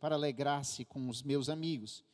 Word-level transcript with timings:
para 0.00 0.14
alegrar-se 0.14 0.84
com 0.84 1.08
os 1.08 1.22
meus 1.22 1.48
amigos. 1.48 2.04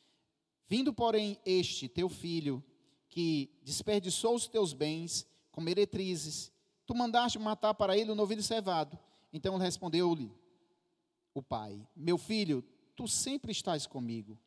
Vindo, 0.68 0.92
porém, 0.92 1.38
este 1.46 1.88
teu 1.88 2.08
filho, 2.08 2.62
que 3.08 3.50
desperdiçou 3.62 4.34
os 4.34 4.46
teus 4.46 4.72
bens 4.72 5.26
com 5.50 5.60
meretrizes, 5.60 6.52
tu 6.86 6.94
mandaste 6.94 7.38
matar 7.38 7.74
para 7.74 7.96
ele 7.96 8.10
o 8.10 8.14
novilho 8.14 8.42
cevado. 8.42 8.98
Então 9.32 9.56
respondeu-lhe 9.56 10.30
o 11.34 11.42
pai: 11.42 11.86
Meu 11.96 12.18
filho, 12.18 12.62
tu 12.94 13.08
sempre 13.08 13.52
estás 13.52 13.86
comigo. 13.86 14.38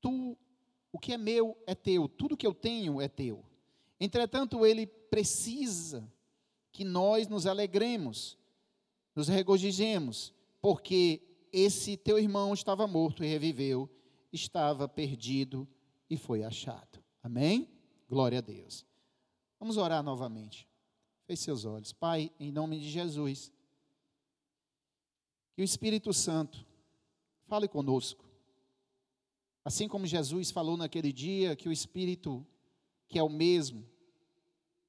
Tu, 0.00 0.36
o 0.92 0.98
que 0.98 1.12
é 1.12 1.18
meu 1.18 1.56
é 1.66 1.74
teu, 1.74 2.08
tudo 2.08 2.36
que 2.36 2.46
eu 2.46 2.54
tenho 2.54 3.00
é 3.00 3.08
teu. 3.08 3.44
Entretanto, 4.00 4.64
ele 4.64 4.86
precisa 4.86 6.08
que 6.70 6.84
nós 6.84 7.26
nos 7.26 7.46
alegremos, 7.46 8.38
nos 9.14 9.28
regozijemos, 9.28 10.32
porque 10.60 11.20
esse 11.52 11.96
teu 11.96 12.18
irmão 12.18 12.52
estava 12.52 12.86
morto 12.86 13.24
e 13.24 13.28
reviveu, 13.28 13.88
estava 14.32 14.88
perdido 14.88 15.68
e 16.08 16.16
foi 16.16 16.42
achado. 16.42 17.02
Amém? 17.22 17.68
Glória 18.08 18.38
a 18.38 18.42
Deus. 18.42 18.86
Vamos 19.58 19.76
orar 19.76 20.02
novamente. 20.02 20.68
Feche 21.26 21.42
seus 21.42 21.64
olhos. 21.64 21.92
Pai, 21.92 22.32
em 22.38 22.50
nome 22.50 22.78
de 22.78 22.88
Jesus, 22.88 23.52
que 25.54 25.62
o 25.62 25.64
Espírito 25.64 26.12
Santo 26.12 26.64
fale 27.46 27.68
conosco. 27.68 28.24
Assim 29.64 29.86
como 29.88 30.06
Jesus 30.06 30.50
falou 30.50 30.76
naquele 30.76 31.12
dia, 31.12 31.54
que 31.54 31.68
o 31.68 31.72
Espírito, 31.72 32.46
que 33.08 33.18
é 33.18 33.22
o 33.22 33.28
mesmo, 33.28 33.84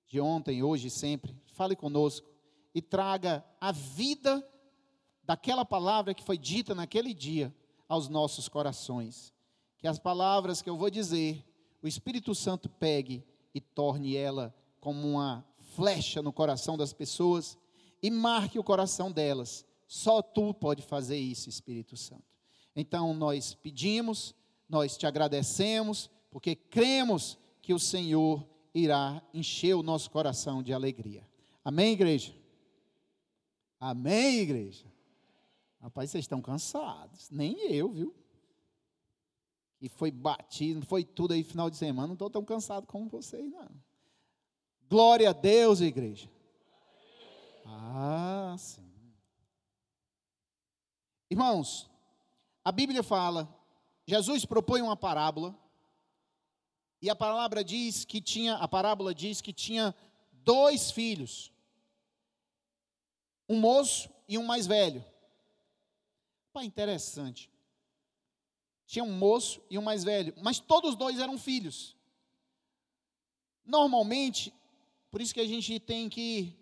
de 0.07 0.19
ontem, 0.19 0.63
hoje 0.63 0.87
e 0.87 0.91
sempre, 0.91 1.35
fale 1.47 1.75
conosco 1.75 2.29
e 2.73 2.81
traga 2.81 3.45
a 3.59 3.71
vida 3.71 4.47
daquela 5.29 5.63
palavra 5.63 6.15
que 6.15 6.23
foi 6.23 6.39
dita 6.39 6.73
naquele 6.73 7.13
dia 7.13 7.53
aos 7.87 8.09
nossos 8.09 8.49
corações. 8.49 9.31
Que 9.77 9.87
as 9.87 9.99
palavras 9.99 10.59
que 10.59 10.67
eu 10.67 10.75
vou 10.75 10.89
dizer, 10.89 11.45
o 11.83 11.87
Espírito 11.87 12.33
Santo 12.33 12.67
pegue 12.67 13.23
e 13.53 13.61
torne 13.61 14.15
ela 14.15 14.51
como 14.79 15.07
uma 15.07 15.45
flecha 15.75 16.23
no 16.23 16.33
coração 16.33 16.75
das 16.75 16.93
pessoas 16.93 17.59
e 18.01 18.09
marque 18.09 18.57
o 18.57 18.63
coração 18.63 19.11
delas. 19.11 19.63
Só 19.87 20.19
tu 20.19 20.51
pode 20.51 20.81
fazer 20.81 21.19
isso, 21.19 21.47
Espírito 21.47 21.95
Santo. 21.95 22.25
Então 22.75 23.13
nós 23.13 23.53
pedimos, 23.53 24.33
nós 24.67 24.97
te 24.97 25.05
agradecemos, 25.05 26.09
porque 26.31 26.55
cremos 26.55 27.37
que 27.61 27.71
o 27.71 27.77
Senhor 27.77 28.43
irá 28.73 29.21
encher 29.31 29.75
o 29.75 29.83
nosso 29.83 30.09
coração 30.09 30.63
de 30.63 30.73
alegria. 30.73 31.23
Amém, 31.63 31.93
igreja? 31.93 32.33
Amém, 33.79 34.39
igreja? 34.39 34.88
Rapaz, 35.81 36.11
vocês 36.11 36.25
estão 36.25 36.41
cansados. 36.41 37.29
Nem 37.29 37.59
eu, 37.71 37.91
viu? 37.91 38.15
E 39.81 39.87
foi 39.87 40.11
batido, 40.11 40.85
foi 40.85 41.03
tudo 41.03 41.33
aí 41.33 41.43
final 41.43 41.69
de 41.69 41.77
semana. 41.77 42.07
Não 42.07 42.13
estou 42.13 42.29
tão 42.29 42.43
cansado 42.43 42.85
como 42.85 43.07
vocês, 43.07 43.49
não. 43.49 43.69
Glória 44.89 45.29
a 45.29 45.33
Deus, 45.33 45.79
igreja. 45.79 46.29
Ah, 47.65 48.55
sim. 48.57 48.89
Irmãos, 51.29 51.89
a 52.63 52.71
Bíblia 52.71 53.03
fala, 53.03 53.47
Jesus 54.05 54.43
propõe 54.45 54.81
uma 54.81 54.97
parábola, 54.97 55.57
e 57.01 57.09
a 57.09 57.15
palavra 57.15 57.63
diz 57.63 58.03
que 58.03 58.19
tinha, 58.19 58.55
a 58.55 58.67
parábola 58.67 59.13
diz 59.13 59.39
que 59.39 59.53
tinha 59.53 59.95
dois 60.31 60.91
filhos. 60.91 61.51
Um 63.47 63.59
moço 63.59 64.09
e 64.27 64.37
um 64.37 64.43
mais 64.43 64.67
velho. 64.67 65.05
Pá, 66.51 66.63
interessante. 66.63 67.49
Tinha 68.85 69.03
um 69.03 69.11
moço 69.11 69.61
e 69.69 69.77
um 69.77 69.81
mais 69.81 70.03
velho, 70.03 70.33
mas 70.41 70.59
todos 70.59 70.95
dois 70.95 71.19
eram 71.19 71.37
filhos. 71.37 71.95
Normalmente, 73.63 74.53
por 75.11 75.21
isso 75.21 75.33
que 75.33 75.39
a 75.41 75.47
gente 75.47 75.79
tem 75.79 76.09
que 76.09 76.57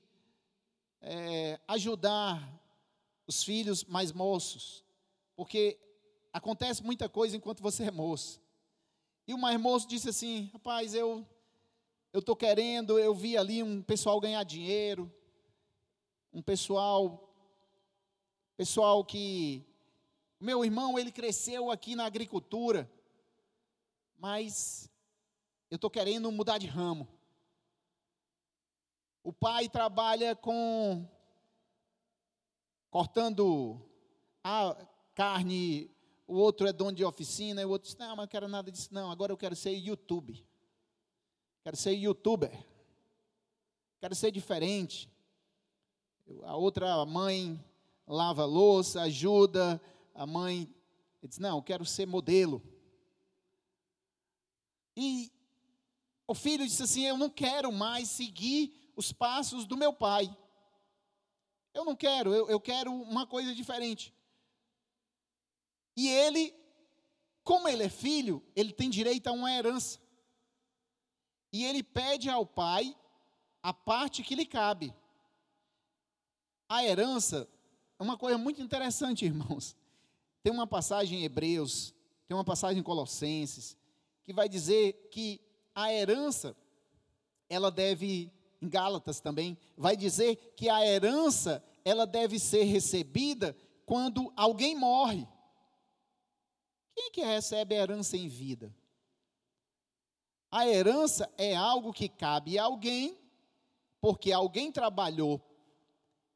é, 1.01 1.59
ajudar 1.67 2.45
os 3.25 3.43
filhos 3.43 3.83
mais 3.85 4.11
moços, 4.11 4.83
porque 5.35 5.79
acontece 6.33 6.83
muita 6.83 7.07
coisa 7.07 7.37
enquanto 7.37 7.61
você 7.61 7.85
é 7.85 7.91
moço. 7.91 8.41
E 9.25 9.33
o 9.33 9.37
mais 9.37 9.59
moço 9.59 9.87
disse 9.87 10.09
assim: 10.09 10.49
Rapaz, 10.53 10.93
eu 10.93 11.25
eu 12.13 12.19
estou 12.19 12.35
querendo, 12.35 12.97
eu 12.97 13.13
vi 13.13 13.37
ali 13.37 13.61
um 13.61 13.81
pessoal 13.81 14.19
ganhar 14.19 14.43
dinheiro, 14.43 15.11
um 16.33 16.41
pessoal, 16.41 17.31
pessoal 18.55 19.03
que 19.05 19.63
meu 20.39 20.63
irmão, 20.63 20.97
ele 20.97 21.11
cresceu 21.11 21.71
aqui 21.71 21.95
na 21.95 22.05
agricultura, 22.05 22.89
mas 24.17 24.89
eu 25.69 25.75
estou 25.75 25.89
querendo 25.89 26.31
mudar 26.31 26.57
de 26.57 26.67
ramo. 26.67 27.07
O 29.23 29.33
pai 29.33 29.67
trabalha 29.67 30.35
com 30.35 31.07
cortando 32.89 33.81
a 34.43 34.77
carne, 35.13 35.91
o 36.25 36.35
outro 36.35 36.67
é 36.67 36.73
dono 36.73 36.93
de 36.93 37.03
oficina, 37.03 37.61
e 37.61 37.65
o 37.65 37.69
outro 37.69 37.87
diz, 37.87 37.97
não, 37.97 38.15
mas 38.15 38.23
eu 38.23 38.29
quero 38.29 38.47
nada 38.47 38.71
disso, 38.71 38.93
não, 38.93 39.11
agora 39.11 39.31
eu 39.31 39.37
quero 39.37 39.55
ser 39.55 39.71
YouTube. 39.71 40.45
Quero 41.63 41.75
ser 41.75 41.91
youtuber. 41.91 42.65
Quero 43.99 44.15
ser 44.15 44.31
diferente. 44.31 45.09
A 46.43 46.55
outra 46.55 47.05
mãe 47.05 47.61
lava 48.07 48.45
louça, 48.45 49.01
ajuda, 49.01 49.81
a 50.17 50.25
mãe 50.25 50.67
disse: 51.23 51.39
Não, 51.39 51.57
eu 51.57 51.63
quero 51.63 51.85
ser 51.85 52.07
modelo. 52.07 52.61
E 54.95 55.31
o 56.27 56.33
filho 56.33 56.65
disse 56.65 56.83
assim: 56.83 57.05
Eu 57.05 57.17
não 57.17 57.29
quero 57.29 57.71
mais 57.71 58.09
seguir 58.09 58.91
os 58.95 59.13
passos 59.13 59.65
do 59.65 59.77
meu 59.77 59.93
pai. 59.93 60.35
Eu 61.73 61.85
não 61.85 61.95
quero, 61.95 62.33
eu, 62.33 62.49
eu 62.49 62.59
quero 62.59 62.91
uma 62.91 63.27
coisa 63.27 63.53
diferente. 63.53 64.11
E 65.95 66.09
ele, 66.09 66.53
como 67.43 67.67
ele 67.67 67.83
é 67.83 67.89
filho, 67.89 68.43
ele 68.55 68.73
tem 68.73 68.89
direito 68.89 69.27
a 69.27 69.31
uma 69.31 69.51
herança. 69.51 69.99
E 71.53 71.63
ele 71.63 71.83
pede 71.83 72.29
ao 72.29 72.45
pai 72.45 72.97
a 73.61 73.71
parte 73.71 74.23
que 74.23 74.35
lhe 74.35 74.45
cabe. 74.45 74.93
A 76.67 76.83
herança 76.83 77.47
é 77.99 78.03
uma 78.03 78.17
coisa 78.17 78.37
muito 78.37 78.61
interessante, 78.61 79.23
irmãos. 79.25 79.75
Tem 80.47 80.53
uma 80.53 80.65
passagem 80.65 81.19
em 81.19 81.23
Hebreus, 81.25 81.93
tem 82.25 82.33
uma 82.33 82.41
passagem 82.45 82.79
em 82.79 82.83
Colossenses, 82.83 83.77
que 84.23 84.31
vai 84.31 84.47
dizer 84.47 85.09
que 85.11 85.41
a 85.75 85.91
herança, 85.91 86.55
ela 87.49 87.69
deve, 87.69 88.31
em 88.61 88.69
Gálatas 88.69 89.19
também, 89.19 89.57
vai 89.75 89.97
dizer 89.97 90.37
que 90.55 90.69
a 90.69 90.85
herança, 90.85 91.61
ela 91.83 92.07
deve 92.07 92.39
ser 92.39 92.63
recebida 92.63 93.57
quando 93.85 94.31
alguém 94.37 94.73
morre. 94.73 95.27
Quem 96.95 97.11
que 97.11 97.25
recebe 97.25 97.75
a 97.75 97.79
herança 97.79 98.15
em 98.15 98.29
vida? 98.29 98.73
A 100.49 100.65
herança 100.65 101.29
é 101.37 101.57
algo 101.57 101.91
que 101.91 102.07
cabe 102.07 102.57
a 102.57 102.63
alguém, 102.63 103.19
porque 103.99 104.31
alguém 104.31 104.71
trabalhou 104.71 105.41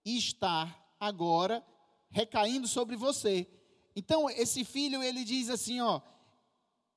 e 0.03 0.17
está 0.17 0.85
agora 0.99 1.65
recaindo 2.09 2.67
sobre 2.67 2.97
você. 2.97 3.47
Então, 3.95 4.29
esse 4.29 4.63
filho, 4.63 5.03
ele 5.03 5.23
diz 5.23 5.49
assim, 5.49 5.81
ó, 5.81 6.01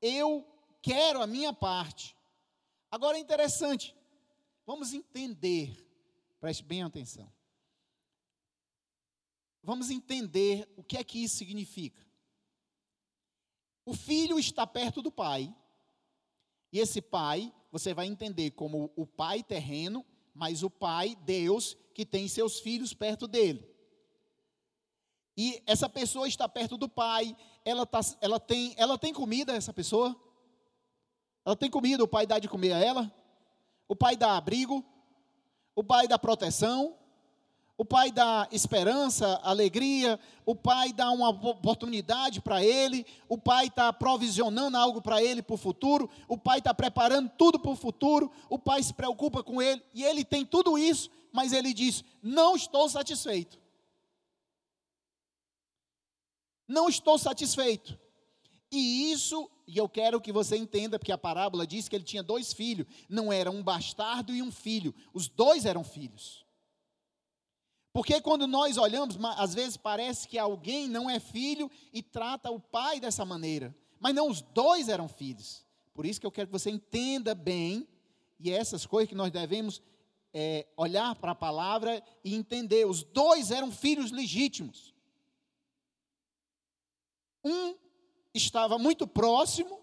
eu 0.00 0.46
quero 0.80 1.20
a 1.20 1.26
minha 1.26 1.52
parte. 1.52 2.16
Agora 2.90 3.16
é 3.16 3.20
interessante, 3.20 3.94
vamos 4.64 4.92
entender, 4.92 5.84
preste 6.40 6.62
bem 6.62 6.82
atenção. 6.82 7.32
Vamos 9.62 9.90
entender 9.90 10.68
o 10.76 10.84
que 10.84 10.96
é 10.96 11.02
que 11.02 11.24
isso 11.24 11.36
significa. 11.36 12.06
O 13.84 13.94
filho 13.94 14.38
está 14.38 14.66
perto 14.66 15.02
do 15.02 15.10
pai, 15.10 15.54
e 16.70 16.78
esse 16.78 17.00
pai, 17.00 17.52
você 17.70 17.94
vai 17.94 18.06
entender 18.06 18.50
como 18.52 18.92
o 18.94 19.06
pai 19.06 19.42
terreno, 19.42 20.04
mas 20.34 20.62
o 20.62 20.70
pai, 20.70 21.16
Deus, 21.24 21.76
que 21.94 22.04
tem 22.04 22.28
seus 22.28 22.60
filhos 22.60 22.92
perto 22.92 23.26
dele. 23.26 23.73
E 25.36 25.62
essa 25.66 25.88
pessoa 25.88 26.28
está 26.28 26.48
perto 26.48 26.76
do 26.76 26.88
pai, 26.88 27.36
ela, 27.64 27.84
tá, 27.84 28.00
ela, 28.20 28.38
tem, 28.38 28.74
ela 28.76 28.96
tem 28.96 29.12
comida, 29.12 29.54
essa 29.54 29.72
pessoa? 29.72 30.14
Ela 31.44 31.56
tem 31.56 31.70
comida, 31.70 32.04
o 32.04 32.08
pai 32.08 32.26
dá 32.26 32.38
de 32.38 32.48
comer 32.48 32.72
a 32.72 32.78
ela? 32.78 33.12
O 33.88 33.96
pai 33.96 34.16
dá 34.16 34.36
abrigo? 34.36 34.84
O 35.74 35.82
pai 35.82 36.06
dá 36.06 36.18
proteção? 36.18 36.96
O 37.76 37.84
pai 37.84 38.12
dá 38.12 38.46
esperança, 38.52 39.40
alegria, 39.42 40.18
o 40.46 40.54
pai 40.54 40.92
dá 40.92 41.10
uma 41.10 41.30
oportunidade 41.30 42.40
para 42.40 42.64
ele, 42.64 43.04
o 43.28 43.36
pai 43.36 43.66
está 43.66 43.92
provisionando 43.92 44.76
algo 44.76 45.02
para 45.02 45.20
ele 45.20 45.42
para 45.42 45.54
o 45.54 45.58
futuro, 45.58 46.08
o 46.28 46.38
pai 46.38 46.58
está 46.58 46.72
preparando 46.72 47.32
tudo 47.36 47.58
para 47.58 47.72
o 47.72 47.76
futuro, 47.76 48.30
o 48.48 48.60
pai 48.60 48.80
se 48.80 48.94
preocupa 48.94 49.42
com 49.42 49.60
ele, 49.60 49.82
e 49.92 50.04
ele 50.04 50.24
tem 50.24 50.46
tudo 50.46 50.78
isso, 50.78 51.10
mas 51.32 51.52
ele 51.52 51.74
diz: 51.74 52.04
Não 52.22 52.54
estou 52.54 52.88
satisfeito. 52.88 53.58
Não 56.66 56.88
estou 56.88 57.18
satisfeito. 57.18 57.98
E 58.70 59.12
isso, 59.12 59.48
e 59.66 59.78
eu 59.78 59.88
quero 59.88 60.20
que 60.20 60.32
você 60.32 60.56
entenda, 60.56 60.98
porque 60.98 61.12
a 61.12 61.18
parábola 61.18 61.66
diz 61.66 61.88
que 61.88 61.94
ele 61.94 62.04
tinha 62.04 62.22
dois 62.22 62.52
filhos, 62.52 62.86
não 63.08 63.32
era 63.32 63.50
um 63.50 63.62
bastardo 63.62 64.34
e 64.34 64.42
um 64.42 64.50
filho, 64.50 64.94
os 65.12 65.28
dois 65.28 65.64
eram 65.64 65.84
filhos. 65.84 66.44
Porque 67.92 68.20
quando 68.20 68.46
nós 68.48 68.76
olhamos, 68.76 69.16
às 69.36 69.54
vezes 69.54 69.76
parece 69.76 70.26
que 70.26 70.36
alguém 70.36 70.88
não 70.88 71.08
é 71.08 71.20
filho 71.20 71.70
e 71.92 72.02
trata 72.02 72.50
o 72.50 72.58
pai 72.58 72.98
dessa 72.98 73.24
maneira, 73.24 73.74
mas 74.00 74.14
não, 74.14 74.28
os 74.28 74.40
dois 74.40 74.88
eram 74.88 75.06
filhos. 75.06 75.64
Por 75.94 76.04
isso 76.04 76.20
que 76.20 76.26
eu 76.26 76.32
quero 76.32 76.48
que 76.48 76.52
você 76.52 76.70
entenda 76.70 77.34
bem, 77.34 77.86
e 78.40 78.50
essas 78.50 78.84
coisas 78.84 79.08
que 79.08 79.14
nós 79.14 79.30
devemos 79.30 79.80
é, 80.32 80.66
olhar 80.76 81.14
para 81.14 81.30
a 81.30 81.36
palavra 81.36 82.02
e 82.24 82.34
entender. 82.34 82.84
Os 82.84 83.02
dois 83.02 83.50
eram 83.50 83.70
filhos 83.70 84.10
legítimos. 84.10 84.93
Um 87.44 87.76
estava 88.32 88.78
muito 88.78 89.06
próximo, 89.06 89.80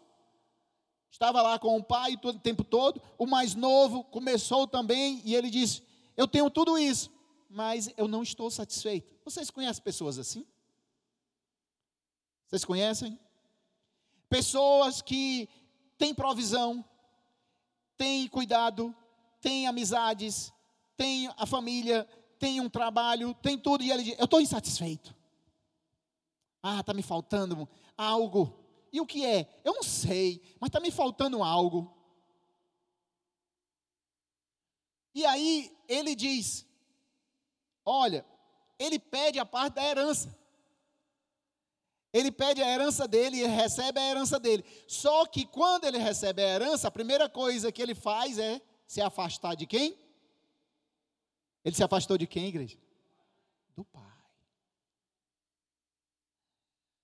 estava 1.10 1.42
lá 1.42 1.60
com 1.60 1.78
o 1.78 1.84
pai 1.84 2.18
todo, 2.18 2.38
o 2.38 2.40
tempo 2.40 2.64
todo. 2.64 3.02
O 3.18 3.28
mais 3.28 3.54
novo 3.54 4.04
começou 4.06 4.68
também 4.68 5.22
e 5.24 5.36
ele 5.36 5.50
disse: 5.50 5.84
Eu 6.18 6.28
tenho 6.28 6.50
tudo 6.50 6.78
isso, 6.78 7.12
mas 7.50 7.90
eu 7.96 8.08
não 8.08 8.24
estou 8.24 8.50
satisfeito. 8.50 9.14
Vocês 9.24 9.50
conhecem 9.50 9.84
pessoas 9.84 10.18
assim? 10.18 10.46
Vocês 12.48 12.66
conhecem? 12.66 13.20
Pessoas 14.28 15.02
que 15.02 15.48
têm 15.98 16.14
provisão, 16.14 16.84
têm 17.98 18.28
cuidado, 18.28 18.96
têm 19.40 19.68
amizades, 19.68 20.52
têm 20.98 21.30
a 21.38 21.46
família, 21.46 22.08
têm 22.40 22.60
um 22.60 22.70
trabalho, 22.70 23.34
tem 23.36 23.58
tudo, 23.58 23.84
e 23.84 23.92
ele 23.92 24.04
diz: 24.04 24.18
Eu 24.18 24.26
estou 24.26 24.42
insatisfeito. 24.42 25.16
Ah, 26.62 26.80
está 26.80 26.94
me 26.94 27.02
faltando 27.02 27.68
algo. 27.98 28.58
E 28.92 29.00
o 29.00 29.06
que 29.06 29.26
é? 29.26 29.62
Eu 29.64 29.74
não 29.74 29.84
sei, 29.84 30.42
mas 30.60 30.68
está 30.68 30.80
me 30.80 30.92
faltando 30.92 31.44
algo. 31.44 31.96
E 35.14 35.26
aí 35.26 35.76
ele 35.88 36.16
diz: 36.16 36.66
Olha, 37.86 38.26
ele 38.78 39.00
pede 39.00 39.40
a 39.40 39.46
parte 39.46 39.76
da 39.76 39.84
herança. 39.84 40.40
Ele 42.14 42.32
pede 42.32 42.62
a 42.62 42.68
herança 42.68 43.08
dele 43.08 43.38
e 43.38 43.48
recebe 43.48 44.00
a 44.00 44.10
herança 44.10 44.38
dele. 44.38 44.66
Só 44.88 45.26
que 45.26 45.46
quando 45.46 45.86
ele 45.86 45.98
recebe 45.98 46.44
a 46.44 46.48
herança, 46.48 46.88
a 46.90 46.92
primeira 46.92 47.30
coisa 47.30 47.72
que 47.72 47.82
ele 47.82 47.96
faz 47.96 48.38
é 48.38 48.62
se 48.86 49.02
afastar 49.02 49.56
de 49.56 49.66
quem? 49.66 49.98
Ele 51.64 51.76
se 51.76 51.84
afastou 51.84 52.18
de 52.18 52.28
quem, 52.28 52.48
igreja? 52.48 52.78
Do 53.76 53.86
pai. 53.86 54.11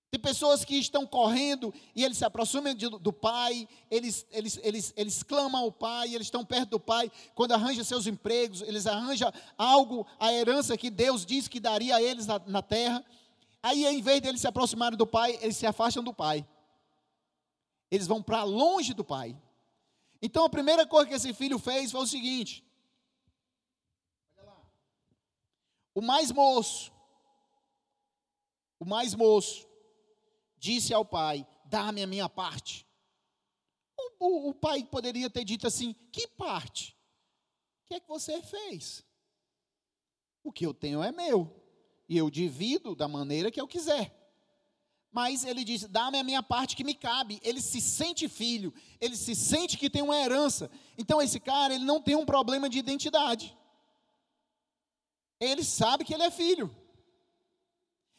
Tem 0.10 0.20
pessoas 0.20 0.64
que 0.64 0.76
estão 0.76 1.06
correndo 1.06 1.74
e 1.94 2.04
eles 2.04 2.18
se 2.18 2.24
aproximam 2.24 2.74
de, 2.74 2.88
do 2.90 3.12
pai, 3.12 3.68
eles, 3.92 4.26
eles, 4.32 4.58
eles, 4.64 4.94
eles 4.96 5.22
clamam 5.22 5.62
ao 5.62 5.72
pai, 5.72 6.16
eles 6.16 6.28
estão 6.28 6.46
perto 6.46 6.70
do 6.70 6.80
pai, 6.80 7.12
quando 7.36 7.52
arranjam 7.52 7.84
seus 7.84 8.08
empregos, 8.08 8.62
eles 8.62 8.88
arranjam 8.88 9.34
algo, 9.58 10.08
a 10.18 10.32
herança 10.32 10.78
que 10.78 10.90
Deus 10.90 11.26
disse 11.26 11.50
que 11.50 11.60
daria 11.60 11.98
a 11.98 12.02
eles 12.02 12.26
na, 12.26 12.40
na 12.48 12.62
terra. 12.62 13.04
Aí, 13.62 13.86
em 13.86 14.02
vez 14.02 14.22
de 14.22 14.30
eles 14.30 14.40
se 14.40 14.48
aproximarem 14.48 14.98
do 14.98 15.06
pai, 15.06 15.38
eles 15.42 15.58
se 15.58 15.66
afastam 15.66 16.02
do 16.02 16.14
pai. 16.14 16.48
Eles 17.92 18.08
vão 18.08 18.24
para 18.24 18.44
longe 18.44 18.94
do 18.94 19.04
pai. 19.04 19.36
Então, 20.22 20.46
a 20.46 20.50
primeira 20.50 20.88
coisa 20.88 21.10
que 21.10 21.16
esse 21.16 21.34
filho 21.34 21.60
fez 21.60 21.92
foi 21.92 22.02
o 22.02 22.08
seguinte: 22.08 22.64
o 25.94 26.02
mais 26.02 26.32
moço, 26.32 26.94
o 28.80 28.86
mais 28.86 29.14
moço, 29.14 29.67
disse 30.58 30.94
ao 30.94 31.06
pai: 31.06 31.48
Dá-me 31.66 32.02
a 32.02 32.08
minha 32.08 32.28
parte. 32.28 32.86
O, 33.98 34.26
o, 34.26 34.50
o, 34.50 34.54
pai 34.54 34.84
poderia 34.84 35.30
ter 35.30 35.44
dito 35.44 35.68
assim: 35.68 35.94
Que 36.12 36.28
parte? 36.28 36.98
O 37.84 37.88
que 37.88 37.96
é 37.96 38.00
que 38.00 38.08
você 38.08 38.42
fez? 38.42 39.04
O 40.44 40.52
que 40.52 40.66
eu 40.66 40.74
tenho 40.74 41.04
é 41.04 41.12
meu, 41.12 41.54
e 42.08 42.18
eu 42.18 42.30
divido 42.30 42.96
da 42.96 43.08
maneira 43.08 43.52
que 43.52 43.60
eu 43.60 43.68
quiser. 43.68 44.14
Mas 45.12 45.44
ele 45.44 45.64
diz: 45.64 45.84
Dá-me 45.84 46.20
a 46.20 46.24
minha 46.24 46.44
parte 46.44 46.76
que 46.76 46.84
me 46.84 46.94
cabe. 46.94 47.40
Ele 47.44 47.62
se 47.62 47.82
sente 47.82 48.28
filho, 48.28 48.74
ele 49.00 49.16
se 49.16 49.36
sente 49.36 49.78
que 49.78 49.90
tem 49.90 50.02
uma 50.02 50.18
herança. 50.18 50.70
Então, 50.98 51.22
esse 51.22 51.40
cara, 51.40 51.74
ele 51.74 51.86
não 51.86 52.02
tem 52.02 52.16
um 52.16 52.26
problema 52.26 52.70
de 52.70 52.80
identidade. 52.80 53.56
Ele 55.40 55.64
sabe 55.64 56.04
que 56.04 56.14
ele 56.14 56.24
é 56.24 56.32
filho 56.32 56.76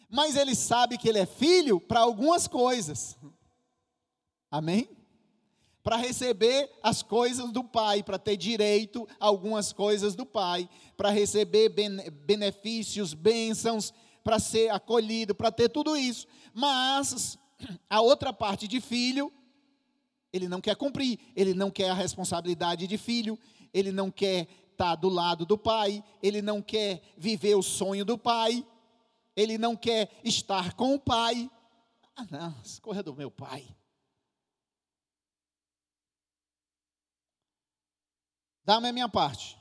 mas 0.09 0.37
ele 0.37 0.55
sabe 0.55 0.97
que 0.97 1.09
ele 1.09 1.19
é 1.19 1.27
filho 1.27 1.79
para 1.79 2.01
algumas 2.01 2.47
coisas. 2.47 3.17
Amém? 4.51 4.89
Para 5.83 5.97
receber 5.97 6.71
as 6.83 7.03
coisas 7.03 7.53
do 7.53 7.63
Pai, 7.63 8.03
para 8.03 8.19
ter 8.19 8.37
direito 8.37 9.07
a 9.21 9.27
algumas 9.27 9.73
coisas 9.73 10.15
do 10.15 10.25
Pai, 10.25 10.69
para 10.97 11.11
receber 11.11 11.69
benefícios, 11.69 13.13
bênçãos, 13.13 13.93
para 14.25 14.39
ser 14.39 14.71
acolhido, 14.71 15.35
para 15.35 15.53
ter 15.53 15.69
tudo 15.69 15.97
isso. 15.97 16.27
Mas 16.55 17.39
a 17.89 18.01
outra 18.01 18.33
parte 18.33 18.67
de 18.67 18.81
filho, 18.81 19.31
ele 20.33 20.49
não 20.49 20.61
quer 20.61 20.77
cumprir, 20.77 21.19
ele 21.37 21.53
não 21.53 21.71
quer 21.71 21.91
a 21.91 21.95
responsabilidade 21.95 22.87
de 22.87 22.97
filho, 22.99 23.39
ele 23.73 23.93
não 23.93 24.11
quer 24.11 24.49
estar 24.73 24.95
do 24.95 25.09
lado 25.09 25.45
do 25.45 25.59
pai, 25.59 26.03
ele 26.23 26.41
não 26.41 26.63
quer 26.63 27.03
viver 27.17 27.55
o 27.55 27.63
sonho 27.63 28.05
do 28.05 28.17
pai 28.17 28.65
ele 29.39 29.57
não 29.57 29.77
quer 29.77 30.11
estar 30.25 30.75
com 30.75 30.95
o 30.95 30.99
pai. 30.99 31.49
Ah, 32.17 32.27
não, 32.29 32.61
escorra 32.61 33.05
do 33.05 33.15
meu 33.15 33.31
pai. 33.31 33.65
Dá-me 38.65 38.89
a 38.89 38.93
minha 38.93 39.09
parte. 39.09 39.57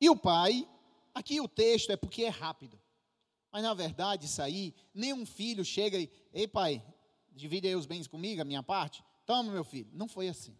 E 0.00 0.08
o 0.08 0.16
pai, 0.16 0.66
aqui 1.14 1.42
o 1.42 1.46
texto 1.46 1.90
é 1.90 1.96
porque 1.96 2.24
é 2.24 2.30
rápido. 2.30 2.80
Mas 3.52 3.62
na 3.62 3.74
verdade, 3.74 4.24
isso 4.24 4.40
aí, 4.40 4.74
nenhum 4.94 5.26
filho 5.26 5.62
chega 5.62 5.98
e, 5.98 6.10
ei 6.32 6.48
pai, 6.48 6.82
divide 7.30 7.68
aí 7.68 7.76
os 7.76 7.84
bens 7.84 8.06
comigo, 8.06 8.40
a 8.40 8.46
minha 8.46 8.62
parte. 8.62 9.04
Toma, 9.26 9.52
meu 9.52 9.62
filho. 9.62 9.90
Não 9.92 10.08
foi 10.08 10.26
assim. 10.26 10.56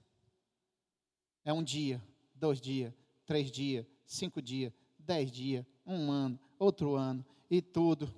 É 1.42 1.54
um 1.54 1.62
dia, 1.62 2.04
dois 2.34 2.60
dias, 2.60 2.92
três 3.24 3.50
dias, 3.50 3.86
cinco 4.04 4.42
dias, 4.42 4.74
dez 4.98 5.32
dias, 5.32 5.64
um 5.86 6.10
ano, 6.10 6.38
outro 6.58 6.96
ano 6.96 7.24
e 7.50 7.60
tudo. 7.60 8.14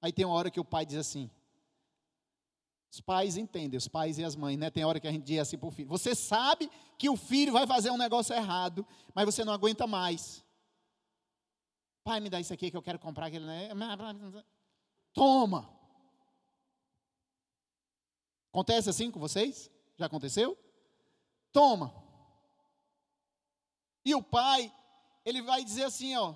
Aí 0.00 0.12
tem 0.12 0.24
uma 0.24 0.34
hora 0.34 0.50
que 0.50 0.60
o 0.60 0.64
pai 0.64 0.86
diz 0.86 0.98
assim: 0.98 1.30
os 2.90 3.00
pais 3.00 3.36
entendem, 3.36 3.76
os 3.76 3.88
pais 3.88 4.18
e 4.18 4.24
as 4.24 4.36
mães, 4.36 4.56
né? 4.56 4.70
Tem 4.70 4.84
hora 4.84 5.00
que 5.00 5.08
a 5.08 5.12
gente 5.12 5.24
diz 5.24 5.40
assim 5.40 5.58
para 5.58 5.68
o 5.68 5.72
filho: 5.72 5.88
você 5.88 6.14
sabe 6.14 6.70
que 6.96 7.08
o 7.08 7.16
filho 7.16 7.52
vai 7.52 7.66
fazer 7.66 7.90
um 7.90 7.98
negócio 7.98 8.34
errado, 8.34 8.86
mas 9.14 9.26
você 9.26 9.44
não 9.44 9.52
aguenta 9.52 9.86
mais. 9.86 10.44
Pai, 12.04 12.20
me 12.20 12.30
dá 12.30 12.40
isso 12.40 12.54
aqui 12.54 12.70
que 12.70 12.76
eu 12.76 12.82
quero 12.82 12.98
comprar 12.98 13.26
aquele. 13.26 13.44
Toma. 15.12 15.68
Acontece 18.50 18.88
assim 18.88 19.10
com 19.10 19.20
vocês? 19.20 19.70
Já 19.96 20.06
aconteceu? 20.06 20.56
Toma. 21.52 21.94
E 24.04 24.14
o 24.14 24.22
pai, 24.22 24.72
ele 25.24 25.42
vai 25.42 25.62
dizer 25.62 25.84
assim, 25.84 26.16
ó, 26.16 26.34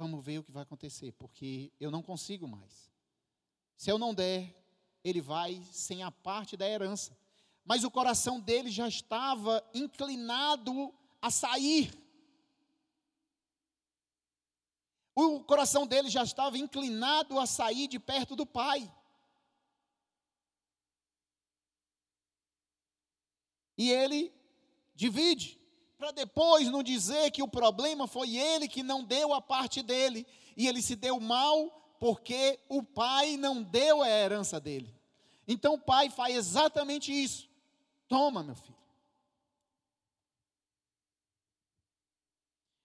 vamos 0.00 0.24
ver 0.24 0.38
o 0.38 0.42
que 0.42 0.50
vai 0.50 0.62
acontecer, 0.62 1.12
porque 1.12 1.70
eu 1.78 1.90
não 1.90 2.02
consigo 2.02 2.48
mais. 2.48 2.90
Se 3.76 3.90
eu 3.90 3.98
não 3.98 4.14
der, 4.14 4.56
ele 5.04 5.20
vai 5.20 5.62
sem 5.70 6.02
a 6.02 6.10
parte 6.10 6.56
da 6.56 6.66
herança. 6.66 7.14
Mas 7.66 7.84
o 7.84 7.90
coração 7.90 8.40
dele 8.40 8.70
já 8.70 8.88
estava 8.88 9.62
inclinado 9.74 10.94
a 11.20 11.30
sair. 11.30 11.92
O 15.14 15.44
coração 15.44 15.86
dele 15.86 16.08
já 16.08 16.22
estava 16.22 16.56
inclinado 16.56 17.38
a 17.38 17.44
sair 17.44 17.86
de 17.86 17.98
perto 17.98 18.34
do 18.34 18.46
pai. 18.46 18.90
E 23.76 23.90
ele 23.90 24.32
divide 24.94 25.59
para 26.00 26.12
depois 26.12 26.70
não 26.70 26.82
dizer 26.82 27.30
que 27.30 27.42
o 27.42 27.46
problema 27.48 28.08
foi 28.08 28.34
ele 28.34 28.66
que 28.66 28.82
não 28.82 29.04
deu 29.04 29.34
a 29.34 29.40
parte 29.42 29.82
dele, 29.82 30.26
e 30.56 30.66
ele 30.66 30.80
se 30.80 30.96
deu 30.96 31.20
mal 31.20 31.68
porque 32.00 32.58
o 32.70 32.82
pai 32.82 33.36
não 33.36 33.62
deu 33.62 34.02
a 34.02 34.08
herança 34.08 34.58
dele. 34.58 34.98
Então 35.46 35.74
o 35.74 35.78
pai 35.78 36.08
faz 36.08 36.34
exatamente 36.34 37.12
isso. 37.12 37.50
Toma, 38.08 38.42
meu 38.42 38.54
filho. 38.54 38.78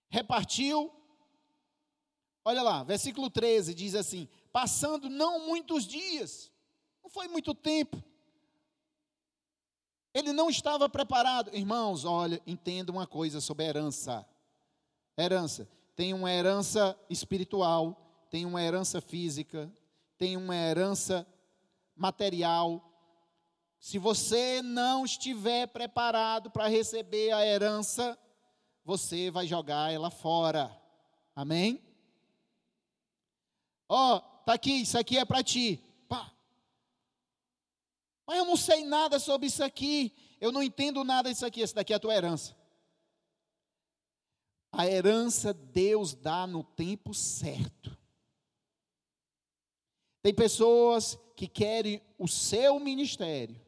Repartiu. 0.10 0.94
Olha 2.44 2.62
lá, 2.62 2.84
versículo 2.84 3.30
13 3.30 3.74
diz 3.74 3.96
assim: 3.96 4.28
Passando 4.52 5.10
não 5.10 5.48
muitos 5.48 5.88
dias, 5.88 6.52
não 7.02 7.10
foi 7.10 7.30
muito 7.30 7.56
tempo, 7.56 8.04
ele 10.16 10.32
não 10.32 10.50
estava 10.50 10.88
preparado. 10.88 11.54
Irmãos, 11.54 12.06
olha, 12.06 12.42
entenda 12.48 12.90
uma 12.90 13.06
coisa 13.06 13.42
sobre 13.42 13.66
herança. 13.66 14.26
Herança. 15.18 15.68
Tem 15.94 16.14
uma 16.14 16.32
herança 16.32 16.98
espiritual, 17.10 18.26
tem 18.30 18.46
uma 18.46 18.64
herança 18.64 19.02
física, 19.02 19.70
tem 20.18 20.38
uma 20.38 20.56
herança 20.56 21.28
material. 21.94 22.82
Se 23.78 23.98
você 23.98 24.62
não 24.62 25.04
estiver 25.04 25.68
preparado 25.68 26.50
para 26.50 26.68
receber 26.68 27.32
a 27.32 27.46
herança, 27.46 28.18
você 28.86 29.30
vai 29.30 29.46
jogar 29.46 29.92
ela 29.92 30.10
fora. 30.10 30.72
Amém? 31.36 31.82
Ó, 33.90 34.16
oh, 34.16 34.20
tá 34.46 34.54
aqui, 34.54 34.82
isso 34.82 34.98
aqui 34.98 35.18
é 35.18 35.26
para 35.26 35.44
ti. 35.44 35.84
Mas 38.28 38.38
eu 38.38 38.46
não 38.46 38.56
sei 38.56 38.84
nada 38.84 39.20
sobre 39.20 39.48
isso 39.48 39.64
aqui. 39.64 40.14
Eu 40.42 40.52
não 40.52 40.64
entendo 40.64 41.04
nada 41.04 41.32
disso 41.32 41.46
aqui. 41.46 41.62
Essa 41.62 41.76
daqui 41.76 41.94
é 41.94 41.96
a 41.96 42.00
tua 42.00 42.16
herança. 42.16 42.56
A 44.72 44.88
herança 44.88 45.54
Deus 45.54 46.14
dá 46.14 46.46
no 46.46 46.64
tempo 46.64 47.14
certo. 47.14 47.98
Tem 50.22 50.34
pessoas 50.34 51.18
que 51.36 51.48
querem 51.48 52.02
o 52.18 52.28
seu 52.28 52.80
ministério 52.80 53.62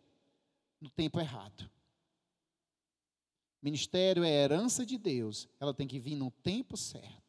no 0.82 0.90
tempo 0.90 1.20
errado. 1.20 1.70
Ministério 3.62 4.24
é 4.24 4.30
herança 4.30 4.86
de 4.86 4.98
Deus, 4.98 5.48
ela 5.60 5.74
tem 5.74 5.88
que 5.88 6.00
vir 6.00 6.16
no 6.16 6.32
tempo 6.32 6.78
certo. 6.78 7.24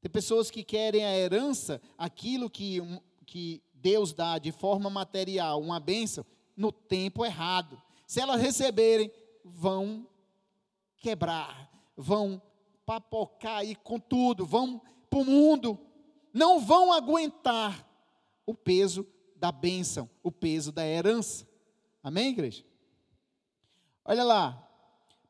Tem 0.00 0.10
pessoas 0.10 0.50
que 0.50 0.64
querem 0.64 1.04
a 1.04 1.16
herança, 1.16 1.80
aquilo 1.98 2.48
que, 2.48 2.78
que 3.26 3.62
Deus 3.74 4.12
dá 4.12 4.38
de 4.38 4.52
forma 4.52 4.88
material, 4.88 5.60
uma 5.60 5.78
bênção, 5.78 6.24
no 6.60 6.70
tempo 6.70 7.24
errado. 7.24 7.80
Se 8.06 8.20
elas 8.20 8.38
receberem, 8.38 9.10
vão 9.42 10.06
quebrar, 10.98 11.72
vão 11.96 12.40
papocar 12.84 13.60
aí 13.60 13.74
com 13.74 13.98
tudo, 13.98 14.44
vão 14.44 14.82
para 15.08 15.20
o 15.20 15.24
mundo, 15.24 15.80
não 16.34 16.60
vão 16.60 16.92
aguentar 16.92 17.88
o 18.44 18.54
peso 18.54 19.06
da 19.34 19.50
bênção, 19.50 20.08
o 20.22 20.30
peso 20.30 20.70
da 20.70 20.86
herança. 20.86 21.48
Amém, 22.02 22.28
igreja? 22.28 22.62
Olha 24.04 24.22
lá. 24.22 24.68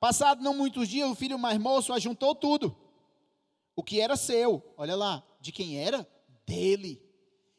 Passado 0.00 0.42
não 0.42 0.52
muitos 0.52 0.88
dias, 0.88 1.08
o 1.08 1.14
filho 1.14 1.38
mais 1.38 1.58
moço 1.58 1.92
ajuntou 1.92 2.34
tudo. 2.34 2.76
O 3.76 3.84
que 3.84 4.00
era 4.00 4.16
seu, 4.16 4.74
olha 4.76 4.96
lá, 4.96 5.22
de 5.40 5.52
quem 5.52 5.78
era? 5.78 6.08
Dele. 6.44 7.00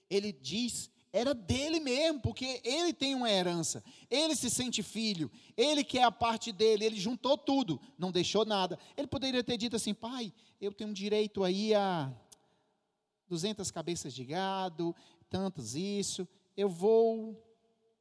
Ele 0.09 0.33
diz, 0.33 0.90
era 1.13 1.33
dele 1.33 1.79
mesmo, 1.79 2.21
porque 2.21 2.61
ele 2.63 2.93
tem 2.93 3.15
uma 3.15 3.29
herança. 3.29 3.83
Ele 4.09 4.35
se 4.35 4.49
sente 4.49 4.81
filho, 4.81 5.29
ele 5.57 5.83
quer 5.83 6.03
a 6.03 6.11
parte 6.11 6.51
dele, 6.51 6.85
ele 6.85 6.99
juntou 6.99 7.37
tudo, 7.37 7.81
não 7.97 8.11
deixou 8.11 8.45
nada. 8.45 8.79
Ele 8.95 9.07
poderia 9.07 9.43
ter 9.43 9.57
dito 9.57 9.75
assim: 9.75 9.93
pai, 9.93 10.33
eu 10.59 10.71
tenho 10.71 10.93
direito 10.93 11.43
aí 11.43 11.73
a 11.73 12.13
200 13.27 13.69
cabeças 13.71 14.13
de 14.13 14.23
gado, 14.23 14.95
tantos 15.29 15.75
isso, 15.75 16.27
eu 16.55 16.69
vou 16.69 17.37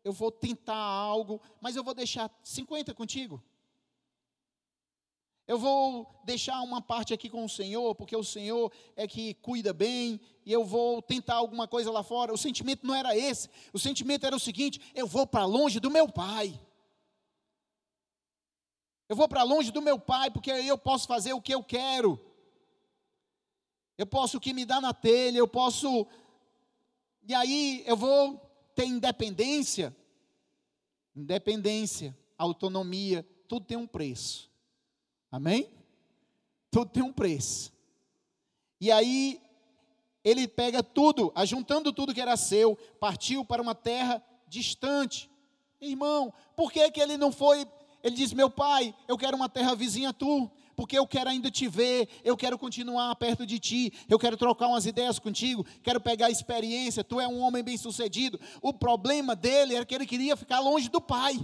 eu 0.02 0.12
vou 0.12 0.30
tentar 0.30 0.76
algo, 0.76 1.40
mas 1.60 1.76
eu 1.76 1.84
vou 1.84 1.94
deixar 1.94 2.30
50 2.42 2.94
contigo. 2.94 3.42
Eu 5.46 5.58
vou 5.58 6.08
deixar 6.24 6.60
uma 6.62 6.80
parte 6.80 7.12
aqui 7.12 7.28
com 7.28 7.44
o 7.44 7.48
Senhor, 7.48 7.92
porque 7.96 8.14
o 8.14 8.22
Senhor 8.22 8.72
é 8.94 9.06
que 9.08 9.34
cuida 9.34 9.72
bem, 9.72 10.20
e 10.50 10.52
eu 10.52 10.64
vou 10.64 11.00
tentar 11.00 11.37
alguma 11.37 11.69
coisa 11.69 11.92
lá 11.92 12.02
fora. 12.02 12.33
O 12.33 12.37
sentimento 12.37 12.85
não 12.85 12.92
era 12.92 13.16
esse. 13.16 13.49
O 13.73 13.78
sentimento 13.78 14.26
era 14.26 14.35
o 14.35 14.40
seguinte: 14.40 14.80
eu 14.97 15.07
vou 15.07 15.25
para 15.25 15.45
longe 15.45 15.78
do 15.78 15.88
meu 15.88 16.09
pai. 16.09 16.61
Eu 19.09 19.14
vou 19.14 19.28
para 19.28 19.45
longe 19.45 19.71
do 19.71 19.80
meu 19.80 19.97
pai, 19.97 20.28
porque 20.28 20.50
aí 20.50 20.66
eu 20.66 20.76
posso 20.76 21.07
fazer 21.07 21.33
o 21.35 21.40
que 21.40 21.54
eu 21.54 21.62
quero. 21.62 22.21
Eu 23.97 24.09
posso 24.09 24.38
o 24.38 24.40
que 24.40 24.52
me 24.52 24.64
dá 24.64 24.80
na 24.80 24.92
telha, 24.92 25.38
eu 25.38 25.47
posso 25.47 26.04
e 27.23 27.33
aí 27.33 27.85
eu 27.87 27.97
vou 27.97 28.38
ter 28.75 28.87
independência. 28.87 29.97
Independência, 31.14 32.16
autonomia, 32.37 33.25
tudo 33.47 33.66
tem 33.66 33.76
um 33.76 33.87
preço. 33.87 34.50
Amém? 35.30 35.71
Tudo 36.73 36.90
tem 36.90 37.04
um 37.04 37.12
preço. 37.12 37.73
E 38.80 38.90
aí 38.90 39.40
ele 40.24 40.46
pega 40.46 40.82
tudo, 40.82 41.32
ajuntando 41.34 41.92
tudo 41.92 42.14
que 42.14 42.20
era 42.20 42.36
seu, 42.36 42.76
partiu 42.98 43.44
para 43.44 43.62
uma 43.62 43.74
terra 43.74 44.22
distante. 44.46 45.30
Irmão, 45.80 46.32
por 46.56 46.70
que, 46.70 46.90
que 46.90 47.00
ele 47.00 47.16
não 47.16 47.32
foi? 47.32 47.66
Ele 48.02 48.16
diz: 48.16 48.32
Meu 48.32 48.50
pai, 48.50 48.94
eu 49.08 49.16
quero 49.16 49.36
uma 49.36 49.48
terra 49.48 49.74
vizinha 49.74 50.10
a 50.10 50.12
tu 50.12 50.50
porque 50.80 50.98
eu 50.98 51.06
quero 51.06 51.28
ainda 51.28 51.50
te 51.50 51.68
ver, 51.68 52.08
eu 52.24 52.34
quero 52.34 52.58
continuar 52.58 53.14
perto 53.16 53.44
de 53.44 53.58
ti, 53.58 53.92
eu 54.08 54.18
quero 54.18 54.34
trocar 54.34 54.66
umas 54.66 54.86
ideias 54.86 55.18
contigo, 55.18 55.62
quero 55.82 56.00
pegar 56.00 56.30
experiência, 56.30 57.04
tu 57.04 57.20
é 57.20 57.28
um 57.28 57.38
homem 57.40 57.62
bem 57.62 57.76
sucedido. 57.76 58.40
O 58.62 58.72
problema 58.72 59.36
dele 59.36 59.74
era 59.74 59.84
que 59.84 59.94
ele 59.94 60.06
queria 60.06 60.38
ficar 60.38 60.58
longe 60.58 60.88
do 60.88 60.98
pai. 60.98 61.36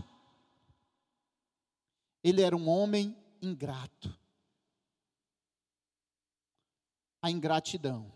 Ele 2.25 2.40
era 2.40 2.56
um 2.56 2.66
homem 2.66 3.14
ingrato. 3.42 4.18
A 7.21 7.30
ingratidão. 7.30 8.15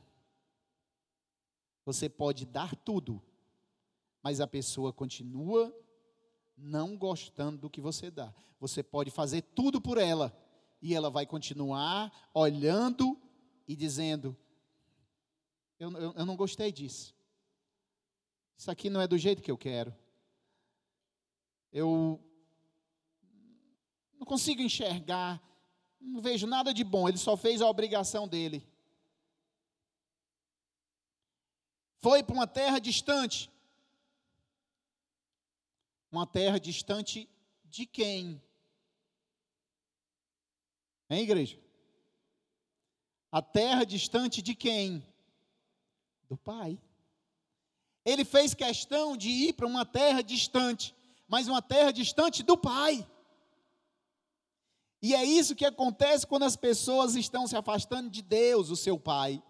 Você 1.85 2.09
pode 2.09 2.47
dar 2.47 2.75
tudo, 2.77 3.23
mas 4.23 4.41
a 4.41 4.47
pessoa 4.47 4.93
continua 4.93 5.75
não 6.57 6.97
gostando 6.97 7.59
do 7.59 7.71
que 7.71 7.81
você 7.81 8.11
dá. 8.11 8.33
Você 8.59 8.83
pode 8.83 9.11
fazer 9.11 9.43
tudo 9.43 9.81
por 9.81 9.99
ela, 9.99 10.37
e 10.83 10.95
ela 10.95 11.11
vai 11.11 11.27
continuar 11.27 12.31
olhando 12.35 13.19
e 13.67 13.75
dizendo: 13.75 14.37
eu, 15.79 15.91
eu, 15.93 16.13
eu 16.15 16.27
não 16.27 16.37
gostei 16.37 16.71
disso. 16.71 17.15
Isso 18.57 18.71
aqui 18.71 18.91
não 18.91 19.01
é 19.01 19.09
do 19.09 19.17
jeito 19.17 19.43
que 19.43 19.51
eu 19.51 19.57
quero. 19.57 19.95
Eu 21.73 22.21
não 24.19 24.27
consigo 24.27 24.61
enxergar, 24.61 25.43
não 25.99 26.21
vejo 26.21 26.47
nada 26.47 26.75
de 26.75 26.85
bom, 26.85 27.09
ele 27.09 27.17
só 27.17 27.37
fez 27.37 27.63
a 27.63 27.69
obrigação 27.69 28.29
dele. 28.29 28.70
Foi 32.00 32.23
para 32.23 32.35
uma 32.35 32.47
terra 32.47 32.78
distante. 32.78 33.50
Uma 36.11 36.26
terra 36.26 36.59
distante 36.59 37.28
de 37.64 37.87
quem? 37.87 38.42
Hein, 41.09 41.23
igreja? 41.23 41.59
A 43.30 43.42
terra 43.42 43.85
distante 43.85 44.42
de 44.42 44.54
quem? 44.54 45.07
Do 46.28 46.37
Pai. 46.37 46.78
Ele 48.04 48.25
fez 48.25 48.54
questão 48.54 49.16
de 49.16 49.28
ir 49.28 49.52
para 49.52 49.66
uma 49.66 49.85
terra 49.85 50.23
distante, 50.23 50.95
mas 51.28 51.49
uma 51.49 51.61
terra 51.61 51.92
distante 51.92 52.42
do 52.42 52.57
Pai. 52.57 53.07
E 55.02 55.14
é 55.14 55.25
isso 55.25 55.54
que 55.54 55.64
acontece 55.64 56.26
quando 56.26 56.45
as 56.45 56.57
pessoas 56.57 57.14
estão 57.14 57.47
se 57.47 57.57
afastando 57.57 58.11
de 58.11 58.23
Deus, 58.23 58.71
o 58.71 58.76
seu 58.76 58.99
Pai. 58.99 59.42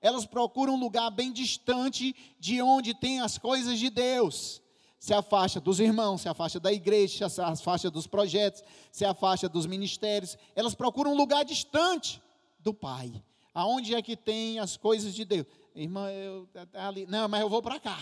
Elas 0.00 0.26
procuram 0.26 0.74
um 0.74 0.80
lugar 0.80 1.10
bem 1.10 1.32
distante 1.32 2.14
de 2.38 2.62
onde 2.62 2.94
tem 2.94 3.20
as 3.20 3.38
coisas 3.38 3.78
de 3.78 3.90
Deus 3.90 4.62
se 4.98 5.14
afasta 5.14 5.60
dos 5.60 5.78
irmãos, 5.78 6.22
se 6.22 6.28
afasta 6.28 6.58
da 6.58 6.72
igreja, 6.72 7.28
se 7.28 7.40
afasta 7.40 7.90
dos 7.90 8.06
projetos, 8.06 8.64
se 8.90 9.04
afasta 9.04 9.48
dos 9.48 9.64
ministérios. 9.64 10.36
Elas 10.56 10.74
procuram 10.74 11.12
um 11.12 11.16
lugar 11.16 11.44
distante 11.44 12.20
do 12.58 12.74
Pai. 12.74 13.12
Aonde 13.54 13.94
é 13.94 14.02
que 14.02 14.16
tem 14.16 14.58
as 14.58 14.76
coisas 14.76 15.14
de 15.14 15.24
Deus? 15.24 15.46
Irmã, 15.74 16.10
eu 16.10 16.48
tá, 16.52 16.66
tá 16.66 16.88
ali. 16.88 17.06
Não, 17.06 17.28
mas 17.28 17.40
eu 17.40 17.48
vou 17.48 17.62
para 17.62 17.78
cá. 17.78 17.98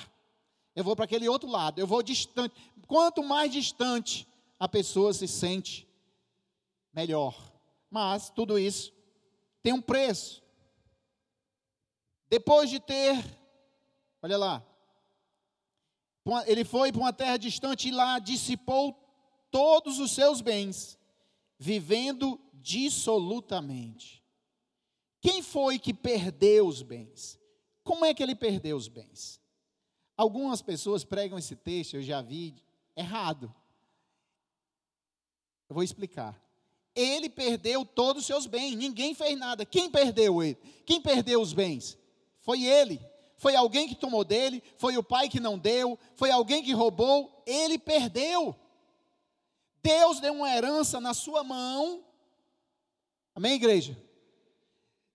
Eu 0.74 0.82
vou 0.82 0.96
para 0.96 1.04
aquele 1.04 1.28
outro 1.28 1.48
lado. 1.48 1.78
Eu 1.78 1.86
vou 1.86 2.02
distante. 2.02 2.54
Quanto 2.86 3.22
mais 3.22 3.52
distante 3.52 4.26
a 4.58 4.66
pessoa 4.66 5.12
se 5.12 5.28
sente, 5.28 5.86
melhor. 6.92 7.36
Mas 7.90 8.30
tudo 8.30 8.58
isso 8.58 8.92
tem 9.62 9.72
um 9.72 9.82
preço. 9.82 10.42
Depois 12.28 12.68
de 12.68 12.80
ter, 12.80 13.24
olha 14.22 14.36
lá, 14.36 14.66
ele 16.46 16.64
foi 16.64 16.90
para 16.90 17.00
uma 17.00 17.12
terra 17.12 17.36
distante 17.36 17.88
e 17.88 17.92
lá 17.92 18.18
dissipou 18.18 18.92
todos 19.50 19.98
os 20.00 20.10
seus 20.10 20.40
bens, 20.40 20.98
vivendo 21.58 22.40
dissolutamente. 22.54 24.24
Quem 25.20 25.42
foi 25.42 25.78
que 25.78 25.94
perdeu 25.94 26.66
os 26.66 26.82
bens? 26.82 27.38
Como 27.84 28.04
é 28.04 28.12
que 28.12 28.22
ele 28.22 28.34
perdeu 28.34 28.76
os 28.76 28.88
bens? 28.88 29.40
Algumas 30.16 30.60
pessoas 30.62 31.04
pregam 31.04 31.38
esse 31.38 31.54
texto, 31.54 31.94
eu 31.94 32.02
já 32.02 32.20
vi, 32.20 32.54
errado. 32.96 33.54
Eu 35.68 35.74
vou 35.74 35.82
explicar. 35.84 36.40
Ele 36.94 37.28
perdeu 37.28 37.84
todos 37.84 38.22
os 38.22 38.26
seus 38.26 38.46
bens, 38.46 38.74
ninguém 38.74 39.14
fez 39.14 39.38
nada. 39.38 39.64
Quem 39.64 39.90
perdeu 39.90 40.42
ele? 40.42 40.56
Quem 40.84 41.00
perdeu 41.00 41.40
os 41.40 41.52
bens? 41.52 41.96
Foi 42.46 42.62
ele. 42.62 43.04
Foi 43.36 43.54
alguém 43.54 43.88
que 43.88 43.94
tomou 43.96 44.24
dele, 44.24 44.62
foi 44.78 44.96
o 44.96 45.02
pai 45.02 45.28
que 45.28 45.40
não 45.40 45.58
deu, 45.58 45.98
foi 46.14 46.30
alguém 46.30 46.62
que 46.62 46.72
roubou, 46.72 47.42
ele 47.44 47.78
perdeu. 47.78 48.56
Deus 49.82 50.20
deu 50.20 50.32
uma 50.32 50.48
herança 50.48 51.00
na 51.00 51.12
sua 51.12 51.44
mão. 51.44 52.02
Amém, 53.34 53.54
igreja? 53.54 54.00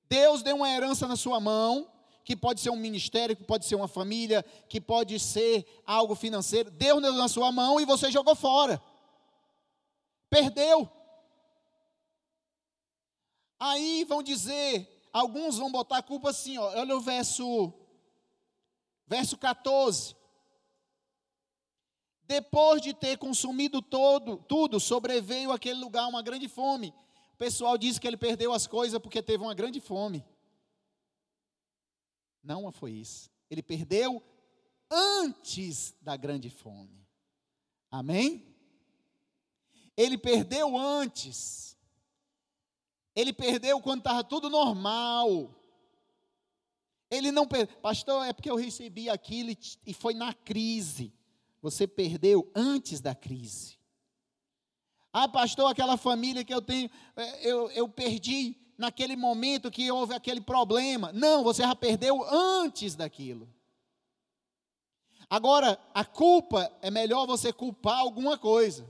Deus 0.07 0.43
deu 0.43 0.57
uma 0.57 0.69
herança 0.69 1.07
na 1.07 1.15
sua 1.15 1.39
mão, 1.39 1.89
que 2.23 2.35
pode 2.35 2.59
ser 2.59 2.69
um 2.69 2.75
ministério, 2.75 3.35
que 3.35 3.43
pode 3.43 3.65
ser 3.65 3.75
uma 3.75 3.87
família, 3.87 4.45
que 4.69 4.79
pode 4.79 5.17
ser 5.17 5.65
algo 5.85 6.13
financeiro. 6.13 6.69
Deus 6.69 7.01
deu 7.01 7.13
na 7.13 7.27
sua 7.27 7.51
mão 7.51 7.79
e 7.79 7.85
você 7.85 8.11
jogou 8.11 8.35
fora. 8.35 8.79
Perdeu. 10.29 10.87
Aí 13.57 14.03
vão 14.03 14.21
dizer, 14.21 15.00
alguns 15.11 15.57
vão 15.57 15.71
botar 15.71 15.97
a 15.97 16.03
culpa 16.03 16.29
assim, 16.29 16.57
ó, 16.57 16.79
olha 16.79 16.95
o 16.95 17.01
verso 17.01 17.73
verso 19.07 19.37
14. 19.37 20.15
Depois 22.23 22.81
de 22.81 22.93
ter 22.93 23.17
consumido 23.17 23.81
todo, 23.81 24.37
tudo, 24.37 24.79
sobreveio 24.79 25.51
aquele 25.51 25.79
lugar 25.79 26.07
uma 26.07 26.21
grande 26.21 26.47
fome. 26.47 26.93
O 27.33 27.37
pessoal 27.37 27.77
diz 27.77 27.99
que 27.99 28.07
ele 28.07 28.15
perdeu 28.15 28.53
as 28.53 28.65
coisas 28.65 28.99
porque 28.99 29.21
teve 29.21 29.43
uma 29.43 29.53
grande 29.53 29.81
fome. 29.81 30.23
Não 32.41 32.71
foi 32.71 32.91
isso. 32.91 33.29
Ele 33.49 33.61
perdeu 33.61 34.23
antes 34.89 35.93
da 36.01 36.15
grande 36.15 36.49
fome. 36.49 37.05
Amém? 37.89 38.55
Ele 39.97 40.17
perdeu 40.17 40.77
antes. 40.77 41.77
Ele 43.15 43.33
perdeu 43.33 43.79
quando 43.81 43.99
estava 43.99 44.23
tudo 44.23 44.49
normal. 44.49 45.53
Ele 47.09 47.31
não 47.31 47.45
perdeu. 47.45 47.75
Pastor, 47.77 48.25
é 48.25 48.31
porque 48.31 48.49
eu 48.49 48.55
recebi 48.55 49.09
aquilo 49.09 49.51
e 49.85 49.93
foi 49.93 50.13
na 50.13 50.33
crise. 50.33 51.13
Você 51.61 51.85
perdeu 51.85 52.49
antes 52.55 53.01
da 53.01 53.13
crise. 53.13 53.77
Ah, 55.13 55.27
pastor, 55.27 55.69
aquela 55.69 55.97
família 55.97 56.43
que 56.43 56.53
eu 56.53 56.61
tenho, 56.61 56.89
é, 57.17 57.47
eu, 57.47 57.69
eu 57.71 57.89
perdi 57.89 58.55
naquele 58.77 59.15
momento 59.15 59.69
que 59.69 59.91
houve 59.91 60.13
aquele 60.13 60.39
problema. 60.39 61.11
Não, 61.11 61.43
você 61.43 61.63
já 61.63 61.75
perdeu 61.75 62.23
antes 62.23 62.95
daquilo. 62.95 63.47
Agora, 65.29 65.79
a 65.93 66.03
culpa 66.03 66.71
é 66.81 66.89
melhor 66.89 67.27
você 67.27 67.51
culpar 67.51 67.99
alguma 67.99 68.37
coisa. 68.37 68.89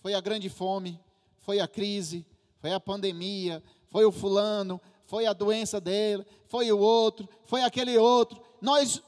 Foi 0.00 0.14
a 0.14 0.20
grande 0.20 0.48
fome, 0.48 0.98
foi 1.38 1.60
a 1.60 1.68
crise, 1.68 2.26
foi 2.62 2.72
a 2.72 2.78
pandemia, 2.78 3.60
foi 3.90 4.04
o 4.04 4.12
fulano, 4.12 4.80
foi 5.04 5.26
a 5.26 5.32
doença 5.32 5.80
dele, 5.80 6.24
foi 6.46 6.70
o 6.70 6.78
outro, 6.78 7.28
foi 7.44 7.60
aquele 7.64 7.98
outro. 7.98 8.40
Nós 8.60 9.02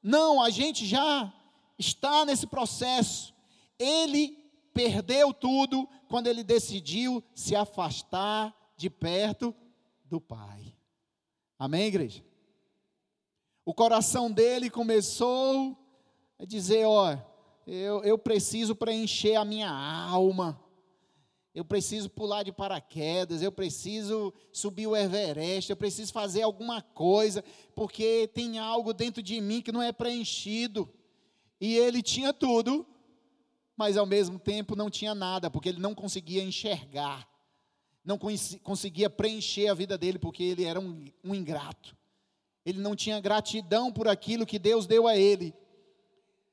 não, 0.00 0.40
a 0.40 0.48
gente 0.48 0.86
já 0.86 1.34
está 1.76 2.24
nesse 2.24 2.46
processo. 2.46 3.34
Ele 3.76 4.38
perdeu 4.72 5.34
tudo 5.34 5.88
quando 6.08 6.28
ele 6.28 6.44
decidiu 6.44 7.20
se 7.34 7.56
afastar 7.56 8.54
de 8.76 8.88
perto 8.88 9.52
do 10.04 10.20
Pai. 10.20 10.72
Amém, 11.58 11.86
igreja? 11.86 12.24
O 13.64 13.74
coração 13.74 14.30
dele 14.30 14.70
começou 14.70 15.76
a 16.38 16.44
dizer: 16.44 16.84
Ó, 16.86 17.18
eu, 17.66 18.04
eu 18.04 18.16
preciso 18.16 18.76
preencher 18.76 19.34
a 19.34 19.44
minha 19.44 19.68
alma, 19.68 20.62
eu 21.54 21.64
preciso 21.64 22.08
pular 22.08 22.42
de 22.42 22.52
paraquedas, 22.52 23.42
eu 23.42 23.50
preciso 23.50 24.32
subir 24.52 24.86
o 24.86 24.96
Everest, 24.96 25.70
eu 25.70 25.76
preciso 25.76 26.12
fazer 26.12 26.42
alguma 26.42 26.80
coisa, 26.80 27.42
porque 27.74 28.28
tem 28.34 28.58
algo 28.58 28.92
dentro 28.92 29.22
de 29.22 29.40
mim 29.40 29.60
que 29.60 29.72
não 29.72 29.82
é 29.82 29.92
preenchido. 29.92 30.88
E 31.60 31.76
ele 31.76 32.02
tinha 32.02 32.32
tudo, 32.32 32.86
mas 33.76 33.96
ao 33.96 34.06
mesmo 34.06 34.38
tempo 34.38 34.76
não 34.76 34.88
tinha 34.88 35.14
nada, 35.14 35.50
porque 35.50 35.68
ele 35.68 35.80
não 35.80 35.94
conseguia 35.94 36.42
enxergar 36.42 37.28
não 38.08 38.18
conseguia 38.62 39.10
preencher 39.10 39.68
a 39.68 39.74
vida 39.74 39.98
dele 39.98 40.18
porque 40.18 40.42
ele 40.42 40.64
era 40.64 40.80
um, 40.80 41.04
um 41.22 41.34
ingrato. 41.34 41.94
Ele 42.64 42.80
não 42.80 42.96
tinha 42.96 43.20
gratidão 43.20 43.92
por 43.92 44.08
aquilo 44.08 44.46
que 44.46 44.58
Deus 44.58 44.86
deu 44.86 45.06
a 45.06 45.14
ele. 45.14 45.54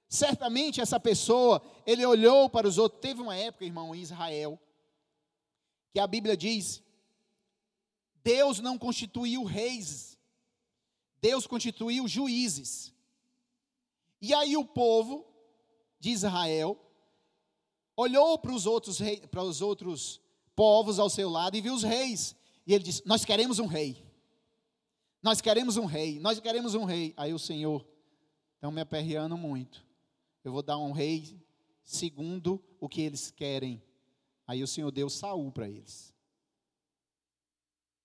Certamente 0.10 0.82
essa 0.82 1.00
pessoa, 1.00 1.62
ele 1.88 2.06
olhou 2.06 2.50
para 2.50 2.68
os 2.68 2.78
outros. 2.78 3.00
Teve 3.00 3.22
uma 3.22 3.38
época, 3.38 3.64
irmão, 3.64 3.96
em 3.96 4.02
Israel, 4.02 4.60
que 5.96 6.00
a 6.02 6.08
Bíblia 6.08 6.36
diz: 6.36 6.84
Deus 8.22 8.60
não 8.60 8.78
constituiu 8.78 9.46
reis, 9.46 10.20
Deus 11.22 11.48
constituiu 11.48 12.06
juízes. 12.06 12.94
E 14.22 14.34
aí 14.34 14.58
o 14.58 14.66
povo 14.66 15.26
de 15.98 16.10
Israel 16.10 16.78
olhou 17.96 18.38
para 18.38 18.52
os 18.52 18.66
outros, 18.66 19.00
para 19.32 19.42
os 19.42 19.62
outros 19.62 20.20
povos 20.54 21.00
ao 21.00 21.10
seu 21.10 21.30
lado 21.30 21.56
e 21.56 21.62
viu 21.62 21.74
os 21.74 21.84
reis. 21.84 22.36
E 22.68 22.74
ele 22.74 22.84
disse: 22.84 23.02
Nós 23.06 23.24
queremos 23.24 23.60
um 23.60 23.66
rei. 23.66 24.04
Nós 25.24 25.40
queremos 25.40 25.78
um 25.78 25.86
rei. 25.86 26.20
Nós 26.20 26.42
queremos 26.42 26.76
um 26.76 26.84
rei. 26.84 27.14
Aí 27.16 27.34
o 27.34 27.40
Senhor, 27.40 27.88
estão 28.56 28.70
me 28.70 28.82
aperreando 28.82 29.38
muito. 29.38 29.82
Eu 30.44 30.52
vou 30.52 30.62
dar 30.62 30.78
um 30.78 30.92
rei 30.92 31.40
segundo 31.86 32.62
o 32.82 32.90
que 32.90 33.00
eles 33.00 33.32
querem. 33.32 33.82
Aí 34.48 34.62
o 34.62 34.68
Senhor 34.68 34.92
deu 34.92 35.10
Saul 35.10 35.52
para 35.52 35.68
eles. 35.68 36.14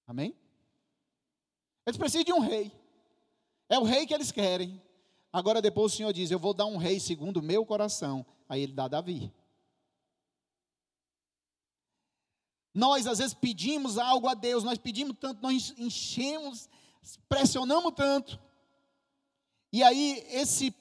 Amém? 0.07 0.35
Eles 1.87 1.99
precisam 1.99 2.25
de 2.25 2.33
um 2.33 2.41
rei. 2.41 2.73
É 3.69 3.79
o 3.79 3.85
rei 3.85 4.07
que 4.07 4.15
eles 4.15 4.33
querem. 4.33 4.81
Agora 5.33 5.63
depois 5.63 5.93
o 5.93 5.97
Senhor 5.97 6.13
diz: 6.13 6.31
Eu 6.31 6.39
vou 6.39 6.53
dar 6.53 6.67
um 6.67 6.77
rei 6.77 6.99
segundo 6.99 7.39
o 7.39 7.43
meu 7.43 7.65
coração. 7.65 8.27
Aí 8.49 8.63
ele 8.63 8.73
dá 8.73 8.89
Davi. 8.89 9.33
Nós, 12.75 13.07
às 13.07 13.19
vezes, 13.19 13.35
pedimos 13.35 13.99
algo 13.99 14.29
a 14.29 14.35
Deus, 14.35 14.63
nós 14.63 14.79
pedimos 14.79 15.17
tanto, 15.19 15.43
nós 15.43 15.75
enchemos, 15.77 16.69
pressionamos 17.29 17.93
tanto. 17.95 18.41
E 19.73 19.83
aí, 19.83 20.25
esse, 20.29 20.75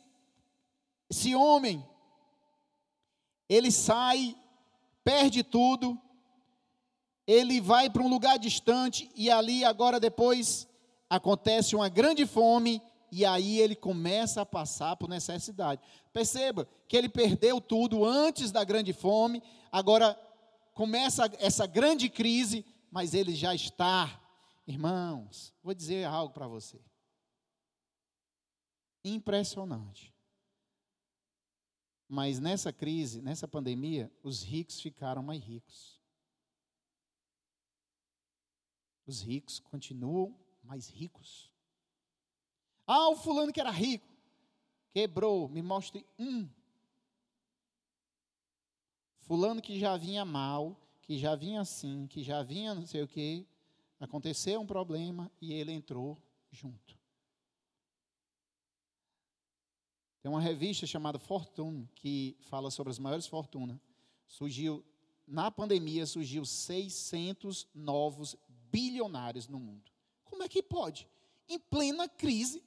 esse 1.09 1.35
homem, 1.35 1.85
ele 3.47 3.71
sai, 3.71 4.35
perde 5.09 5.43
tudo, 5.43 5.99
ele 7.25 7.59
vai 7.59 7.89
para 7.89 8.03
um 8.03 8.07
lugar 8.07 8.37
distante, 8.37 9.09
e 9.15 9.31
ali, 9.31 9.65
agora, 9.65 9.99
depois, 9.99 10.67
acontece 11.09 11.75
uma 11.75 11.89
grande 11.89 12.27
fome, 12.27 12.79
e 13.11 13.25
aí 13.25 13.59
ele 13.59 13.75
começa 13.75 14.43
a 14.43 14.45
passar 14.45 14.95
por 14.97 15.09
necessidade. 15.09 15.81
Perceba 16.13 16.69
que 16.87 16.95
ele 16.95 17.09
perdeu 17.09 17.59
tudo 17.59 18.05
antes 18.05 18.51
da 18.51 18.63
grande 18.63 18.93
fome, 18.93 19.41
agora 19.71 20.13
começa 20.75 21.27
essa 21.39 21.65
grande 21.65 22.07
crise, 22.07 22.63
mas 22.91 23.15
ele 23.15 23.33
já 23.33 23.55
está. 23.55 24.21
Irmãos, 24.67 25.55
vou 25.63 25.73
dizer 25.73 26.05
algo 26.05 26.31
para 26.31 26.47
você. 26.47 26.79
Impressionante. 29.03 30.13
Mas 32.09 32.39
nessa 32.39 32.73
crise, 32.73 33.21
nessa 33.21 33.47
pandemia, 33.47 34.11
os 34.23 34.43
ricos 34.43 34.81
ficaram 34.81 35.23
mais 35.23 35.41
ricos. 35.41 35.97
Os 39.05 39.21
ricos 39.21 39.59
continuam 39.59 40.35
mais 40.63 40.89
ricos. 40.89 41.53
Ah, 42.85 43.09
o 43.09 43.15
fulano 43.15 43.53
que 43.53 43.61
era 43.61 43.69
rico, 43.69 44.07
quebrou, 44.91 45.47
me 45.47 45.61
mostre 45.61 46.03
um 46.17 46.49
Fulano 49.29 49.61
que 49.61 49.79
já 49.79 49.95
vinha 49.95 50.25
mal, 50.25 50.75
que 51.03 51.15
já 51.15 51.35
vinha 51.35 51.61
assim, 51.61 52.07
que 52.07 52.23
já 52.23 52.41
vinha 52.41 52.73
não 52.73 52.87
sei 52.87 53.03
o 53.03 53.07
quê, 53.07 53.45
aconteceu 53.99 54.59
um 54.59 54.65
problema 54.65 55.31
e 55.39 55.53
ele 55.53 55.71
entrou 55.71 56.17
junto. 56.51 56.98
Tem 60.21 60.29
uma 60.29 60.41
revista 60.41 60.85
chamada 60.85 61.17
Fortune 61.17 61.89
que 61.95 62.35
fala 62.41 62.69
sobre 62.69 62.91
as 62.91 62.99
maiores 62.99 63.27
fortunas. 63.27 63.79
Surgiu 64.27 64.83
na 65.29 65.51
pandemia 65.51 66.07
surgiu 66.07 66.43
600 66.43 67.67
novos 67.73 68.35
bilionários 68.71 69.47
no 69.47 69.59
mundo. 69.59 69.91
Como 70.23 70.41
é 70.41 70.49
que 70.49 70.63
pode? 70.63 71.07
Em 71.47 71.59
plena 71.59 72.09
crise, 72.09 72.63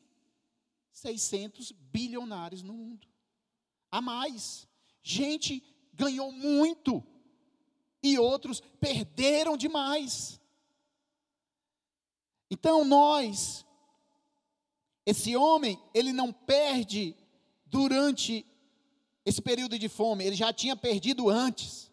600 0.92 1.72
bilionários 1.72 2.62
no 2.62 2.72
mundo. 2.72 3.08
A 3.90 4.00
mais. 4.00 4.68
Gente 5.02 5.60
ganhou 5.92 6.30
muito 6.30 7.04
e 8.00 8.16
outros 8.16 8.60
perderam 8.80 9.56
demais. 9.56 10.40
Então 12.48 12.84
nós, 12.84 13.66
esse 15.04 15.34
homem, 15.36 15.82
ele 15.92 16.12
não 16.12 16.32
perde 16.32 17.16
durante 17.72 18.44
esse 19.24 19.40
período 19.40 19.78
de 19.78 19.88
fome, 19.88 20.24
ele 20.24 20.36
já 20.36 20.52
tinha 20.52 20.76
perdido 20.76 21.30
antes. 21.30 21.90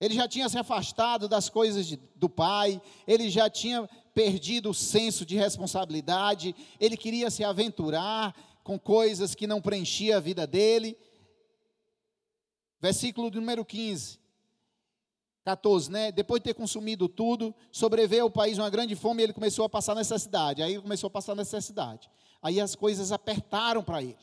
Ele 0.00 0.14
já 0.14 0.26
tinha 0.26 0.48
se 0.48 0.56
afastado 0.56 1.28
das 1.28 1.50
coisas 1.50 1.86
de, 1.86 2.00
do 2.16 2.28
pai, 2.28 2.80
ele 3.06 3.28
já 3.28 3.50
tinha 3.50 3.88
perdido 4.14 4.70
o 4.70 4.74
senso 4.74 5.26
de 5.26 5.36
responsabilidade, 5.36 6.54
ele 6.80 6.96
queria 6.96 7.30
se 7.30 7.44
aventurar 7.44 8.34
com 8.62 8.78
coisas 8.78 9.34
que 9.34 9.46
não 9.46 9.60
preenchia 9.60 10.16
a 10.16 10.20
vida 10.20 10.46
dele. 10.46 10.96
Versículo 12.80 13.30
número 13.30 13.64
15. 13.64 14.18
14, 15.44 15.90
né? 15.90 16.10
Depois 16.10 16.40
de 16.40 16.44
ter 16.44 16.54
consumido 16.54 17.06
tudo, 17.06 17.54
sobreveio 17.70 18.22
ao 18.22 18.30
país 18.30 18.56
uma 18.56 18.70
grande 18.70 18.96
fome 18.96 19.22
e 19.22 19.24
ele 19.24 19.32
começou 19.34 19.66
a 19.66 19.68
passar 19.68 19.94
necessidade. 19.94 20.62
Aí 20.62 20.80
começou 20.80 21.08
a 21.08 21.10
passar 21.10 21.34
necessidade. 21.34 22.08
Aí 22.44 22.60
as 22.60 22.74
coisas 22.74 23.10
apertaram 23.10 23.82
para 23.82 24.02
ele. 24.02 24.18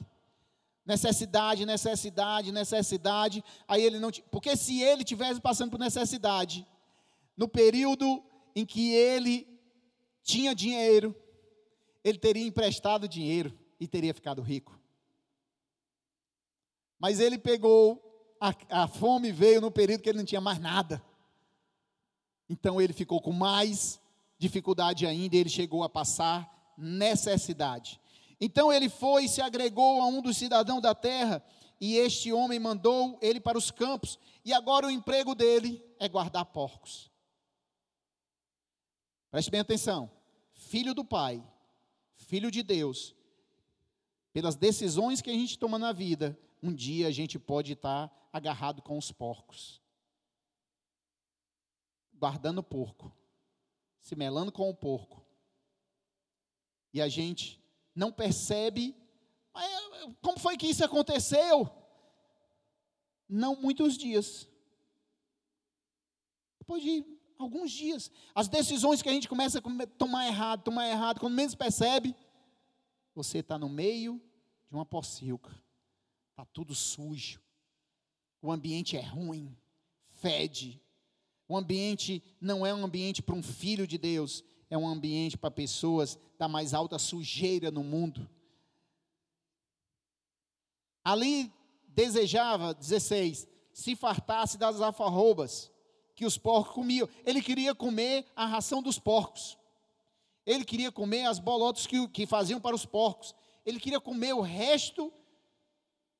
Necessidade, 0.85 1.65
necessidade, 1.65 2.51
necessidade. 2.51 3.43
Aí 3.67 3.81
ele 3.83 3.97
não. 3.97 4.11
Porque 4.29 4.55
se 4.55 4.79
ele 4.79 5.03
tivesse 5.03 5.41
passando 5.41 5.71
por 5.71 5.79
necessidade, 5.79 6.63
no 7.35 7.47
período 7.47 8.23
em 8.55 8.63
que 8.63 8.93
ele 8.93 9.47
tinha 10.21 10.53
dinheiro, 10.53 11.15
ele 12.03 12.19
teria 12.19 12.45
emprestado 12.45 13.07
dinheiro 13.07 13.57
e 13.79 13.87
teria 13.87 14.13
ficado 14.13 14.43
rico. 14.43 14.79
Mas 16.99 17.19
ele 17.19 17.39
pegou, 17.39 17.99
a, 18.39 18.83
a 18.83 18.87
fome 18.87 19.31
veio 19.31 19.61
no 19.61 19.71
período 19.71 20.01
que 20.01 20.09
ele 20.09 20.19
não 20.19 20.25
tinha 20.25 20.39
mais 20.39 20.59
nada. 20.59 21.03
Então 22.47 22.79
ele 22.79 22.93
ficou 22.93 23.19
com 23.19 23.31
mais 23.31 23.99
dificuldade 24.37 25.07
ainda, 25.07 25.35
e 25.35 25.39
ele 25.39 25.49
chegou 25.49 25.83
a 25.83 25.89
passar 25.89 26.75
necessidade. 26.77 27.99
Então 28.41 28.73
ele 28.73 28.89
foi 28.89 29.25
e 29.25 29.29
se 29.29 29.39
agregou 29.39 30.01
a 30.01 30.07
um 30.07 30.21
dos 30.21 30.35
cidadãos 30.35 30.81
da 30.81 30.95
terra, 30.95 31.41
e 31.79 31.95
este 31.95 32.33
homem 32.33 32.59
mandou 32.59 33.17
ele 33.21 33.39
para 33.39 33.57
os 33.57 33.69
campos, 33.69 34.17
e 34.43 34.51
agora 34.51 34.87
o 34.87 34.91
emprego 34.91 35.33
dele 35.35 35.81
é 35.99 36.09
guardar 36.09 36.45
porcos. 36.45 37.11
Preste 39.29 39.51
bem 39.51 39.61
atenção. 39.61 40.11
Filho 40.53 40.93
do 40.93 41.05
Pai, 41.05 41.43
filho 42.15 42.49
de 42.49 42.63
Deus, 42.63 43.15
pelas 44.33 44.55
decisões 44.55 45.21
que 45.21 45.29
a 45.29 45.33
gente 45.33 45.59
toma 45.59 45.77
na 45.77 45.91
vida, 45.91 46.37
um 46.63 46.73
dia 46.73 47.07
a 47.07 47.11
gente 47.11 47.37
pode 47.37 47.73
estar 47.73 48.11
agarrado 48.33 48.81
com 48.81 48.97
os 48.97 49.11
porcos 49.11 49.81
guardando 52.21 52.61
porco, 52.61 53.11
se 53.99 54.15
melando 54.15 54.51
com 54.51 54.69
o 54.69 54.75
porco. 54.75 55.25
E 56.93 57.01
a 57.01 57.09
gente 57.09 57.59
não 57.95 58.11
percebe 58.11 58.95
como 60.21 60.39
foi 60.39 60.57
que 60.57 60.67
isso 60.67 60.83
aconteceu? 60.83 61.69
Não 63.27 63.55
muitos 63.55 63.97
dias. 63.97 64.47
Depois 66.59 66.81
de 66.81 67.05
alguns 67.37 67.71
dias, 67.71 68.11
as 68.35 68.47
decisões 68.47 69.01
que 69.01 69.09
a 69.09 69.13
gente 69.13 69.27
começa 69.27 69.59
a 69.59 69.87
tomar 69.97 70.27
errado, 70.27 70.63
tomar 70.63 70.87
errado, 70.87 71.19
quando 71.19 71.33
menos 71.33 71.55
percebe, 71.55 72.15
você 73.15 73.39
está 73.39 73.57
no 73.57 73.67
meio 73.67 74.21
de 74.69 74.75
uma 74.75 74.85
pocilca, 74.85 75.51
está 76.29 76.45
tudo 76.45 76.73
sujo, 76.73 77.41
o 78.41 78.51
ambiente 78.51 78.95
é 78.95 79.01
ruim, 79.01 79.57
fede, 80.11 80.81
o 81.47 81.57
ambiente 81.57 82.23
não 82.39 82.65
é 82.65 82.73
um 82.73 82.85
ambiente 82.85 83.21
para 83.21 83.35
um 83.35 83.43
filho 83.43 83.85
de 83.85 83.97
Deus, 83.97 84.43
é 84.71 84.77
um 84.77 84.87
ambiente 84.87 85.37
para 85.37 85.51
pessoas 85.51 86.17
da 86.39 86.47
mais 86.47 86.73
alta 86.73 86.97
sujeira 86.97 87.69
no 87.69 87.83
mundo. 87.83 88.27
Ali 91.03 91.53
desejava, 91.89 92.73
16, 92.73 93.49
se 93.73 93.95
fartasse 93.97 94.57
das 94.57 94.79
alfarrobas 94.79 95.69
que 96.15 96.25
os 96.25 96.37
porcos 96.37 96.73
comiam. 96.73 97.09
Ele 97.25 97.41
queria 97.41 97.75
comer 97.75 98.25
a 98.33 98.45
ração 98.45 98.81
dos 98.81 98.97
porcos. 98.97 99.57
Ele 100.45 100.63
queria 100.63 100.91
comer 100.91 101.25
as 101.25 101.37
bolotas 101.37 101.85
que, 101.85 102.07
que 102.07 102.25
faziam 102.25 102.61
para 102.61 102.75
os 102.75 102.85
porcos. 102.85 103.35
Ele 103.65 103.79
queria 103.79 103.99
comer 103.99 104.33
o 104.33 104.41
resto, 104.41 105.11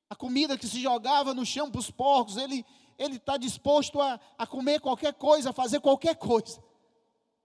a 0.10 0.16
comida 0.16 0.58
que 0.58 0.68
se 0.68 0.82
jogava 0.82 1.34
no 1.34 1.46
chão 1.46 1.72
para 1.72 1.80
os 1.80 1.90
porcos. 1.90 2.36
Ele, 2.36 2.66
ele 2.98 3.16
está 3.16 3.38
disposto 3.38 4.02
a, 4.02 4.20
a 4.38 4.46
comer 4.46 4.82
qualquer 4.82 5.14
coisa, 5.14 5.52
a 5.52 5.54
fazer 5.54 5.80
qualquer 5.80 6.16
coisa, 6.16 6.62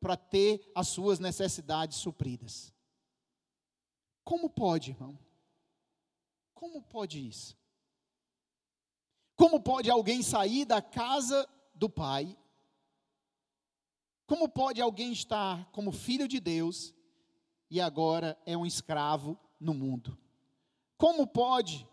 para 0.07 0.16
ter 0.16 0.71
as 0.73 0.87
suas 0.87 1.19
necessidades 1.19 1.99
supridas. 1.99 2.73
Como 4.23 4.49
pode, 4.49 4.92
irmão? 4.92 5.19
Como 6.55 6.81
pode 6.81 7.27
isso? 7.27 7.57
Como 9.35 9.61
pode 9.61 9.90
alguém 9.90 10.23
sair 10.23 10.64
da 10.64 10.81
casa 10.81 11.45
do 11.75 11.90
pai? 11.90 12.38
Como 14.29 14.49
pode 14.49 14.81
alguém 14.81 15.11
estar 15.11 15.69
como 15.73 15.90
filho 15.90 16.29
de 16.29 16.38
Deus 16.38 16.95
e 17.69 17.81
agora 17.81 18.38
é 18.47 18.57
um 18.57 18.64
escravo 18.64 19.37
no 19.59 19.75
mundo? 19.75 20.16
Como 20.97 21.27
pode 21.27 21.85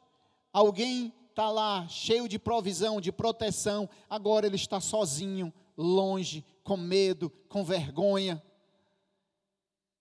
alguém 0.54 1.12
está 1.32 1.49
lá 1.49 1.88
cheio 1.88 2.30
de 2.30 2.38
provisão, 2.38 3.02
de 3.02 3.12
proteção, 3.12 3.89
agora 4.08 4.45
ele 4.45 4.56
está 4.56 4.80
sozinho, 4.80 5.52
longe, 5.78 6.46
com 6.64 6.78
medo, 6.78 7.30
com 7.50 7.64
vergonha, 7.64 8.42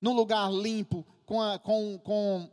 num 0.01 0.15
lugar 0.15 0.51
limpo, 0.53 1.07
com, 1.25 1.41
a, 1.41 1.59
com, 1.59 1.99
com 1.99 2.51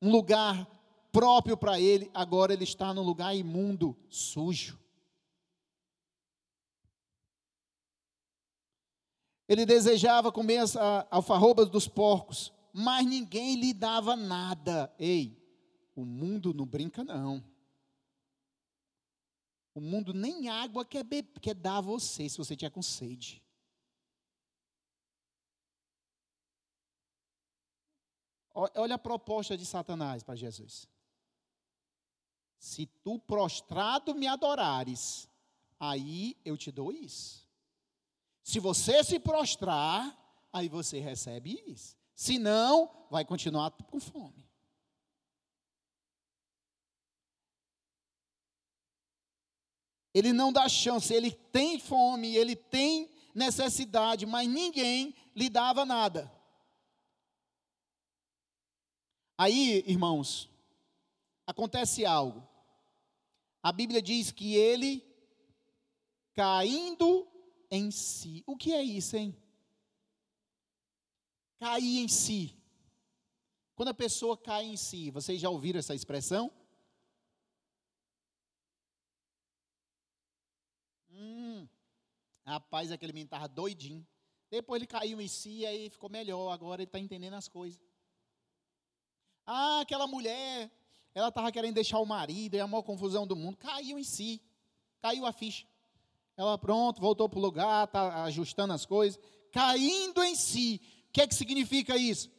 um 0.00 0.10
lugar 0.10 0.68
próprio 1.10 1.56
para 1.56 1.80
ele, 1.80 2.10
agora 2.14 2.52
ele 2.52 2.64
está 2.64 2.94
num 2.94 3.02
lugar 3.02 3.34
imundo, 3.34 3.96
sujo. 4.08 4.78
Ele 9.48 9.66
desejava 9.66 10.30
comer 10.30 10.58
as 10.58 10.76
alfarrobas 11.10 11.68
dos 11.68 11.88
porcos, 11.88 12.52
mas 12.72 13.04
ninguém 13.04 13.56
lhe 13.56 13.72
dava 13.72 14.14
nada. 14.14 14.94
Ei, 14.96 15.36
o 15.96 16.04
mundo 16.04 16.54
não 16.54 16.64
brinca, 16.64 17.02
não. 17.02 17.42
O 19.74 19.80
mundo 19.80 20.12
nem 20.12 20.48
água 20.48 20.84
quer, 20.84 21.04
quer 21.40 21.54
dar 21.54 21.78
a 21.78 21.80
você 21.80 22.28
se 22.28 22.38
você 22.38 22.56
tiver 22.56 22.70
com 22.70 22.82
sede. 22.82 23.42
Olha 28.52 28.96
a 28.96 28.98
proposta 28.98 29.56
de 29.56 29.64
Satanás 29.64 30.22
para 30.22 30.34
Jesus. 30.34 30.88
Se 32.58 32.86
tu 32.86 33.18
prostrado 33.18 34.14
me 34.14 34.26
adorares, 34.26 35.28
aí 35.78 36.36
eu 36.44 36.58
te 36.58 36.70
dou 36.70 36.92
isso. 36.92 37.48
Se 38.42 38.58
você 38.58 39.02
se 39.04 39.18
prostrar, 39.20 40.16
aí 40.52 40.68
você 40.68 40.98
recebe 40.98 41.62
isso. 41.66 41.96
Se 42.14 42.38
não, 42.38 43.06
vai 43.10 43.24
continuar 43.24 43.70
com 43.70 44.00
fome. 44.00 44.49
Ele 50.12 50.32
não 50.32 50.52
dá 50.52 50.68
chance, 50.68 51.12
ele 51.12 51.30
tem 51.30 51.78
fome, 51.78 52.34
ele 52.34 52.56
tem 52.56 53.08
necessidade, 53.34 54.26
mas 54.26 54.48
ninguém 54.48 55.14
lhe 55.34 55.48
dava 55.48 55.84
nada. 55.84 56.30
Aí, 59.38 59.84
irmãos, 59.86 60.50
acontece 61.46 62.04
algo. 62.04 62.46
A 63.62 63.72
Bíblia 63.72 64.02
diz 64.02 64.32
que 64.32 64.54
ele, 64.54 65.04
caindo 66.34 67.26
em 67.70 67.90
si. 67.90 68.42
O 68.46 68.56
que 68.56 68.72
é 68.72 68.82
isso, 68.82 69.16
hein? 69.16 69.36
Cair 71.58 71.98
em 71.98 72.08
si. 72.08 72.56
Quando 73.74 73.88
a 73.88 73.94
pessoa 73.94 74.36
cai 74.36 74.64
em 74.66 74.76
si, 74.76 75.10
vocês 75.10 75.40
já 75.40 75.48
ouviram 75.48 75.78
essa 75.78 75.94
expressão? 75.94 76.52
Rapaz, 82.46 82.90
aquele 82.90 83.12
menino 83.12 83.26
estava 83.26 83.48
doidinho. 83.48 84.06
Depois 84.50 84.80
ele 84.80 84.86
caiu 84.86 85.20
em 85.20 85.28
si 85.28 85.58
e 85.58 85.66
aí 85.66 85.90
ficou 85.90 86.10
melhor. 86.10 86.50
Agora 86.50 86.82
ele 86.82 86.88
está 86.88 86.98
entendendo 86.98 87.34
as 87.34 87.48
coisas. 87.48 87.80
Ah, 89.46 89.80
aquela 89.80 90.06
mulher, 90.06 90.70
ela 91.14 91.28
estava 91.28 91.52
querendo 91.52 91.74
deixar 91.74 91.98
o 91.98 92.06
marido, 92.06 92.54
é 92.56 92.60
a 92.60 92.66
maior 92.66 92.82
confusão 92.82 93.26
do 93.26 93.36
mundo. 93.36 93.56
Caiu 93.56 93.98
em 93.98 94.04
si. 94.04 94.40
Caiu 95.00 95.24
a 95.26 95.32
ficha. 95.32 95.66
Ela, 96.36 96.56
pronto, 96.56 97.00
voltou 97.00 97.28
para 97.28 97.38
o 97.38 97.42
lugar, 97.42 97.84
está 97.84 98.24
ajustando 98.24 98.72
as 98.72 98.86
coisas. 98.86 99.20
Caindo 99.52 100.22
em 100.22 100.34
si. 100.34 100.80
O 101.08 101.12
que 101.12 101.20
é 101.20 101.26
que 101.26 101.34
significa 101.34 101.96
isso? 101.96 102.30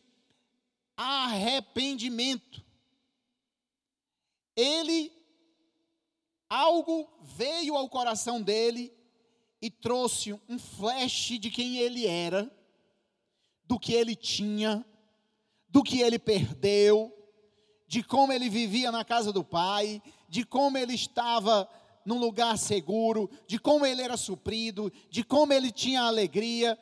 Arrependimento. 0.95 2.63
Ele, 4.55 5.11
algo 6.51 7.09
veio 7.21 7.77
ao 7.77 7.87
coração 7.87 8.41
dele 8.41 8.93
e 9.61 9.69
trouxe 9.69 10.33
um 10.49 10.59
flash 10.59 11.39
de 11.39 11.49
quem 11.49 11.77
ele 11.77 12.05
era, 12.05 12.51
do 13.63 13.79
que 13.79 13.93
ele 13.93 14.17
tinha, 14.17 14.85
do 15.69 15.81
que 15.81 16.01
ele 16.01 16.19
perdeu, 16.19 17.09
de 17.87 18.03
como 18.03 18.33
ele 18.33 18.49
vivia 18.49 18.91
na 18.91 19.05
casa 19.05 19.31
do 19.31 19.45
pai, 19.45 20.03
de 20.27 20.43
como 20.43 20.77
ele 20.77 20.93
estava 20.93 21.69
num 22.03 22.19
lugar 22.19 22.57
seguro, 22.57 23.29
de 23.47 23.57
como 23.57 23.85
ele 23.85 24.01
era 24.01 24.17
suprido, 24.17 24.91
de 25.09 25.23
como 25.23 25.53
ele 25.53 25.71
tinha 25.71 26.01
alegria. 26.01 26.77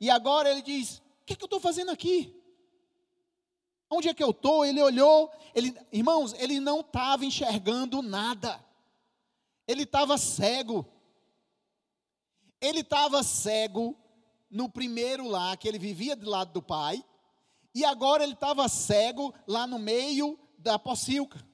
E 0.00 0.08
agora 0.08 0.50
ele 0.50 0.62
diz: 0.62 0.96
O 0.96 1.26
que, 1.26 1.34
é 1.34 1.36
que 1.36 1.42
eu 1.42 1.46
estou 1.46 1.60
fazendo 1.60 1.90
aqui? 1.90 2.34
Onde 3.90 4.08
é 4.08 4.14
que 4.14 4.24
eu 4.24 4.30
estou? 4.30 4.64
Ele 4.64 4.80
olhou, 4.80 5.30
ele, 5.54 5.76
irmãos, 5.92 6.32
ele 6.38 6.58
não 6.58 6.80
estava 6.80 7.24
enxergando 7.24 8.00
nada, 8.00 8.64
ele 9.70 9.84
estava 9.84 10.18
cego. 10.18 10.84
Ele 12.60 12.80
estava 12.80 13.22
cego 13.22 13.96
no 14.50 14.68
primeiro 14.68 15.28
lá, 15.28 15.56
que 15.56 15.68
ele 15.68 15.78
vivia 15.78 16.16
do 16.16 16.28
lado 16.28 16.52
do 16.52 16.60
pai, 16.60 17.04
e 17.72 17.84
agora 17.84 18.24
ele 18.24 18.32
estava 18.32 18.68
cego 18.68 19.32
lá 19.46 19.66
no 19.66 19.78
meio 19.78 20.36
da 20.58 20.76
pocilca. 20.76 21.46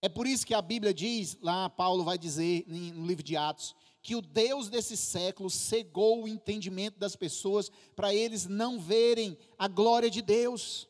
É 0.00 0.08
por 0.08 0.26
isso 0.26 0.46
que 0.46 0.54
a 0.54 0.62
Bíblia 0.62 0.94
diz, 0.94 1.36
lá 1.42 1.68
Paulo 1.68 2.02
vai 2.02 2.16
dizer 2.16 2.64
no 2.66 3.06
livro 3.06 3.22
de 3.22 3.36
Atos, 3.36 3.76
que 4.00 4.16
o 4.16 4.22
Deus 4.22 4.70
desse 4.70 4.96
século 4.96 5.50
cegou 5.50 6.24
o 6.24 6.28
entendimento 6.28 6.98
das 6.98 7.14
pessoas 7.14 7.70
para 7.94 8.12
eles 8.12 8.46
não 8.46 8.80
verem 8.80 9.36
a 9.58 9.68
glória 9.68 10.10
de 10.10 10.22
Deus. 10.22 10.88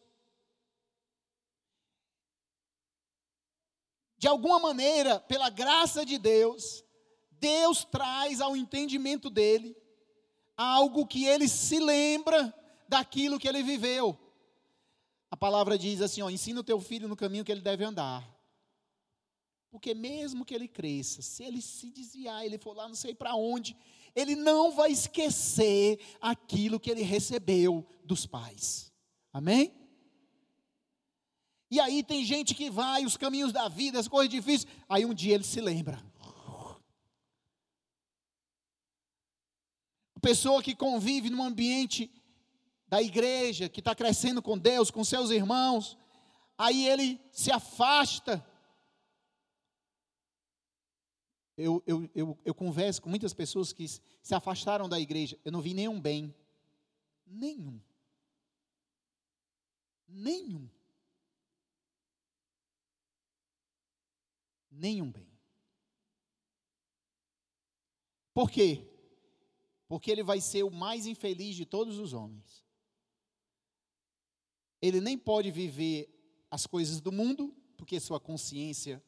De 4.23 4.29
alguma 4.29 4.61
maneira, 4.61 5.19
pela 5.19 5.51
graça 5.51 6.07
de 6.07 6.17
Deus, 6.17 6.85
Deus 7.41 7.85
traz 7.85 8.41
ao 8.41 8.57
entendimento 8.57 9.29
dele 9.29 9.77
algo 10.57 11.05
que 11.09 11.25
ele 11.25 11.49
se 11.49 11.81
lembra 11.81 12.55
daquilo 12.89 13.37
que 13.37 13.49
ele 13.49 13.65
viveu. 13.65 14.17
A 15.29 15.37
palavra 15.37 15.77
diz 15.77 16.01
assim: 16.01 16.23
ó, 16.23 16.31
ensina 16.31 16.61
o 16.61 16.63
teu 16.63 16.81
filho 16.81 17.09
no 17.09 17.17
caminho 17.17 17.45
que 17.45 17.51
ele 17.51 17.63
deve 17.63 17.83
andar. 17.83 18.25
Porque 19.73 19.93
mesmo 19.93 20.45
que 20.45 20.55
ele 20.55 20.69
cresça, 20.69 21.21
se 21.21 21.43
ele 21.43 21.61
se 21.61 21.91
desviar, 21.91 22.47
ele 22.47 22.59
for 22.59 22.77
lá 22.77 22.87
não 22.87 22.95
sei 22.95 23.17
para 23.17 23.35
onde, 23.35 23.77
ele 24.15 24.37
não 24.37 24.71
vai 24.71 24.93
esquecer 24.93 25.99
aquilo 26.21 26.79
que 26.79 26.93
ele 26.93 27.03
recebeu 27.03 27.85
dos 28.05 28.25
pais. 28.25 28.93
Amém? 29.33 29.82
E 31.73 31.81
aí 31.81 32.03
tem 32.03 32.23
gente 32.23 32.55
que 32.55 32.69
vai 32.69 33.07
os 33.07 33.17
caminhos 33.17 33.51
da 33.51 33.67
vida, 33.67 33.99
as 33.99 34.07
coisas 34.07 34.29
difíceis, 34.29 34.71
aí 34.87 35.07
um 35.07 35.15
dia 35.15 35.35
ele 35.35 35.43
se 35.43 35.59
lembra. 35.59 35.99
Pessoa 40.21 40.63
que 40.63 40.75
convive 40.75 41.31
num 41.31 41.43
ambiente 41.43 42.11
da 42.87 43.01
igreja, 43.01 43.71
que 43.71 43.81
está 43.81 43.95
crescendo 43.95 44.43
com 44.43 44.59
Deus, 44.59 44.91
com 44.91 45.03
seus 45.03 45.31
irmãos, 45.31 45.97
aí 46.59 46.87
ele 46.87 47.19
se 47.33 47.51
afasta 47.51 48.47
eu, 51.57 51.83
eu, 51.87 52.11
eu, 52.15 52.39
eu 52.45 52.55
converso 52.55 53.01
com 53.01 53.09
muitas 53.09 53.33
pessoas 53.33 53.73
que 53.73 53.89
se 53.89 54.35
afastaram 54.35 54.91
da 54.91 55.01
igreja. 55.01 55.39
Eu 55.43 55.53
não 55.53 55.63
vi 55.63 55.73
nenhum 55.73 55.99
bem. 55.99 56.35
Nenhum. 57.27 57.81
Nenhum. 60.07 60.69
Nenhum 64.73 65.13
bem. 65.13 65.31
Por 68.33 68.51
quê? 68.51 68.89
Porque 69.87 70.11
ele 70.11 70.23
vai 70.23 70.41
ser 70.41 70.63
o 70.63 70.71
mais 70.71 71.07
infeliz 71.07 71.55
de 71.55 71.67
todos 71.67 71.99
os 71.99 72.15
homens. 72.15 72.65
Ele 74.81 75.01
nem 75.01 75.19
pode 75.19 75.51
viver 75.51 76.09
as 76.51 76.67
coisas 76.67 77.01
do 77.01 77.13
mundo, 77.13 77.55
porque 77.77 78.01
sua 78.01 78.19
consciência 78.19 79.03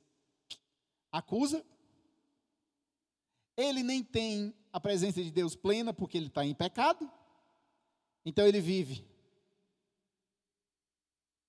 acusa. 1.10 1.64
Ele 3.56 3.82
nem 3.82 4.04
tem 4.04 4.54
a 4.72 4.78
presença 4.78 5.22
de 5.22 5.30
Deus 5.30 5.56
plena, 5.56 5.94
porque 5.94 6.18
ele 6.18 6.26
está 6.26 6.44
em 6.44 6.54
pecado. 6.54 7.10
Então 8.24 8.46
ele 8.46 8.60
vive 8.60 9.06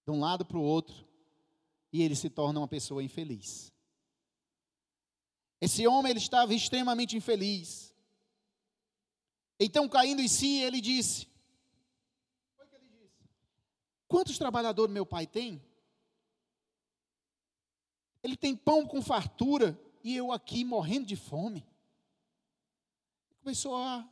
de 0.06 0.12
um 0.12 0.20
lado 0.20 0.46
para 0.46 0.58
o 0.58 0.64
outro 0.64 1.06
e 1.92 2.02
ele 2.02 2.16
se 2.16 2.30
torna 2.30 2.60
uma 2.60 2.68
pessoa 2.68 3.04
infeliz. 3.04 3.75
Esse 5.60 5.88
homem 5.88 6.12
ele 6.12 6.20
estava 6.20 6.54
extremamente 6.54 7.16
infeliz. 7.16 7.94
Então, 9.60 9.88
caindo 9.88 10.22
em 10.22 10.28
si, 10.28 10.62
ele 10.62 10.82
disse: 10.82 11.28
Quantos 14.08 14.38
trabalhadores 14.38 14.94
meu 14.94 15.06
pai 15.06 15.26
tem? 15.26 15.64
Ele 18.22 18.36
tem 18.36 18.56
pão 18.56 18.86
com 18.86 19.02
fartura 19.02 19.80
e 20.04 20.16
eu 20.16 20.32
aqui 20.32 20.64
morrendo 20.64 21.06
de 21.06 21.16
fome 21.16 21.66
começou 23.46 23.76
a. 23.76 24.04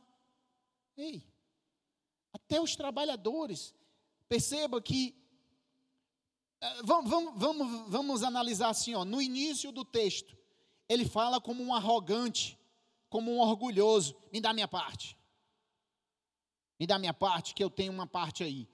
Ei, 0.96 1.26
até 2.32 2.60
os 2.60 2.76
trabalhadores. 2.76 3.74
Perceba 4.28 4.80
que. 4.80 5.12
Eh, 6.60 6.82
vamos, 6.84 7.10
vamos, 7.10 7.34
vamos, 7.36 7.90
vamos 7.90 8.22
analisar 8.22 8.68
assim, 8.68 8.94
ó, 8.94 9.04
no 9.04 9.20
início 9.20 9.72
do 9.72 9.84
texto, 9.84 10.38
ele 10.88 11.06
fala 11.06 11.40
como 11.40 11.62
um 11.62 11.74
arrogante, 11.74 12.58
como 13.08 13.32
um 13.32 13.38
orgulhoso. 13.38 14.16
Me 14.32 14.40
dá 14.40 14.52
minha 14.52 14.68
parte. 14.68 15.16
Me 16.78 16.86
dá 16.86 16.98
minha 16.98 17.14
parte, 17.14 17.54
que 17.54 17.62
eu 17.62 17.70
tenho 17.70 17.92
uma 17.92 18.06
parte 18.06 18.42
aí. 18.42 18.68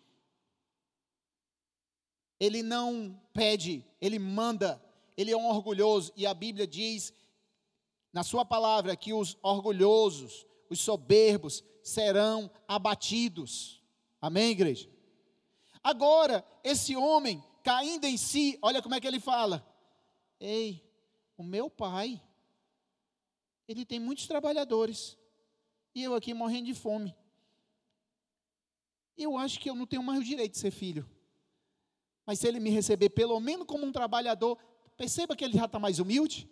Ele 2.38 2.62
não 2.62 3.20
pede, 3.34 3.84
ele 4.00 4.18
manda, 4.18 4.82
ele 5.16 5.30
é 5.30 5.36
um 5.36 5.46
orgulhoso, 5.46 6.12
e 6.16 6.26
a 6.26 6.32
Bíblia 6.32 6.66
diz, 6.66 7.12
na 8.12 8.22
sua 8.22 8.44
palavra, 8.44 8.96
que 8.96 9.12
os 9.12 9.36
orgulhosos, 9.42 10.46
os 10.70 10.80
soberbos 10.80 11.62
serão 11.82 12.50
abatidos. 12.66 13.82
Amém, 14.20 14.50
igreja? 14.50 14.88
Agora, 15.82 16.44
esse 16.64 16.96
homem 16.96 17.44
caindo 17.62 18.06
em 18.06 18.16
si, 18.16 18.58
olha 18.62 18.82
como 18.82 18.94
é 18.94 19.00
que 19.00 19.06
ele 19.06 19.20
fala: 19.20 19.66
Ei, 20.38 20.82
o 21.40 21.42
meu 21.42 21.70
pai, 21.70 22.22
ele 23.66 23.87
tem 23.87 23.98
muitos 23.98 24.26
trabalhadores, 24.26 25.16
e 25.94 26.03
eu 26.03 26.14
aqui 26.14 26.35
morrendo 26.35 26.66
de 26.66 26.74
fome. 26.74 27.16
Eu 29.16 29.38
acho 29.38 29.59
que 29.59 29.70
eu 29.70 29.74
não 29.74 29.87
tenho 29.87 30.03
mais 30.03 30.20
o 30.20 30.24
direito 30.24 30.53
de 30.53 30.59
ser 30.59 30.70
filho. 30.70 31.09
Mas 32.26 32.40
se 32.40 32.46
ele 32.46 32.61
me 32.61 32.68
receber 32.68 33.09
pelo 33.09 33.40
menos 33.40 33.66
como 33.66 33.87
um 33.87 33.90
trabalhador, 33.90 34.59
perceba 34.98 35.35
que 35.35 35.42
ele 35.42 35.57
já 35.57 35.64
está 35.64 35.79
mais 35.79 35.98
humilde. 35.98 36.46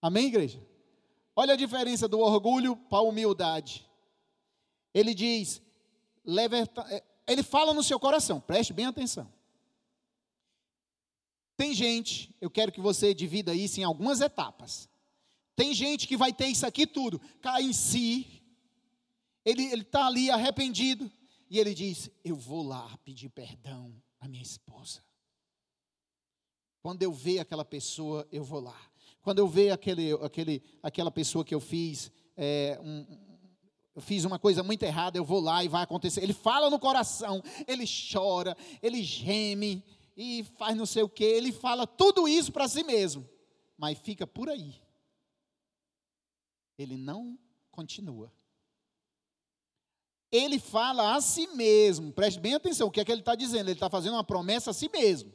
Amém, 0.00 0.28
igreja? 0.28 0.66
Olha 1.36 1.52
a 1.52 1.56
diferença 1.56 2.08
do 2.08 2.20
orgulho 2.20 2.74
para 2.74 2.98
a 2.98 3.02
humildade. 3.02 3.86
Ele 4.94 5.12
diz, 5.12 5.60
é, 6.90 7.04
ele 7.26 7.42
fala 7.42 7.74
no 7.74 7.82
seu 7.82 8.00
coração, 8.00 8.40
preste 8.40 8.72
bem 8.72 8.86
atenção. 8.86 9.30
Tem 11.62 11.72
gente, 11.72 12.34
eu 12.40 12.50
quero 12.50 12.72
que 12.72 12.80
você 12.80 13.14
divida 13.14 13.54
isso 13.54 13.78
em 13.78 13.84
algumas 13.84 14.20
etapas. 14.20 14.88
Tem 15.54 15.72
gente 15.72 16.08
que 16.08 16.16
vai 16.16 16.32
ter 16.32 16.48
isso 16.48 16.66
aqui 16.66 16.88
tudo, 16.88 17.20
cai 17.40 17.62
em 17.62 17.72
si, 17.72 18.42
ele 19.44 19.62
está 19.66 20.08
ali 20.08 20.28
arrependido, 20.28 21.08
e 21.48 21.60
ele 21.60 21.72
diz: 21.72 22.10
Eu 22.24 22.34
vou 22.34 22.66
lá 22.66 22.98
pedir 23.04 23.28
perdão 23.28 23.94
à 24.18 24.26
minha 24.26 24.42
esposa. 24.42 25.04
Quando 26.80 27.04
eu 27.04 27.12
ver 27.12 27.38
aquela 27.38 27.64
pessoa, 27.64 28.26
eu 28.32 28.42
vou 28.42 28.58
lá. 28.58 28.90
Quando 29.20 29.38
eu 29.38 29.46
vejo 29.46 29.72
aquele, 29.72 30.14
aquele, 30.14 30.64
aquela 30.82 31.12
pessoa 31.12 31.44
que 31.44 31.54
eu 31.54 31.60
fiz, 31.60 32.10
é, 32.36 32.76
um, 32.82 33.06
eu 33.94 34.02
fiz 34.02 34.24
uma 34.24 34.36
coisa 34.38 34.64
muito 34.64 34.82
errada, 34.82 35.16
eu 35.16 35.24
vou 35.24 35.38
lá 35.38 35.62
e 35.62 35.68
vai 35.68 35.84
acontecer. 35.84 36.24
Ele 36.24 36.32
fala 36.32 36.68
no 36.68 36.80
coração, 36.80 37.40
ele 37.68 37.84
chora, 37.86 38.56
ele 38.82 39.00
geme 39.00 39.84
e 40.16 40.44
faz 40.56 40.76
não 40.76 40.86
sei 40.86 41.02
o 41.02 41.08
que. 41.08 41.24
Ele 41.24 41.52
fala 41.52 41.86
tudo 41.86 42.28
isso 42.28 42.52
para 42.52 42.68
si 42.68 42.82
mesmo, 42.82 43.28
mas 43.76 43.98
fica 43.98 44.26
por 44.26 44.48
aí. 44.48 44.80
Ele 46.78 46.96
não 46.96 47.38
continua. 47.70 48.32
Ele 50.30 50.58
fala 50.58 51.14
a 51.14 51.20
si 51.20 51.46
mesmo, 51.48 52.10
preste 52.10 52.40
bem 52.40 52.54
atenção, 52.54 52.88
o 52.88 52.90
que 52.90 53.00
é 53.00 53.04
que 53.04 53.12
ele 53.12 53.20
está 53.20 53.34
dizendo? 53.34 53.68
Ele 53.68 53.72
está 53.76 53.90
fazendo 53.90 54.14
uma 54.14 54.24
promessa 54.24 54.70
a 54.70 54.74
si 54.74 54.88
mesmo. 54.88 55.32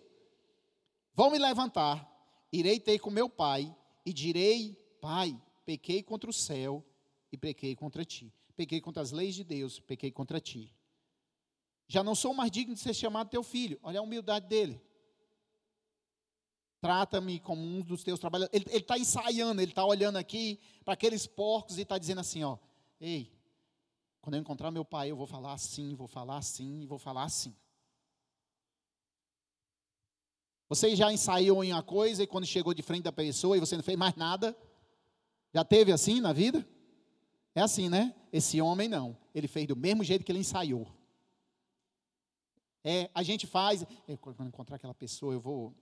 Vou 1.13 1.29
me 1.29 1.37
levantar, 1.37 2.07
irei 2.51 2.79
ter 2.79 2.97
com 2.99 3.11
meu 3.11 3.29
pai 3.29 3.75
e 4.05 4.11
direi: 4.11 4.73
Pai, 4.99 5.39
pequei 5.65 6.01
contra 6.01 6.29
o 6.29 6.33
céu 6.33 6.83
e 7.31 7.37
pequei 7.37 7.75
contra 7.75 8.03
ti. 8.03 8.33
Pequei 8.55 8.81
contra 8.81 9.03
as 9.03 9.11
leis 9.11 9.35
de 9.35 9.43
Deus, 9.43 9.79
pequei 9.79 10.11
contra 10.11 10.39
ti. 10.39 10.73
Já 11.87 12.03
não 12.03 12.15
sou 12.15 12.33
mais 12.33 12.51
digno 12.51 12.73
de 12.73 12.81
ser 12.81 12.93
chamado 12.93 13.29
teu 13.29 13.41
filho. 13.41 13.79
Olha 13.81 13.99
a 13.99 14.03
humildade 14.03 14.47
dele. 14.47 14.81
Trata-me 16.81 17.39
como 17.39 17.61
um 17.61 17.81
dos 17.81 18.03
teus 18.03 18.19
trabalhadores. 18.19 18.65
Ele 18.67 18.77
está 18.77 18.97
ensaiando, 18.97 19.61
ele 19.61 19.71
está 19.71 19.85
olhando 19.85 20.17
aqui 20.17 20.59
para 20.83 20.93
aqueles 20.93 21.25
porcos 21.25 21.77
e 21.77 21.81
está 21.81 21.97
dizendo 21.97 22.19
assim: 22.19 22.43
ó, 22.43 22.57
ei, 22.99 23.31
quando 24.21 24.35
eu 24.35 24.41
encontrar 24.41 24.69
meu 24.69 24.83
pai, 24.83 25.09
eu 25.09 25.15
vou 25.15 25.25
falar 25.25 25.53
assim, 25.53 25.95
vou 25.95 26.07
falar 26.07 26.37
assim, 26.37 26.85
vou 26.85 26.99
falar 26.99 27.23
assim. 27.23 27.55
Você 30.69 30.95
já 30.95 31.11
ensaiou 31.11 31.63
em 31.63 31.71
uma 31.71 31.81
coisa 31.81 32.23
e 32.23 32.27
quando 32.27 32.45
chegou 32.45 32.73
de 32.73 32.81
frente 32.81 33.03
da 33.03 33.11
pessoa 33.11 33.55
e 33.55 33.59
você 33.59 33.77
não 33.77 33.83
fez 33.83 33.97
mais 33.97 34.15
nada? 34.15 34.55
Já 35.53 35.63
teve 35.63 35.93
assim 35.93 36.19
na 36.19 36.33
vida? 36.33 36.67
É 37.55 37.61
assim, 37.61 37.87
né? 37.87 38.13
Esse 38.31 38.59
homem 38.61 38.89
não. 38.89 39.17
Ele 39.33 39.47
fez 39.47 39.65
do 39.65 39.75
mesmo 39.75 40.03
jeito 40.03 40.25
que 40.25 40.31
ele 40.31 40.39
ensaiou. 40.39 40.96
É, 42.89 43.09
a 43.13 43.21
gente 43.21 43.45
faz. 43.45 43.85
Quando 44.21 44.47
encontrar 44.47 44.77
aquela 44.77 44.93
pessoa, 44.93 45.33
eu 45.33 45.41
vou, 45.41 45.73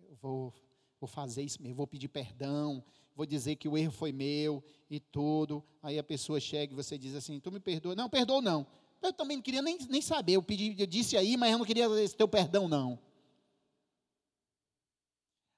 eu 0.00 0.14
vou 0.16 0.52
vou 1.00 1.08
fazer 1.08 1.42
isso 1.42 1.62
mesmo, 1.62 1.76
vou 1.76 1.86
pedir 1.86 2.08
perdão, 2.08 2.84
vou 3.16 3.24
dizer 3.24 3.56
que 3.56 3.66
o 3.66 3.78
erro 3.78 3.90
foi 3.90 4.12
meu 4.12 4.62
e 4.90 5.00
tudo. 5.00 5.64
Aí 5.82 5.98
a 5.98 6.04
pessoa 6.04 6.38
chega 6.38 6.72
e 6.72 6.76
você 6.76 6.98
diz 6.98 7.14
assim: 7.14 7.40
Tu 7.40 7.50
me 7.50 7.58
perdoa? 7.58 7.96
Não, 7.96 8.08
perdoa 8.08 8.42
não. 8.42 8.66
Eu 9.00 9.14
também 9.14 9.38
não 9.38 9.42
queria 9.42 9.62
nem, 9.62 9.78
nem 9.88 10.02
saber. 10.02 10.34
Eu, 10.34 10.42
pedi, 10.42 10.76
eu 10.78 10.86
disse 10.86 11.16
aí, 11.16 11.38
mas 11.38 11.52
eu 11.52 11.58
não 11.58 11.64
queria 11.64 11.86
esse 12.02 12.14
teu 12.14 12.28
perdão, 12.28 12.68
não. 12.68 12.98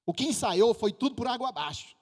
O 0.07 0.15
que 0.15 0.27
ensaiou 0.27 0.73
foi 0.73 0.93
tudo 0.93 1.17
por 1.17 1.27
água 1.27 1.49
abaixo. 1.49 1.97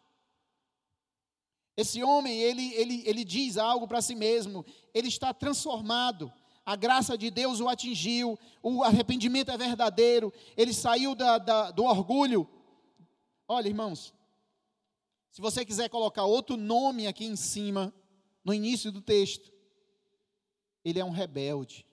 Esse 1.74 2.02
homem, 2.02 2.38
ele, 2.38 2.74
ele, 2.74 3.02
ele 3.06 3.24
diz 3.24 3.56
algo 3.56 3.88
para 3.88 4.02
si 4.02 4.14
mesmo, 4.14 4.66
ele 4.92 5.08
está 5.08 5.32
transformado. 5.32 6.30
A 6.70 6.76
graça 6.76 7.18
de 7.18 7.32
Deus 7.32 7.58
o 7.58 7.68
atingiu, 7.68 8.38
o 8.62 8.84
arrependimento 8.84 9.50
é 9.50 9.58
verdadeiro, 9.58 10.32
ele 10.56 10.72
saiu 10.72 11.16
da, 11.16 11.36
da, 11.36 11.72
do 11.72 11.82
orgulho. 11.82 12.48
Olha, 13.48 13.66
irmãos, 13.66 14.14
se 15.32 15.40
você 15.40 15.64
quiser 15.64 15.88
colocar 15.88 16.26
outro 16.26 16.56
nome 16.56 17.08
aqui 17.08 17.24
em 17.24 17.34
cima, 17.34 17.92
no 18.44 18.54
início 18.54 18.92
do 18.92 19.02
texto, 19.02 19.52
ele 20.84 21.00
é 21.00 21.04
um 21.04 21.10
rebelde. 21.10 21.84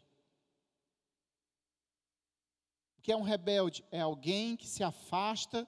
O 2.99 3.01
que 3.01 3.11
é 3.11 3.17
um 3.17 3.23
rebelde? 3.23 3.83
É 3.89 4.01
alguém 4.01 4.55
que 4.55 4.67
se 4.67 4.83
afasta 4.83 5.67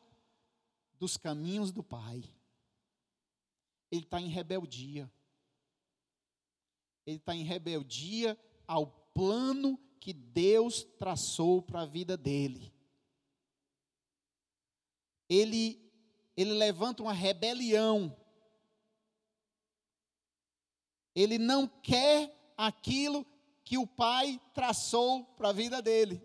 dos 1.00 1.18
caminhos 1.18 1.72
do 1.72 1.82
Pai. 1.82 2.24
Ele 3.90 4.04
está 4.04 4.22
em 4.22 4.28
rebeldia. 4.28 5.12
Ele 7.08 7.18
está 7.18 7.34
em 7.34 7.42
rebeldia 7.42 8.38
ao 8.68 8.99
plano 9.14 9.80
que 10.00 10.14
Deus 10.14 10.84
traçou 10.98 11.62
para 11.62 11.82
a 11.82 11.86
vida 11.86 12.16
dele. 12.16 12.74
Ele, 15.28 15.80
ele 16.36 16.54
levanta 16.54 17.04
uma 17.04 17.14
rebelião. 17.14 18.16
Ele 21.14 21.38
não 21.38 21.68
quer 21.68 22.54
aquilo 22.58 23.26
que 23.64 23.78
o 23.78 23.86
pai 23.86 24.42
traçou 24.54 25.24
para 25.36 25.50
a 25.50 25.54
vida 25.54 25.82
dele. 25.82 26.24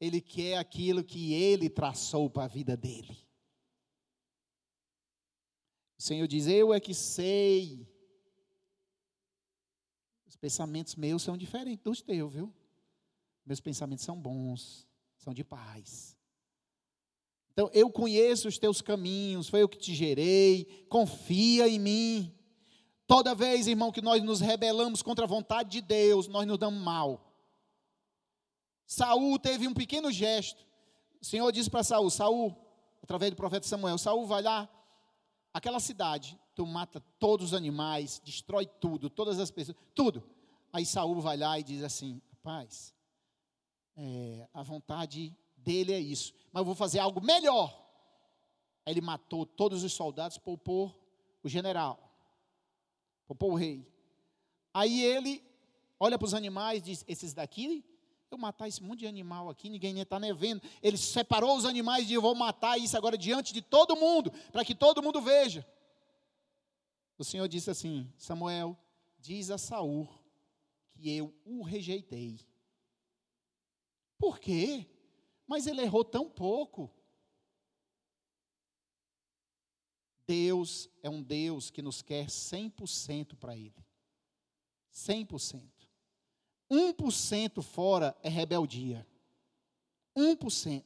Ele 0.00 0.20
quer 0.20 0.58
aquilo 0.58 1.04
que 1.04 1.32
ele 1.32 1.70
traçou 1.70 2.28
para 2.28 2.44
a 2.44 2.48
vida 2.48 2.76
dele. 2.76 3.16
O 5.98 6.02
Senhor 6.02 6.26
diz: 6.26 6.46
Eu 6.46 6.72
é 6.72 6.80
que 6.80 6.94
sei. 6.94 7.86
Os 10.40 10.48
pensamentos 10.50 10.96
meus 10.96 11.22
são 11.22 11.36
diferentes 11.36 11.84
dos 11.84 12.00
teus, 12.00 12.32
viu? 12.32 12.50
Meus 13.44 13.60
pensamentos 13.60 14.06
são 14.06 14.18
bons, 14.18 14.88
são 15.18 15.34
de 15.34 15.44
paz. 15.44 16.16
Então, 17.52 17.68
eu 17.74 17.90
conheço 17.90 18.48
os 18.48 18.56
teus 18.56 18.80
caminhos, 18.80 19.50
foi 19.50 19.60
eu 19.60 19.68
que 19.68 19.76
te 19.76 19.94
gerei, 19.94 20.86
confia 20.88 21.68
em 21.68 21.78
mim. 21.78 22.34
Toda 23.06 23.34
vez, 23.34 23.66
irmão, 23.66 23.92
que 23.92 24.00
nós 24.00 24.22
nos 24.22 24.40
rebelamos 24.40 25.02
contra 25.02 25.26
a 25.26 25.28
vontade 25.28 25.68
de 25.68 25.82
Deus, 25.82 26.26
nós 26.26 26.46
nos 26.46 26.56
damos 26.56 26.82
mal. 26.82 27.34
Saul 28.86 29.38
teve 29.38 29.68
um 29.68 29.74
pequeno 29.74 30.10
gesto. 30.10 30.64
O 31.20 31.24
Senhor 31.26 31.52
disse 31.52 31.68
para 31.68 31.84
Saul, 31.84 32.08
Saul, 32.08 32.56
através 33.02 33.30
do 33.30 33.36
profeta 33.36 33.68
Samuel, 33.68 33.98
Saul 33.98 34.26
vai 34.26 34.40
lá, 34.40 34.70
aquela 35.52 35.80
cidade, 35.80 36.38
tu 36.60 36.66
mata 36.66 37.00
todos 37.18 37.46
os 37.46 37.54
animais, 37.54 38.20
destrói 38.22 38.66
tudo, 38.66 39.08
todas 39.08 39.38
as 39.38 39.50
pessoas, 39.50 39.78
tudo. 39.94 40.22
Aí 40.70 40.84
Saul 40.84 41.18
vai 41.18 41.38
lá 41.38 41.58
e 41.58 41.62
diz 41.62 41.82
assim, 41.82 42.20
rapaz, 42.32 42.94
é, 43.96 44.46
a 44.52 44.62
vontade 44.62 45.34
dele 45.56 45.94
é 45.94 45.98
isso, 45.98 46.34
mas 46.52 46.60
eu 46.60 46.64
vou 46.66 46.74
fazer 46.74 46.98
algo 46.98 47.24
melhor. 47.24 47.74
Aí 48.84 48.92
ele 48.92 49.00
matou 49.00 49.46
todos 49.46 49.82
os 49.84 49.94
soldados, 49.94 50.36
poupou 50.36 50.94
o 51.42 51.48
general 51.48 52.10
poupou 53.30 53.52
o 53.52 53.54
rei. 53.54 53.86
Aí 54.74 55.04
ele 55.04 55.42
olha 56.00 56.18
para 56.18 56.26
os 56.26 56.34
animais 56.34 56.80
e 56.80 56.82
diz: 56.82 57.04
Esses 57.06 57.32
daqui, 57.32 57.84
eu 58.28 58.36
matar 58.36 58.66
esse 58.66 58.82
monte 58.82 59.00
de 59.00 59.06
animal 59.06 59.48
aqui, 59.48 59.68
ninguém 59.68 59.98
está 60.00 60.18
nem 60.18 60.34
vendo. 60.34 60.60
Ele 60.82 60.96
separou 60.96 61.56
os 61.56 61.64
animais 61.64 62.10
e 62.10 62.14
Eu 62.14 62.22
vou 62.22 62.34
matar 62.34 62.76
isso 62.76 62.96
agora 62.96 63.16
diante 63.16 63.52
de 63.52 63.62
todo 63.62 63.94
mundo, 63.94 64.32
para 64.50 64.64
que 64.64 64.74
todo 64.74 65.02
mundo 65.02 65.20
veja. 65.20 65.64
O 67.20 67.24
Senhor 67.24 67.46
disse 67.46 67.70
assim: 67.70 68.10
Samuel, 68.16 68.74
diz 69.18 69.50
a 69.50 69.58
Saul 69.58 70.08
que 70.94 71.14
eu 71.14 71.34
o 71.44 71.62
rejeitei. 71.62 72.40
Por 74.16 74.40
quê? 74.40 74.86
Mas 75.46 75.66
ele 75.66 75.82
errou 75.82 76.02
tão 76.02 76.30
pouco. 76.30 76.90
Deus 80.26 80.88
é 81.02 81.10
um 81.10 81.22
Deus 81.22 81.70
que 81.70 81.82
nos 81.82 82.00
quer 82.00 82.28
100% 82.28 83.36
para 83.36 83.54
Ele. 83.54 83.84
100%. 84.90 85.62
1% 86.70 87.60
fora 87.60 88.16
é 88.22 88.30
rebeldia. 88.30 89.06
1%. 90.16 90.84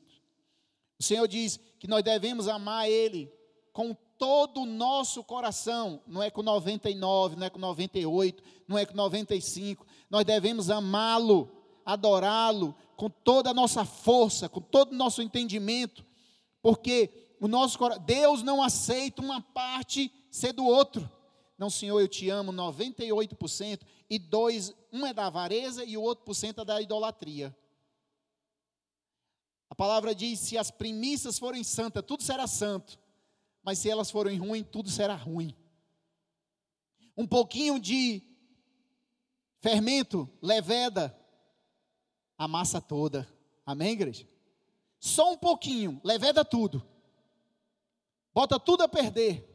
O 0.98 1.02
Senhor 1.02 1.28
diz 1.28 1.58
que 1.78 1.86
nós 1.86 2.02
devemos 2.02 2.48
amar 2.48 2.90
Ele 2.90 3.32
com 3.72 3.96
todo 4.18 4.62
o 4.62 4.66
nosso 4.66 5.22
coração, 5.24 6.00
não 6.06 6.22
é 6.22 6.30
com 6.30 6.42
99, 6.42 7.36
não 7.36 7.46
é 7.46 7.50
com 7.50 7.58
98, 7.58 8.42
não 8.66 8.78
é 8.78 8.86
com 8.86 8.94
95. 8.94 9.86
Nós 10.08 10.24
devemos 10.24 10.70
amá-lo, 10.70 11.50
adorá-lo 11.84 12.74
com 12.96 13.10
toda 13.10 13.50
a 13.50 13.54
nossa 13.54 13.84
força, 13.84 14.48
com 14.48 14.60
todo 14.60 14.92
o 14.92 14.96
nosso 14.96 15.20
entendimento, 15.20 16.04
porque 16.62 17.36
o 17.40 17.48
nosso 17.48 17.78
Deus 18.00 18.42
não 18.42 18.62
aceita 18.62 19.20
uma 19.20 19.40
parte 19.40 20.10
ser 20.30 20.52
do 20.52 20.64
outro. 20.64 21.10
Não, 21.58 21.70
Senhor, 21.70 22.00
eu 22.00 22.08
te 22.08 22.28
amo 22.30 22.52
98% 22.52 23.80
e 24.10 24.18
dois, 24.18 24.74
um 24.92 25.06
é 25.06 25.12
da 25.12 25.26
avareza 25.26 25.84
e 25.84 25.96
o 25.96 26.02
outro 26.02 26.24
por 26.24 26.34
cento 26.34 26.62
é 26.62 26.64
da 26.64 26.80
idolatria. 26.80 27.56
A 29.70 29.74
palavra 29.74 30.14
diz: 30.14 30.40
se 30.40 30.56
as 30.56 30.70
primícias 30.70 31.38
forem 31.38 31.64
santas, 31.64 32.04
tudo 32.06 32.22
será 32.22 32.46
santo. 32.46 32.98
Mas 33.64 33.78
se 33.78 33.90
elas 33.90 34.10
forem 34.10 34.38
ruins, 34.38 34.66
tudo 34.70 34.90
será 34.90 35.16
ruim. 35.16 35.56
Um 37.16 37.26
pouquinho 37.26 37.80
de 37.80 38.22
fermento, 39.60 40.30
leveda, 40.42 41.18
a 42.38 42.46
massa 42.46 42.80
toda. 42.80 43.26
Amém, 43.64 43.92
igreja? 43.92 44.28
Só 45.00 45.32
um 45.32 45.36
pouquinho, 45.36 46.00
leveda 46.04 46.44
tudo 46.44 46.94
bota 48.34 48.58
tudo 48.58 48.82
a 48.82 48.88
perder. 48.88 49.48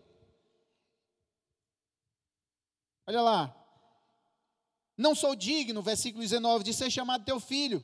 Olha 3.05 3.21
lá. 3.21 3.55
Não 4.97 5.13
sou 5.13 5.35
digno, 5.35 5.81
versículo 5.81 6.23
19, 6.23 6.63
de 6.63 6.73
ser 6.73 6.89
chamado 6.89 7.25
teu 7.25 7.39
filho. 7.39 7.83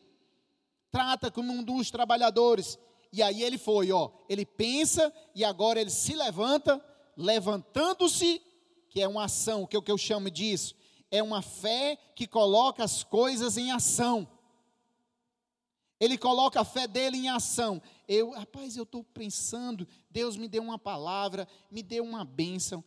Trata 0.90 1.30
como 1.30 1.52
um 1.52 1.64
dos 1.64 1.92
trabalhadores. 1.92 2.80
E 3.12 3.22
aí 3.24 3.44
ele 3.44 3.58
foi, 3.58 3.92
ó. 3.92 4.12
Ele 4.28 4.46
pensa 4.46 5.14
e 5.34 5.44
agora 5.44 5.80
ele 5.80 5.90
se 5.90 6.14
levanta, 6.16 6.84
levantando-se, 7.16 8.42
que 8.90 9.02
é 9.02 9.08
uma 9.08 9.26
ação, 9.26 9.66
que 9.66 9.76
é 9.76 9.80
o 9.80 9.82
que 9.82 9.92
eu 9.92 9.98
chamo 9.98 10.30
disso. 10.30 10.76
É 11.12 11.22
uma 11.22 11.42
fé 11.42 11.98
que 12.16 12.28
coloca 12.28 12.84
as 12.84 13.04
coisas 13.04 13.58
em 13.58 13.72
ação. 13.72 14.28
Ele 16.00 16.18
coloca 16.18 16.60
a 16.60 16.66
fé 16.66 16.88
dele 16.88 17.18
em 17.18 17.30
ação. 17.30 17.82
Eu, 18.08 18.32
rapaz, 18.32 18.76
eu 18.76 18.84
estou 18.84 19.04
pensando, 19.04 19.88
Deus 20.10 20.36
me 20.36 20.48
deu 20.48 20.62
uma 20.62 20.78
palavra, 20.78 21.48
me 21.72 21.82
deu 21.82 22.04
uma 22.04 22.26
bênção, 22.26 22.84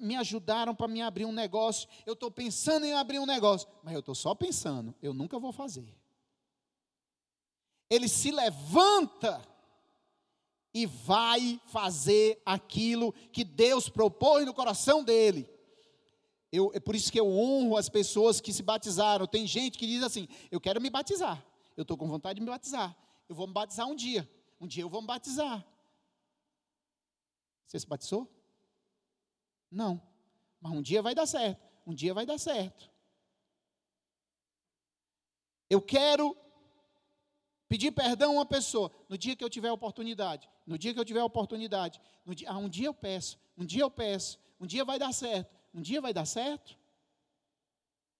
me 0.00 0.14
ajudaram 0.16 0.74
para 0.74 0.88
me 0.88 1.00
abrir 1.00 1.24
um 1.24 1.32
negócio. 1.32 1.88
Eu 2.04 2.12
estou 2.12 2.30
pensando 2.30 2.84
em 2.84 2.92
abrir 2.92 3.18
um 3.18 3.26
negócio, 3.26 3.68
mas 3.82 3.94
eu 3.94 4.00
estou 4.00 4.14
só 4.14 4.34
pensando, 4.34 4.94
eu 5.02 5.14
nunca 5.14 5.38
vou 5.38 5.52
fazer. 5.52 5.94
Ele 7.88 8.08
se 8.08 8.30
levanta 8.30 9.42
e 10.72 10.86
vai 10.86 11.60
fazer 11.66 12.42
aquilo 12.44 13.12
que 13.32 13.44
Deus 13.44 13.88
propôs 13.88 14.44
no 14.44 14.52
coração 14.52 15.04
dele. 15.04 15.48
Eu, 16.50 16.70
é 16.74 16.80
por 16.80 16.94
isso 16.94 17.10
que 17.10 17.18
eu 17.18 17.28
honro 17.28 17.76
as 17.76 17.88
pessoas 17.88 18.40
que 18.40 18.52
se 18.52 18.62
batizaram. 18.62 19.26
Tem 19.26 19.46
gente 19.46 19.78
que 19.78 19.86
diz 19.86 20.02
assim: 20.02 20.28
Eu 20.50 20.60
quero 20.60 20.80
me 20.80 20.90
batizar. 20.90 21.44
Eu 21.76 21.82
estou 21.82 21.96
com 21.96 22.08
vontade 22.08 22.36
de 22.36 22.40
me 22.44 22.50
batizar. 22.50 22.96
Eu 23.28 23.34
vou 23.34 23.46
me 23.46 23.52
batizar 23.52 23.88
um 23.88 23.94
dia. 23.94 24.28
Um 24.60 24.66
dia 24.66 24.82
eu 24.82 24.88
vou 24.88 25.00
me 25.00 25.06
batizar. 25.06 25.64
Você 27.66 27.80
se 27.80 27.86
batizou? 27.86 28.28
Não. 29.70 30.00
Mas 30.60 30.72
um 30.72 30.82
dia 30.82 31.02
vai 31.02 31.14
dar 31.14 31.26
certo. 31.26 31.60
Um 31.86 31.94
dia 31.94 32.14
vai 32.14 32.24
dar 32.24 32.38
certo. 32.38 32.90
Eu 35.68 35.82
quero 35.82 36.36
pedir 37.74 37.90
perdão 37.90 38.30
a 38.30 38.34
uma 38.34 38.46
pessoa. 38.46 38.88
No 39.08 39.18
dia 39.18 39.34
que 39.34 39.42
eu 39.42 39.50
tiver 39.50 39.72
oportunidade. 39.72 40.48
No 40.64 40.78
dia 40.78 40.94
que 40.94 41.00
eu 41.00 41.04
tiver 41.04 41.24
oportunidade. 41.24 42.00
No 42.24 42.32
dia, 42.32 42.48
ah, 42.48 42.56
um 42.56 42.68
dia 42.68 42.86
eu 42.86 42.94
peço. 42.94 43.36
Um 43.58 43.66
dia 43.66 43.82
eu 43.82 43.90
peço. 43.90 44.38
Um 44.60 44.66
dia 44.66 44.84
vai 44.84 44.96
dar 44.96 45.12
certo. 45.12 45.52
Um 45.74 45.82
dia 45.82 46.00
vai 46.00 46.14
dar 46.14 46.24
certo. 46.24 46.78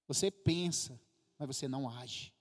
Você 0.09 0.29
pensa, 0.29 1.01
mas 1.39 1.47
você 1.47 1.69
não 1.69 1.89
age. 1.89 2.35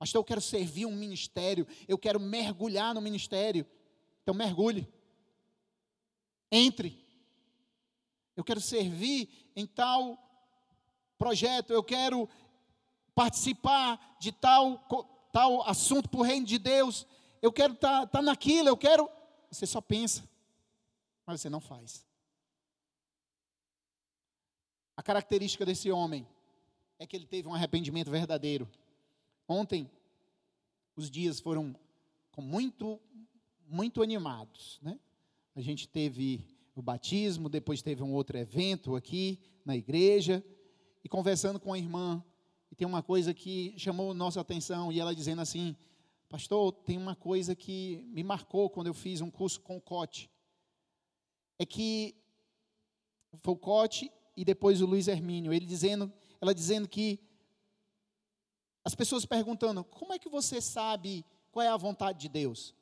Pastor, 0.00 0.18
eu 0.18 0.24
quero 0.24 0.40
servir 0.40 0.84
um 0.84 0.96
ministério, 0.96 1.64
eu 1.86 1.96
quero 1.96 2.18
mergulhar 2.18 2.92
no 2.92 3.00
ministério. 3.00 3.64
Então 4.24 4.34
mergulhe. 4.34 4.92
Entre. 6.50 7.06
Eu 8.34 8.42
quero 8.42 8.60
servir 8.60 9.28
em 9.54 9.64
tal 9.64 10.18
projeto, 11.16 11.72
eu 11.72 11.84
quero 11.84 12.28
participar 13.14 14.16
de 14.18 14.32
tal, 14.32 14.84
tal 15.38 15.62
assunto 15.68 16.08
para 16.08 16.18
o 16.18 16.24
reino 16.24 16.44
de 16.44 16.58
Deus, 16.58 17.06
eu 17.40 17.52
quero 17.52 17.74
estar 17.74 18.00
tá, 18.00 18.06
tá 18.08 18.22
naquilo, 18.22 18.68
eu 18.68 18.76
quero. 18.76 19.08
Você 19.48 19.66
só 19.66 19.80
pensa, 19.80 20.28
mas 21.24 21.40
você 21.40 21.48
não 21.48 21.60
faz. 21.60 22.04
A 24.96 25.02
característica 25.02 25.64
desse 25.64 25.92
homem 25.92 26.26
é 26.98 27.06
que 27.06 27.14
ele 27.14 27.24
teve 27.24 27.46
um 27.46 27.54
arrependimento 27.54 28.10
verdadeiro. 28.10 28.68
Ontem, 29.46 29.88
os 30.96 31.08
dias 31.08 31.38
foram 31.38 31.72
muito, 32.36 33.00
muito 33.68 34.02
animados, 34.02 34.80
né? 34.82 34.98
A 35.54 35.60
gente 35.60 35.86
teve 35.88 36.44
o 36.74 36.82
batismo, 36.82 37.48
depois 37.48 37.80
teve 37.80 38.02
um 38.02 38.12
outro 38.12 38.36
evento 38.36 38.96
aqui 38.96 39.38
na 39.64 39.76
igreja, 39.76 40.44
e 41.04 41.08
conversando 41.08 41.60
com 41.60 41.72
a 41.72 41.78
irmã, 41.78 42.24
e 42.70 42.76
tem 42.76 42.86
uma 42.86 43.02
coisa 43.02 43.32
que 43.32 43.74
chamou 43.78 44.12
nossa 44.12 44.40
atenção, 44.40 44.92
e 44.92 45.00
ela 45.00 45.14
dizendo 45.14 45.40
assim: 45.40 45.76
Pastor, 46.28 46.72
tem 46.72 46.98
uma 46.98 47.16
coisa 47.16 47.54
que 47.54 48.04
me 48.08 48.22
marcou 48.22 48.68
quando 48.68 48.88
eu 48.88 48.94
fiz 48.94 49.20
um 49.20 49.30
curso 49.30 49.60
com 49.60 49.76
o 49.76 49.80
Cote. 49.80 50.30
É 51.58 51.64
que 51.64 52.14
foi 53.42 53.54
o 53.54 53.56
Cote 53.56 54.12
e 54.36 54.44
depois 54.44 54.82
o 54.82 54.86
Luiz 54.86 55.08
Hermínio, 55.08 55.52
ele 55.52 55.64
dizendo, 55.64 56.12
ela 56.40 56.54
dizendo 56.54 56.86
que 56.86 57.18
as 58.84 58.94
pessoas 58.94 59.24
perguntando: 59.24 59.82
"Como 59.82 60.12
é 60.12 60.18
que 60.18 60.28
você 60.28 60.60
sabe 60.60 61.24
qual 61.50 61.64
é 61.64 61.68
a 61.68 61.76
vontade 61.76 62.20
de 62.20 62.28
Deus?" 62.28 62.74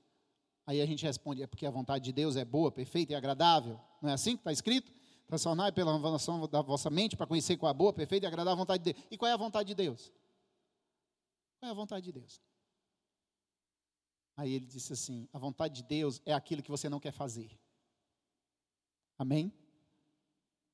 Aí 0.66 0.80
a 0.80 0.87
gente 0.87 1.05
responde: 1.05 1.43
"É 1.43 1.47
porque 1.47 1.64
a 1.64 1.70
vontade 1.70 2.05
de 2.05 2.12
Deus 2.12 2.34
é 2.34 2.45
boa, 2.45 2.72
perfeita 2.72 3.12
e 3.12 3.16
agradável." 3.16 3.80
Não 4.03 4.11
é 4.11 4.12
assim 4.12 4.32
que 4.32 4.41
está 4.41 4.53
escrito? 4.53 4.93
Transformar 5.27 5.72
pela 5.72 5.93
renovação 5.93 6.47
da 6.49 6.62
vossa 6.62 6.89
mente 6.89 7.16
para 7.16 7.27
conhecer 7.27 7.57
qual 7.57 7.68
é 7.68 7.70
a 7.70 7.74
boa, 7.74 7.93
perfeita 7.93 8.27
e 8.27 8.29
agradável 8.29 8.57
vontade 8.57 8.85
de 8.85 8.93
Deus. 8.93 9.07
E 9.11 9.18
qual 9.18 9.29
é 9.29 9.33
a 9.33 9.37
vontade 9.37 9.66
de 9.68 9.74
Deus? 9.74 10.12
Qual 11.59 11.68
é 11.68 11.72
a 11.72 11.74
vontade 11.74 12.05
de 12.05 12.12
Deus? 12.12 12.41
Aí 14.37 14.53
ele 14.53 14.66
disse 14.66 14.93
assim: 14.93 15.29
a 15.33 15.39
vontade 15.39 15.74
de 15.74 15.83
Deus 15.83 16.20
é 16.24 16.33
aquilo 16.33 16.62
que 16.62 16.70
você 16.70 16.89
não 16.89 17.01
quer 17.01 17.12
fazer. 17.12 17.59
Amém? 19.18 19.53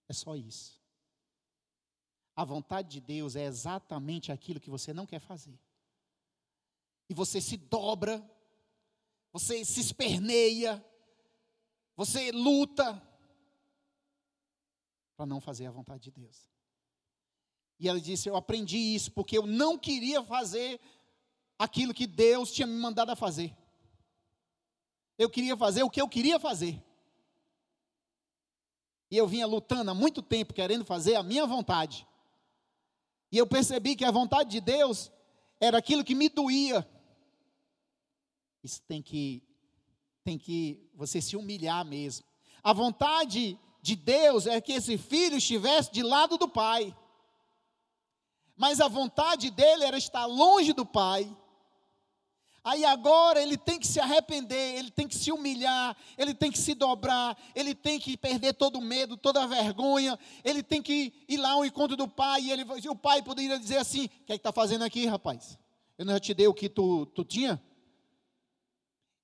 É 0.09 0.13
só 0.13 0.37
isso. 0.37 0.83
A 2.35 2.45
vontade 2.45 2.89
de 2.89 3.01
Deus 3.01 3.37
é 3.37 3.45
exatamente 3.45 4.33
aquilo 4.33 4.61
que 4.61 4.71
você 4.71 4.93
não 4.93 5.07
quer 5.07 5.21
fazer. 5.21 5.59
E 7.09 7.15
você 7.15 7.41
se 7.41 7.57
dobra, 7.57 8.23
você 9.33 9.65
se 9.65 9.81
esperneia, 9.81 10.85
você 11.95 12.33
luta 12.33 13.01
para 15.23 15.27
não 15.29 15.41
fazer 15.41 15.67
a 15.67 15.71
vontade 15.71 16.03
de 16.03 16.11
Deus. 16.11 16.51
E 17.79 17.89
ela 17.89 18.01
disse: 18.01 18.29
Eu 18.29 18.35
aprendi 18.35 18.77
isso 18.77 19.13
porque 19.13 19.39
eu 19.39 19.47
não 19.47 19.79
queria 19.79 20.21
fazer 20.25 20.81
aquilo 21.57 21.95
que 21.95 22.09
Deus 22.09 22.51
tinha 22.51 22.67
me 22.67 22.75
mandado 22.75 23.13
a 23.13 23.17
fazer. 23.17 23.57
Eu 25.17 25.31
queria 25.31 25.57
fazer 25.57 25.85
o 25.85 25.91
que 25.91 26.01
eu 26.01 26.09
queria 26.09 26.41
fazer. 26.41 26.83
E 29.09 29.17
eu 29.17 29.29
vinha 29.29 29.47
lutando 29.47 29.93
há 29.93 29.95
muito 29.95 30.23
tempo 30.23 30.53
querendo 30.53 30.85
fazer 30.85 31.15
a 31.15 31.23
minha 31.23 31.47
vontade. 31.47 32.05
E 33.31 33.39
eu 33.39 33.47
percebi 33.47 33.95
que 33.95 34.05
a 34.05 34.11
vontade 34.11 34.51
de 34.51 34.61
Deus 34.61 35.13
era 35.61 35.79
aquilo 35.79 36.03
que 36.03 36.17
me 36.17 36.29
doía. 36.29 36.85
Isso 38.65 38.83
tem 38.83 39.01
que 39.01 39.41
tem 40.25 40.37
que 40.37 40.91
você 40.95 41.21
se 41.21 41.37
humilhar 41.37 41.85
mesmo. 41.85 42.27
A 42.61 42.73
vontade 42.73 43.57
de 43.83 43.97
Deus 43.97 44.47
é 44.47 44.61
que 44.61 44.73
esse 44.73 44.97
filho 44.97 45.37
estivesse 45.37 45.93
de 45.93 46.05
lado 46.05 46.39
do 46.39 46.49
pai. 46.49 46.97
Mas 48.57 48.81
a 48.81 48.87
vontade 48.87 49.51
dele 49.51 49.85
era 49.85 49.99
estar 49.99 50.25
longe 50.25 50.73
do 50.73 50.87
pai. 50.87 51.29
Aí 52.63 52.85
agora 52.85 53.43
ele 53.43 53.57
tem 53.57 53.81
que 53.81 53.89
se 53.89 53.99
arrepender, 53.99 54.77
ele 54.77 54.89
tem 54.93 55.09
que 55.09 55.17
se 55.17 55.33
humilhar, 55.33 55.97
ele 56.17 56.33
tem 56.33 56.49
que 56.49 56.59
se 56.59 56.75
dobrar, 56.75 57.37
ele 57.57 57.75
tem 57.75 57.99
que 57.99 58.17
perder 58.17 58.55
todo 58.55 58.79
o 58.79 58.81
medo, 58.81 59.17
toda 59.17 59.43
a 59.43 59.49
vergonha, 59.49 60.17
ele 60.45 60.63
tem 60.63 60.81
que 60.81 61.13
ir 61.29 61.39
lá 61.39 61.51
ao 61.51 61.65
encontro 61.65 61.97
do 61.97 62.07
pai, 62.07 62.43
e, 62.43 62.53
ele, 62.53 62.65
e 62.81 62.89
o 62.89 62.95
pai 62.95 63.21
poderia 63.21 63.59
dizer 63.59 63.79
assim: 63.79 64.05
O 64.05 64.09
que 64.09 64.33
é 64.33 64.37
que 64.37 64.41
está 64.41 64.53
fazendo 64.53 64.85
aqui, 64.85 65.07
rapaz? 65.07 65.59
Eu 65.99 66.05
não 66.05 66.21
te 66.21 66.33
dei 66.33 66.47
o 66.47 66.55
que 66.55 66.69
tu, 66.69 67.05
tu 67.07 67.25
tinha? 67.25 67.61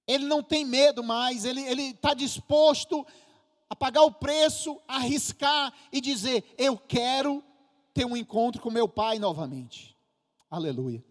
Ele 0.05 0.25
não 0.25 0.43
tem 0.43 0.65
medo 0.65 1.05
mais, 1.05 1.45
ele 1.45 1.61
está 1.91 2.15
disposto 2.15 3.07
a 3.71 3.77
pagar 3.77 4.03
o 4.03 4.13
preço, 4.13 4.81
a 4.89 4.97
arriscar 4.97 5.73
e 5.93 6.01
dizer: 6.01 6.55
Eu 6.57 6.77
quero 6.77 7.43
ter 7.93 8.05
um 8.05 8.17
encontro 8.17 8.61
com 8.63 8.71
meu 8.71 8.89
pai 8.89 9.19
novamente. 9.19 9.97
Aleluia. 10.51 11.05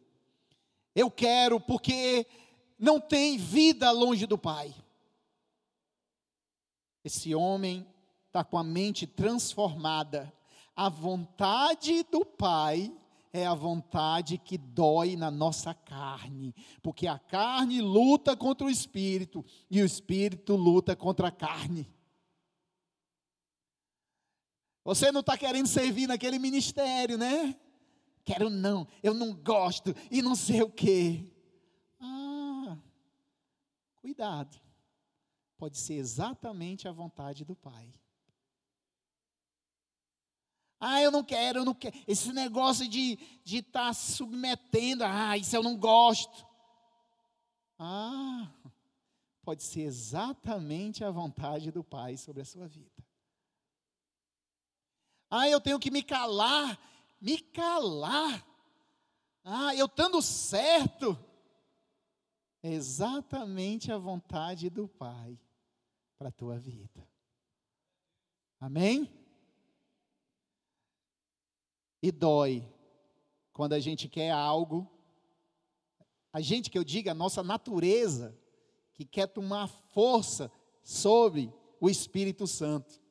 Eu 0.95 1.11
quero 1.11 1.59
porque 1.59 2.25
não 2.79 2.99
tem 2.99 3.37
vida 3.37 3.91
longe 3.91 4.25
do 4.25 4.37
Pai. 4.37 4.73
Esse 7.03 7.35
homem 7.35 7.85
está 8.25 8.43
com 8.43 8.57
a 8.57 8.63
mente 8.63 9.05
transformada. 9.05 10.33
A 10.75 10.89
vontade 10.89 12.03
do 12.03 12.25
Pai 12.25 12.91
é 13.31 13.45
a 13.45 13.53
vontade 13.53 14.37
que 14.37 14.57
dói 14.57 15.15
na 15.15 15.29
nossa 15.29 15.73
carne, 15.73 16.55
porque 16.81 17.07
a 17.07 17.19
carne 17.19 17.81
luta 17.81 18.35
contra 18.35 18.65
o 18.65 18.69
espírito 18.69 19.45
e 19.69 19.81
o 19.81 19.85
espírito 19.85 20.55
luta 20.55 20.95
contra 20.95 21.27
a 21.27 21.31
carne. 21.31 21.87
Você 24.87 25.11
não 25.11 25.19
está 25.19 25.37
querendo 25.37 25.67
servir 25.67 26.07
naquele 26.07 26.39
ministério, 26.39 27.17
né? 27.17 27.59
Quero 28.23 28.49
não, 28.49 28.87
eu 29.03 29.13
não 29.13 29.33
gosto 29.33 29.93
e 30.09 30.21
não 30.21 30.33
sei 30.33 30.61
o 30.61 30.71
quê. 30.71 31.29
Ah, 31.99 32.77
cuidado. 33.97 34.57
Pode 35.57 35.77
ser 35.77 35.95
exatamente 35.95 36.87
a 36.87 36.93
vontade 36.93 37.43
do 37.43 37.53
Pai. 37.53 37.93
Ah, 40.79 41.01
eu 41.01 41.11
não 41.11 41.21
quero, 41.21 41.59
eu 41.59 41.65
não 41.65 41.73
quero. 41.73 41.93
Esse 42.07 42.31
negócio 42.31 42.87
de 42.87 43.19
estar 43.43 43.43
de 43.43 43.61
tá 43.63 43.93
submetendo, 43.93 45.03
ah, 45.03 45.37
isso 45.37 45.53
eu 45.53 45.63
não 45.63 45.75
gosto. 45.75 46.47
Ah, 47.77 48.49
pode 49.43 49.63
ser 49.63 49.81
exatamente 49.81 51.03
a 51.03 51.11
vontade 51.11 51.71
do 51.71 51.83
Pai 51.83 52.15
sobre 52.15 52.41
a 52.41 52.45
sua 52.45 52.69
vida. 52.69 53.06
Ah, 55.29 55.49
eu 55.49 55.59
tenho 55.59 55.79
que 55.79 55.91
me 55.91 56.01
calar 56.01 56.79
me 57.19 57.39
calar. 57.39 58.45
Ah, 59.43 59.75
eu 59.75 59.85
estando 59.85 60.21
certo. 60.21 61.17
É 62.61 62.71
exatamente 62.71 63.91
a 63.91 63.97
vontade 63.97 64.69
do 64.69 64.87
Pai 64.87 65.39
para 66.17 66.29
a 66.29 66.31
tua 66.31 66.57
vida. 66.57 67.07
Amém? 68.59 69.13
E 72.01 72.11
dói 72.11 72.67
quando 73.53 73.73
a 73.73 73.79
gente 73.79 74.07
quer 74.07 74.31
algo, 74.31 74.89
a 76.31 76.41
gente 76.41 76.69
que 76.69 76.77
eu 76.77 76.83
diga, 76.83 77.11
a 77.11 77.15
nossa 77.15 77.41
natureza, 77.41 78.37
que 78.93 79.05
quer 79.05 79.27
tomar 79.27 79.67
força 79.67 80.51
sobre 80.83 81.51
o 81.79 81.89
Espírito 81.89 82.45
Santo. 82.45 83.01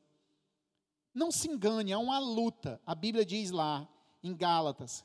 Não 1.17 1.33
se 1.33 1.49
engane, 1.49 1.95
há 1.95 1.99
uma 1.99 2.19
luta. 2.19 2.79
A 2.85 2.95
Bíblia 2.95 3.25
diz 3.25 3.51
lá, 3.51 3.89
em 4.23 4.37
Gálatas, 4.37 5.03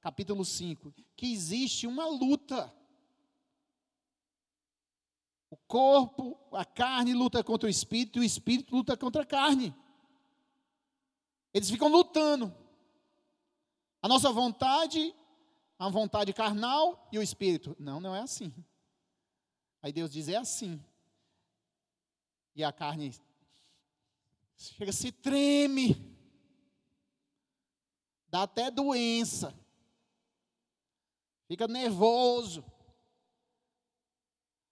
capítulo 0.00 0.44
5, 0.44 0.92
que 1.16 1.32
existe 1.32 1.86
uma 1.86 2.04
luta. 2.04 2.74
O 5.48 5.56
corpo, 5.56 6.36
a 6.50 6.64
carne 6.64 7.14
luta 7.14 7.44
contra 7.44 7.68
o 7.68 7.70
espírito 7.70 8.18
e 8.18 8.22
o 8.22 8.24
espírito 8.24 8.74
luta 8.74 8.96
contra 8.96 9.22
a 9.22 9.24
carne. 9.24 9.72
Eles 11.54 11.70
ficam 11.70 11.86
lutando. 11.86 12.52
A 14.02 14.08
nossa 14.08 14.32
vontade, 14.32 15.14
a 15.78 15.88
vontade 15.88 16.32
carnal 16.32 17.08
e 17.12 17.20
o 17.20 17.22
espírito. 17.22 17.76
Não, 17.78 18.00
não 18.00 18.16
é 18.16 18.20
assim. 18.20 18.52
Aí 19.80 19.92
Deus 19.92 20.10
diz: 20.10 20.28
é 20.28 20.38
assim. 20.38 20.84
E 22.52 22.64
a 22.64 22.72
carne 22.72 23.14
chega, 24.70 24.92
se 24.92 25.10
treme 25.10 26.12
dá 28.32 28.44
até 28.44 28.70
doença, 28.70 29.54
fica 31.46 31.68
nervoso. 31.68 32.64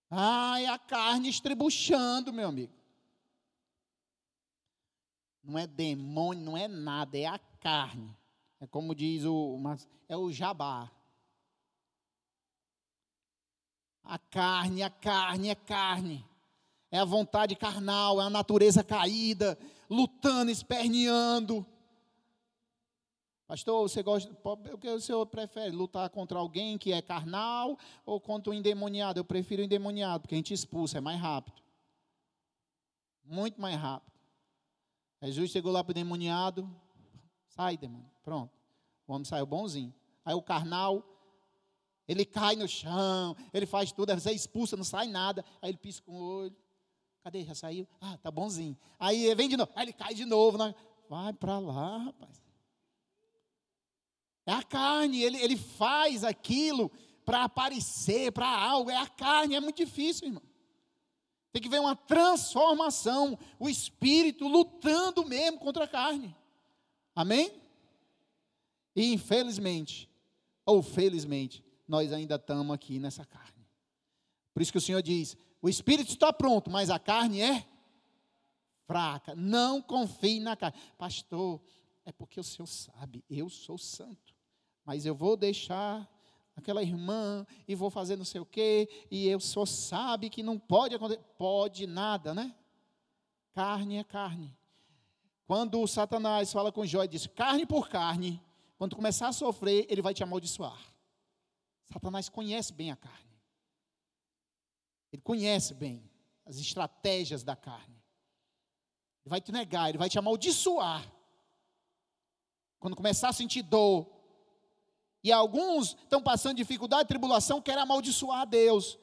Ai, 0.09 0.64
a 0.64 0.78
carne 0.78 1.28
estribuchando, 1.28 2.32
meu 2.32 2.49
amigo. 2.49 2.72
Não 5.45 5.59
é 5.59 5.66
demônio, 5.66 6.43
não 6.43 6.57
é 6.57 6.66
nada, 6.66 7.18
é 7.18 7.26
a 7.26 7.38
carne. 7.38 8.16
É 8.59 8.66
como 8.66 8.95
diz 8.95 9.24
o, 9.24 9.57
é 10.09 10.16
o 10.16 10.32
jabá. 10.32 10.91
A 14.03 14.18
carne, 14.18 14.82
a 14.82 14.91
carne, 14.91 15.51
a 15.51 15.57
carne. 15.57 16.26
É 16.91 16.99
a 16.99 17.05
vontade 17.05 17.55
carnal, 17.55 18.20
é 18.20 18.24
a 18.24 18.30
natureza 18.30 18.82
caída, 18.82 19.57
lutando, 19.91 20.51
esperneando. 20.51 21.66
Pastor, 23.49 23.88
você 23.88 24.01
gosta, 24.01 24.32
o 24.45 24.78
que 24.78 24.88
o 24.88 25.01
senhor 25.01 25.26
prefere? 25.26 25.74
Lutar 25.74 26.09
contra 26.09 26.38
alguém 26.38 26.78
que 26.78 26.93
é 26.93 27.03
carnal 27.03 27.76
ou 28.07 28.20
contra 28.20 28.53
um 28.53 28.55
endemoniado? 28.55 29.18
Eu 29.18 29.24
prefiro 29.24 29.61
o 29.61 29.64
endemoniado, 29.64 30.20
porque 30.20 30.36
a 30.36 30.38
gente 30.38 30.55
expulsa, 30.55 30.99
é 30.99 31.01
mais 31.01 31.20
rápido. 31.20 31.61
Muito 33.24 33.61
mais 33.61 33.76
rápido. 33.76 34.12
Jesus 35.22 35.51
chegou 35.51 35.72
lá 35.72 35.82
para 35.82 35.91
o 35.91 35.93
endemoniado, 35.99 36.70
sai, 37.49 37.76
demônio, 37.76 38.09
pronto. 38.22 38.57
O 39.07 39.12
homem 39.12 39.24
saiu 39.24 39.45
bonzinho. 39.45 39.93
Aí 40.24 40.34
o 40.34 40.41
carnal, 40.41 41.05
ele 42.07 42.24
cai 42.24 42.55
no 42.55 42.68
chão, 42.68 43.36
ele 43.53 43.66
faz 43.66 43.91
tudo, 43.91 44.14
você 44.14 44.30
expulsa, 44.30 44.76
não 44.76 44.84
sai 44.84 45.09
nada. 45.09 45.45
Aí 45.61 45.70
ele 45.70 45.78
pisca 45.78 46.09
o 46.09 46.14
olho. 46.14 46.57
Cadê? 47.23 47.45
Já 47.45 47.55
saiu? 47.55 47.87
Ah, 48.01 48.16
tá 48.16 48.31
bonzinho. 48.31 48.77
Aí 48.99 49.35
vem 49.35 49.49
de 49.49 49.57
novo, 49.57 49.71
aí 49.75 49.85
ele 49.85 49.93
cai 49.93 50.14
de 50.14 50.25
novo. 50.25 50.57
Né? 50.57 50.75
Vai 51.09 51.33
para 51.33 51.59
lá, 51.59 51.99
rapaz. 51.99 52.43
É 54.47 54.53
a 54.53 54.62
carne, 54.62 55.23
ele, 55.23 55.39
ele 55.39 55.57
faz 55.57 56.25
aquilo 56.25 56.91
para 57.25 57.45
aparecer, 57.45 58.33
para 58.33 58.49
algo. 58.49 58.91
É 58.91 58.97
a 58.97 59.07
carne, 59.07 59.55
é 59.55 59.61
muito 59.61 59.77
difícil, 59.77 60.29
irmão. 60.29 60.43
Tem 61.53 61.61
que 61.61 61.68
ver 61.68 61.81
uma 61.81 61.97
transformação, 61.97 63.39
o 63.59 63.68
espírito 63.68 64.47
lutando 64.47 65.25
mesmo 65.25 65.59
contra 65.59 65.85
a 65.85 65.89
carne. 65.89 66.35
Amém? 67.14 67.61
E 68.95 69.12
infelizmente, 69.12 70.09
ou 70.64 70.83
felizmente, 70.83 71.64
nós 71.87 72.12
ainda 72.12 72.37
estamos 72.37 72.75
aqui 72.75 72.99
nessa 72.99 73.25
carne. 73.25 73.66
Por 74.55 74.62
isso 74.62 74.73
que 74.73 74.79
o 74.79 74.81
Senhor 74.81 75.03
diz: 75.03 75.37
o 75.63 75.69
espírito 75.69 76.11
está 76.11 76.33
pronto, 76.33 76.71
mas 76.71 76.91
a 76.91 76.99
carne 76.99 77.41
é 77.41 77.67
fraca. 78.87 79.35
Não 79.35 79.81
confie 79.81 80.41
na 80.41 80.57
carne. 80.57 80.79
Pastor, 80.97 81.61
é 82.05 82.13
porque 82.13 82.41
o 82.41 82.45
Senhor 82.45 82.67
sabe, 82.67 83.25
eu 83.29 83.49
sou 83.49 83.79
santo. 83.79 84.35
Mas 84.85 85.05
eu 85.07 85.15
vou 85.15 85.37
deixar 85.37 86.09
aquela 86.57 86.83
irmã 86.83 87.47
e 87.69 87.75
vou 87.75 87.91
fazer 87.91 88.17
não 88.17 88.25
sei 88.25 88.41
o 88.41 88.47
quê, 88.47 88.89
e 89.11 89.27
eu 89.29 89.41
só 89.41 89.65
sabe 89.65 90.31
que 90.31 90.43
não 90.43 90.59
pode 90.59 90.95
acontecer. 90.95 91.23
Pode 91.39 91.87
nada, 91.87 92.35
né? 92.35 92.55
Carne 93.53 93.97
é 93.97 94.05
carne. 94.05 94.57
Quando 95.47 95.81
o 95.81 95.87
Satanás 95.87 96.53
fala 96.53 96.71
com 96.71 96.87
Jó 96.87 97.03
e 97.03 97.09
diz 97.09 97.27
carne 97.27 97.67
por 97.67 97.89
carne, 97.89 98.41
quando 98.79 98.97
começar 98.97 99.29
a 99.29 99.33
sofrer, 99.33 99.87
ele 99.89 100.03
vai 100.03 100.15
te 100.15 100.23
amaldiçoar. 100.23 100.79
Satanás 101.93 102.29
conhece 102.29 102.73
bem 102.73 102.91
a 102.91 102.97
carne. 102.97 103.30
Ele 105.13 105.23
conhece 105.23 105.75
bem 105.75 106.09
as 106.47 106.57
estratégias 106.57 107.43
da 107.43 107.57
carne. 107.57 108.01
Ele 109.23 109.31
vai 109.31 109.41
te 109.41 109.53
negar, 109.53 109.89
ele 109.89 109.99
vai 109.99 110.09
te 110.09 110.19
amaldiçoar. 110.19 111.11
Quando 112.79 112.97
começar 112.97 113.29
a 113.29 113.33
sentir 113.33 113.63
dor, 113.63 114.07
e 115.23 115.31
alguns 115.31 115.95
estão 115.95 116.23
passando 116.23 116.57
dificuldade, 116.57 117.09
tribulação, 117.09 117.61
querem 117.61 117.83
amaldiçoar 117.83 118.41
a 118.41 118.45
Deus, 118.45 118.99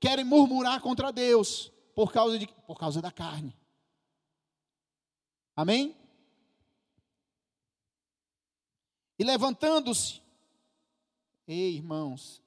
querem 0.00 0.24
murmurar 0.24 0.80
contra 0.80 1.12
Deus 1.12 1.70
por 1.94 2.12
causa 2.12 2.38
de 2.38 2.46
por 2.66 2.78
causa 2.78 3.00
da 3.00 3.12
carne. 3.12 3.56
Amém? 5.54 5.96
E 9.18 9.24
levantando-se, 9.24 10.20
ei, 11.46 11.76
irmãos, 11.76 12.42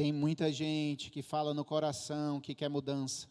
tem 0.00 0.14
muita 0.14 0.50
gente 0.50 1.10
que 1.10 1.20
fala 1.20 1.52
no 1.52 1.62
coração 1.62 2.40
que 2.40 2.54
quer 2.54 2.70
mudança. 2.70 3.28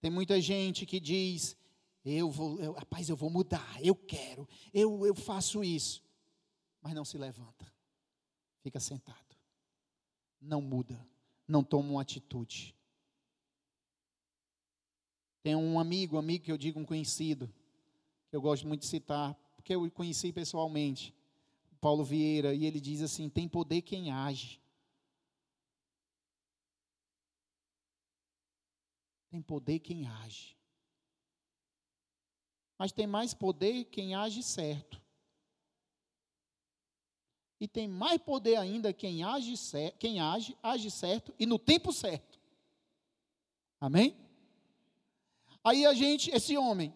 Tem 0.00 0.08
muita 0.08 0.40
gente 0.40 0.86
que 0.86 1.00
diz: 1.00 1.56
eu 2.04 2.30
vou, 2.30 2.60
eu, 2.60 2.74
rapaz, 2.74 3.08
eu 3.08 3.16
vou 3.16 3.28
mudar, 3.28 3.76
eu 3.82 3.92
quero, 3.92 4.48
eu, 4.72 5.04
eu 5.04 5.16
faço 5.16 5.64
isso. 5.64 6.00
Mas 6.80 6.94
não 6.94 7.04
se 7.04 7.18
levanta, 7.18 7.66
fica 8.60 8.78
sentado, 8.78 9.34
não 10.40 10.62
muda, 10.62 10.96
não 11.48 11.64
toma 11.64 11.90
uma 11.90 12.02
atitude. 12.02 12.72
Tem 15.42 15.56
um 15.56 15.80
amigo, 15.80 16.18
amigo 16.18 16.44
que 16.44 16.52
eu 16.52 16.56
digo 16.56 16.78
um 16.78 16.84
conhecido, 16.84 17.52
que 18.30 18.36
eu 18.36 18.40
gosto 18.40 18.64
muito 18.64 18.82
de 18.82 18.86
citar, 18.86 19.36
porque 19.56 19.74
eu 19.74 19.90
conheci 19.90 20.32
pessoalmente, 20.32 21.12
Paulo 21.80 22.04
Vieira, 22.04 22.54
e 22.54 22.64
ele 22.64 22.80
diz 22.80 23.02
assim: 23.02 23.28
tem 23.28 23.48
poder 23.48 23.82
quem 23.82 24.12
age. 24.12 24.57
Tem 29.30 29.42
poder 29.42 29.78
quem 29.80 30.06
age. 30.06 30.56
Mas 32.78 32.92
tem 32.92 33.06
mais 33.06 33.34
poder 33.34 33.84
quem 33.86 34.14
age 34.14 34.42
certo. 34.42 35.00
E 37.60 37.66
tem 37.66 37.88
mais 37.88 38.20
poder 38.22 38.56
ainda 38.56 38.92
quem 38.92 39.24
age, 39.24 39.54
quem 39.98 40.20
age, 40.20 40.56
age 40.62 40.90
certo 40.90 41.34
e 41.38 41.44
no 41.44 41.58
tempo 41.58 41.92
certo. 41.92 42.38
Amém? 43.80 44.16
Aí 45.62 45.84
a 45.84 45.92
gente, 45.92 46.30
esse 46.30 46.56
homem, 46.56 46.94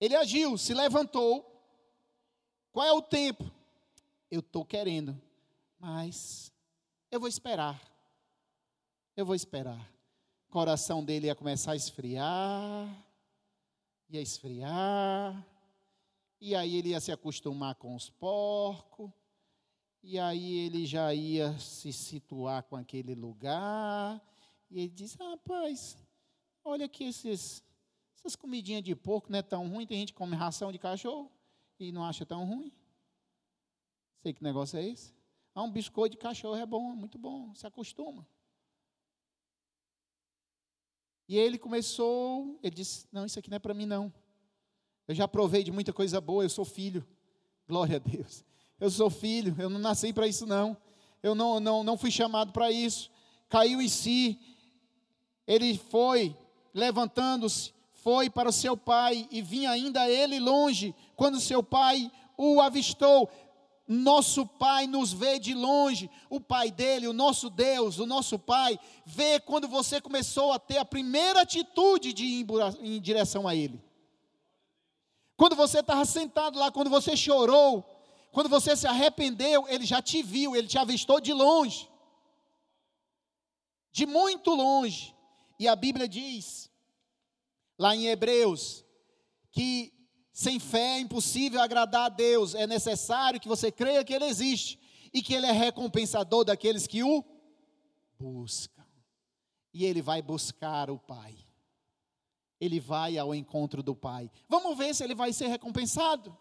ele 0.00 0.14
agiu, 0.14 0.56
se 0.56 0.72
levantou. 0.72 1.50
Qual 2.72 2.86
é 2.86 2.92
o 2.92 3.02
tempo? 3.02 3.44
Eu 4.30 4.40
estou 4.40 4.64
querendo, 4.64 5.20
mas 5.78 6.52
eu 7.10 7.18
vou 7.18 7.28
esperar. 7.28 7.80
Eu 9.16 9.26
vou 9.26 9.34
esperar 9.34 9.93
coração 10.54 11.04
dele 11.04 11.26
ia 11.26 11.34
começar 11.34 11.72
a 11.72 11.76
esfriar, 11.76 13.04
ia 14.08 14.20
esfriar, 14.20 15.44
e 16.40 16.54
aí 16.54 16.76
ele 16.76 16.90
ia 16.90 17.00
se 17.00 17.10
acostumar 17.10 17.74
com 17.74 17.96
os 17.96 18.08
porcos, 18.08 19.10
e 20.00 20.16
aí 20.16 20.58
ele 20.58 20.86
já 20.86 21.12
ia 21.12 21.58
se 21.58 21.92
situar 21.92 22.62
com 22.62 22.76
aquele 22.76 23.16
lugar, 23.16 24.22
e 24.70 24.78
ele 24.78 24.90
diz: 24.90 25.14
Rapaz, 25.14 25.98
olha 26.62 26.86
aqui 26.86 27.02
esses, 27.02 27.60
essas 28.16 28.36
comidinhas 28.36 28.84
de 28.84 28.94
porco 28.94 29.32
não 29.32 29.40
é 29.40 29.42
tão 29.42 29.68
ruim, 29.68 29.84
tem 29.84 29.98
gente 29.98 30.12
que 30.12 30.18
come 30.18 30.36
ração 30.36 30.70
de 30.70 30.78
cachorro 30.78 31.32
e 31.80 31.90
não 31.90 32.04
acha 32.04 32.24
tão 32.24 32.44
ruim. 32.44 32.72
Sei 34.22 34.32
que 34.32 34.44
negócio 34.44 34.78
é 34.78 34.84
esse. 34.84 35.12
Ah, 35.52 35.64
um 35.64 35.70
biscoito 35.72 36.14
de 36.14 36.22
cachorro 36.22 36.54
é 36.54 36.64
bom, 36.64 36.94
muito 36.94 37.18
bom, 37.18 37.52
se 37.56 37.66
acostuma. 37.66 38.24
E 41.28 41.38
ele 41.38 41.58
começou, 41.58 42.58
ele 42.62 42.74
disse: 42.74 43.06
Não, 43.12 43.24
isso 43.24 43.38
aqui 43.38 43.50
não 43.50 43.56
é 43.56 43.58
para 43.60 43.74
mim, 43.74 43.86
não. 43.86 44.12
Eu 45.06 45.14
já 45.14 45.28
provei 45.28 45.62
de 45.62 45.70
muita 45.70 45.92
coisa 45.92 46.20
boa, 46.20 46.44
eu 46.44 46.50
sou 46.50 46.64
filho. 46.64 47.06
Glória 47.66 47.96
a 47.96 47.98
Deus. 47.98 48.44
Eu 48.78 48.90
sou 48.90 49.08
filho, 49.08 49.54
eu 49.58 49.70
não 49.70 49.78
nasci 49.78 50.12
para 50.12 50.26
isso, 50.26 50.46
não. 50.46 50.76
Eu 51.22 51.34
não, 51.34 51.60
não, 51.60 51.82
não 51.82 51.96
fui 51.96 52.10
chamado 52.10 52.52
para 52.52 52.70
isso. 52.70 53.10
Caiu 53.48 53.80
em 53.80 53.88
si. 53.88 54.38
Ele 55.46 55.76
foi, 55.76 56.36
levantando-se, 56.72 57.72
foi 57.92 58.28
para 58.28 58.48
o 58.48 58.52
seu 58.52 58.76
pai 58.76 59.26
e 59.30 59.40
vinha 59.40 59.70
ainda 59.70 60.08
ele 60.08 60.38
longe, 60.38 60.94
quando 61.16 61.40
seu 61.40 61.62
pai 61.62 62.10
o 62.36 62.60
avistou. 62.60 63.30
Nosso 63.86 64.46
Pai 64.46 64.86
nos 64.86 65.12
vê 65.12 65.38
de 65.38 65.52
longe, 65.52 66.10
o 66.30 66.40
Pai 66.40 66.70
dele, 66.70 67.06
o 67.06 67.12
nosso 67.12 67.50
Deus, 67.50 67.98
o 67.98 68.06
nosso 68.06 68.38
Pai, 68.38 68.78
vê 69.04 69.38
quando 69.38 69.68
você 69.68 70.00
começou 70.00 70.52
a 70.52 70.58
ter 70.58 70.78
a 70.78 70.84
primeira 70.84 71.42
atitude 71.42 72.12
de 72.12 72.24
ir 72.24 72.46
em 72.80 73.00
direção 73.00 73.46
a 73.46 73.54
Ele. 73.54 73.82
Quando 75.36 75.54
você 75.54 75.80
estava 75.80 76.04
sentado 76.04 76.58
lá, 76.58 76.70
quando 76.70 76.88
você 76.88 77.16
chorou, 77.16 77.84
quando 78.32 78.48
você 78.48 78.74
se 78.74 78.86
arrependeu, 78.86 79.68
Ele 79.68 79.84
já 79.84 80.00
te 80.00 80.22
viu, 80.22 80.56
Ele 80.56 80.66
te 80.66 80.78
avistou 80.78 81.20
de 81.20 81.32
longe, 81.32 81.88
de 83.92 84.06
muito 84.06 84.50
longe. 84.54 85.14
E 85.58 85.68
a 85.68 85.76
Bíblia 85.76 86.08
diz, 86.08 86.70
lá 87.78 87.94
em 87.94 88.06
Hebreus, 88.06 88.84
que 89.52 89.93
sem 90.34 90.58
fé 90.58 90.96
é 90.96 90.98
impossível 90.98 91.60
agradar 91.62 92.06
a 92.06 92.08
Deus. 92.08 92.56
É 92.56 92.66
necessário 92.66 93.40
que 93.40 93.46
você 93.46 93.70
creia 93.70 94.04
que 94.04 94.12
Ele 94.12 94.24
existe 94.24 94.80
e 95.12 95.22
que 95.22 95.32
Ele 95.32 95.46
é 95.46 95.52
recompensador 95.52 96.44
daqueles 96.44 96.88
que 96.88 97.04
o 97.04 97.24
buscam. 98.18 98.84
E 99.72 99.84
Ele 99.84 100.02
vai 100.02 100.20
buscar 100.20 100.90
o 100.90 100.98
Pai. 100.98 101.38
Ele 102.60 102.80
vai 102.80 103.16
ao 103.16 103.32
encontro 103.32 103.80
do 103.80 103.94
Pai. 103.94 104.28
Vamos 104.48 104.76
ver 104.76 104.92
se 104.92 105.04
ele 105.04 105.14
vai 105.14 105.32
ser 105.32 105.46
recompensado. 105.46 106.36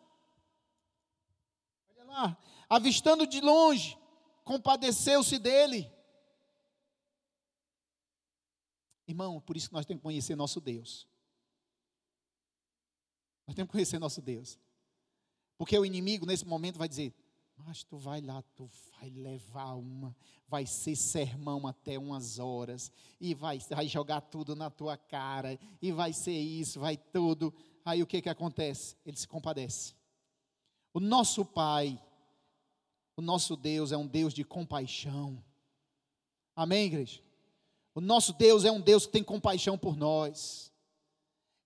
Olha 1.89 2.05
lá, 2.05 2.37
avistando 2.69 3.27
de 3.27 3.41
longe, 3.41 3.97
compadeceu-se 4.43 5.37
dele. 5.37 5.91
Irmão, 9.07 9.39
por 9.41 9.55
isso 9.55 9.67
que 9.67 9.73
nós 9.73 9.85
temos 9.85 9.99
que 9.99 10.03
conhecer 10.05 10.35
nosso 10.35 10.59
Deus. 10.59 11.07
Nós 13.45 13.55
temos 13.55 13.69
que 13.69 13.73
conhecer 13.73 13.99
nosso 13.99 14.21
Deus. 14.21 14.57
Porque 15.57 15.77
o 15.77 15.85
inimigo, 15.85 16.25
nesse 16.25 16.45
momento, 16.45 16.77
vai 16.77 16.87
dizer: 16.87 17.13
Mas 17.57 17.83
tu 17.83 17.97
vai 17.97 18.21
lá, 18.21 18.41
tu 18.55 18.69
vai 18.91 19.09
levar 19.09 19.73
uma, 19.73 20.15
vai 20.47 20.65
ser 20.65 20.95
sermão 20.95 21.67
até 21.67 21.97
umas 21.97 22.39
horas, 22.39 22.91
e 23.19 23.33
vai, 23.33 23.59
vai 23.59 23.87
jogar 23.87 24.21
tudo 24.21 24.55
na 24.55 24.69
tua 24.69 24.97
cara, 24.97 25.59
e 25.81 25.91
vai 25.91 26.13
ser 26.13 26.37
isso, 26.37 26.79
vai 26.79 26.97
tudo. 26.97 27.53
Aí 27.85 28.01
o 28.01 28.07
que 28.07 28.21
que 28.21 28.29
acontece? 28.29 28.95
Ele 29.05 29.17
se 29.17 29.27
compadece. 29.27 29.93
O 30.93 30.99
nosso 30.99 31.45
Pai, 31.45 32.01
o 33.15 33.21
nosso 33.21 33.55
Deus 33.55 33.91
é 33.91 33.97
um 33.97 34.07
Deus 34.07 34.33
de 34.33 34.43
compaixão. 34.43 35.43
Amém, 36.55 36.85
igreja? 36.85 37.21
O 37.95 38.01
nosso 38.01 38.33
Deus 38.33 38.65
é 38.65 38.71
um 38.71 38.81
Deus 38.81 39.05
que 39.05 39.11
tem 39.11 39.23
compaixão 39.23 39.77
por 39.77 39.95
nós. 39.95 40.72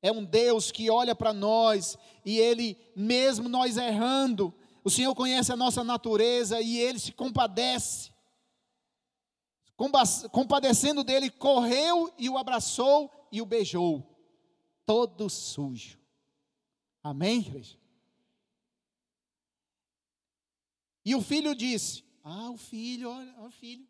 É 0.02 0.12
um 0.12 0.24
Deus 0.24 0.72
que 0.72 0.90
olha 0.90 1.16
para 1.16 1.34
nós 1.34 1.98
e 2.24 2.38
Ele, 2.38 2.78
mesmo 2.96 3.50
nós 3.50 3.78
errando, 3.78 4.54
o 4.84 4.90
Senhor 4.90 5.14
conhece 5.16 5.52
a 5.52 5.56
nossa 5.56 5.84
natureza 5.84 6.62
e 6.62 6.78
Ele 6.78 7.00
se 7.00 7.12
compadece. 7.12 8.12
Compadecendo 10.32 11.04
dele, 11.04 11.30
correu 11.30 12.14
e 12.18 12.30
o 12.30 12.38
abraçou 12.38 13.12
e 13.32 13.42
o 13.42 13.46
beijou, 13.46 14.04
todo 14.86 15.30
sujo. 15.30 16.00
Amém, 17.04 17.40
igreja? 17.40 17.78
E 21.06 21.16
o 21.16 21.22
filho 21.22 21.56
disse: 21.56 22.04
Ah, 22.24 22.50
o 22.50 22.58
filho, 22.58 23.10
olha, 23.10 23.34
olha 23.38 23.48
o 23.48 23.52
filho. 23.52 23.88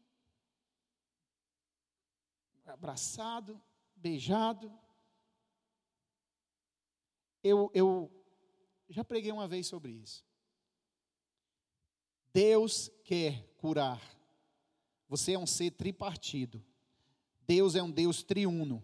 Abraçado, 2.65 3.59
beijado. 3.95 4.71
Eu, 7.43 7.71
eu 7.73 8.11
já 8.89 9.03
preguei 9.03 9.31
uma 9.31 9.47
vez 9.47 9.67
sobre 9.67 9.91
isso. 9.91 10.25
Deus 12.33 12.91
quer 13.03 13.43
curar. 13.57 14.01
Você 15.09 15.33
é 15.33 15.39
um 15.39 15.47
ser 15.47 15.71
tripartido. 15.71 16.63
Deus 17.47 17.75
é 17.75 17.81
um 17.81 17.89
Deus 17.89 18.21
triuno. 18.23 18.83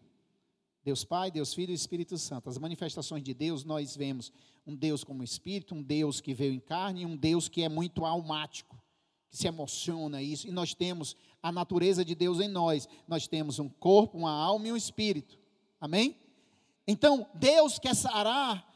Deus 0.83 1.03
Pai, 1.03 1.31
Deus 1.31 1.53
Filho 1.53 1.71
e 1.71 1.75
Espírito 1.75 2.17
Santo. 2.17 2.49
As 2.49 2.57
manifestações 2.57 3.23
de 3.23 3.33
Deus, 3.33 3.63
nós 3.63 3.95
vemos 3.95 4.31
um 4.65 4.75
Deus 4.75 5.03
como 5.03 5.23
Espírito, 5.23 5.75
um 5.75 5.81
Deus 5.81 6.19
que 6.19 6.33
veio 6.33 6.53
em 6.53 6.59
carne 6.59 7.05
um 7.05 7.15
Deus 7.15 7.47
que 7.47 7.63
é 7.63 7.69
muito 7.69 8.05
almático, 8.05 8.81
que 9.29 9.37
se 9.37 9.47
emociona 9.47 10.21
isso. 10.21 10.47
E 10.47 10.51
nós 10.51 10.73
temos 10.73 11.15
a 11.41 11.51
natureza 11.51 12.03
de 12.03 12.15
Deus 12.15 12.39
em 12.39 12.47
nós. 12.47 12.87
Nós 13.07 13.27
temos 13.27 13.59
um 13.59 13.69
corpo, 13.69 14.17
uma 14.17 14.31
alma 14.31 14.67
e 14.67 14.71
um 14.71 14.77
espírito. 14.77 15.39
Amém? 15.79 16.17
Então, 16.88 17.27
Deus 17.34 17.79
quer 17.79 17.95
sarar 17.95 18.67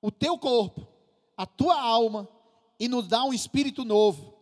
o 0.00 0.10
teu 0.10 0.38
corpo, 0.38 0.86
a 1.36 1.44
tua 1.44 1.80
alma 1.80 2.28
e 2.78 2.88
nos 2.88 3.08
dar 3.08 3.24
um 3.24 3.32
espírito 3.32 3.84
novo. 3.84 4.34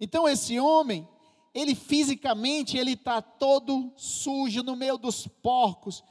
Então, 0.00 0.28
esse 0.28 0.58
homem, 0.58 1.08
ele 1.54 1.74
fisicamente 1.74 2.76
ele 2.76 2.92
está 2.92 3.20
todo 3.20 3.92
sujo 3.96 4.62
no 4.62 4.76
meio 4.76 4.96
dos 4.96 5.26
porcos, 5.26 6.02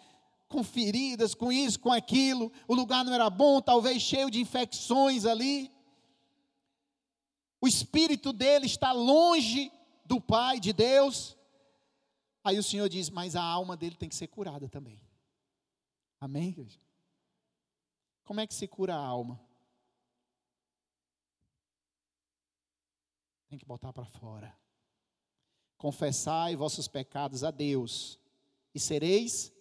com 0.47 0.63
feridas, 0.63 1.33
com 1.33 1.51
isso, 1.51 1.79
com 1.79 1.91
aquilo. 1.91 2.51
O 2.67 2.75
lugar 2.75 3.05
não 3.05 3.13
era 3.13 3.29
bom, 3.29 3.61
talvez 3.61 4.01
cheio 4.01 4.29
de 4.29 4.39
infecções 4.39 5.25
ali. 5.25 5.71
O 7.61 7.67
espírito 7.67 8.33
dele 8.33 8.65
está 8.65 8.91
longe 8.91 9.71
do 10.05 10.19
Pai, 10.19 10.59
de 10.59 10.73
Deus. 10.73 11.37
Aí 12.43 12.57
o 12.59 12.63
Senhor 12.63 12.89
diz: 12.89 13.09
Mas 13.09 13.35
a 13.35 13.41
alma 13.41 13.77
dele 13.77 13.95
tem 13.95 14.09
que 14.09 14.15
ser 14.15 14.27
curada 14.27 14.67
também. 14.67 14.99
Amém? 16.21 16.55
Como 18.23 18.39
é 18.39 18.47
que 18.47 18.53
se 18.53 18.69
cura 18.69 18.95
a 18.95 19.05
alma? 19.05 19.37
Tem 23.49 23.59
que 23.59 23.65
botar 23.65 23.91
para 23.91 24.05
fora 24.05 24.61
confessai 25.81 26.55
vossos 26.55 26.87
pecados 26.87 27.43
a 27.43 27.49
Deus 27.49 28.19
e 28.71 28.79
sereis 28.79 29.51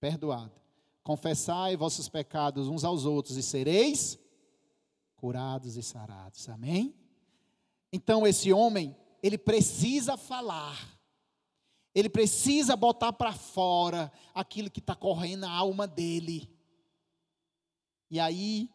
perdoados. 0.00 0.58
Confessai 1.04 1.76
vossos 1.76 2.08
pecados 2.08 2.66
uns 2.66 2.82
aos 2.82 3.04
outros 3.04 3.36
e 3.36 3.42
sereis 3.42 4.18
curados 5.14 5.76
e 5.76 5.82
sarados. 5.82 6.48
Amém? 6.48 6.92
Então 7.92 8.26
esse 8.26 8.52
homem, 8.52 8.96
ele 9.22 9.38
precisa 9.38 10.16
falar. 10.16 10.97
Ele 11.94 12.08
precisa 12.08 12.76
botar 12.76 13.12
para 13.12 13.32
fora 13.32 14.12
aquilo 14.34 14.70
que 14.70 14.80
está 14.80 14.94
correndo 14.94 15.40
na 15.40 15.50
alma 15.50 15.86
dele. 15.86 16.48
E 18.10 18.20
aí 18.20 18.70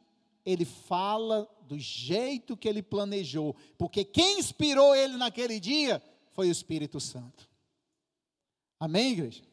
ele 0.45 0.65
fala 0.65 1.47
do 1.61 1.79
jeito 1.79 2.57
que 2.57 2.67
ele 2.67 2.83
planejou, 2.83 3.55
porque 3.77 4.03
quem 4.03 4.39
inspirou 4.39 4.95
ele 4.95 5.15
naquele 5.17 5.59
dia 5.59 6.03
foi 6.31 6.49
o 6.49 6.51
Espírito 6.51 6.99
Santo. 6.99 7.49
Amém, 8.79 9.13
igreja? 9.13 9.43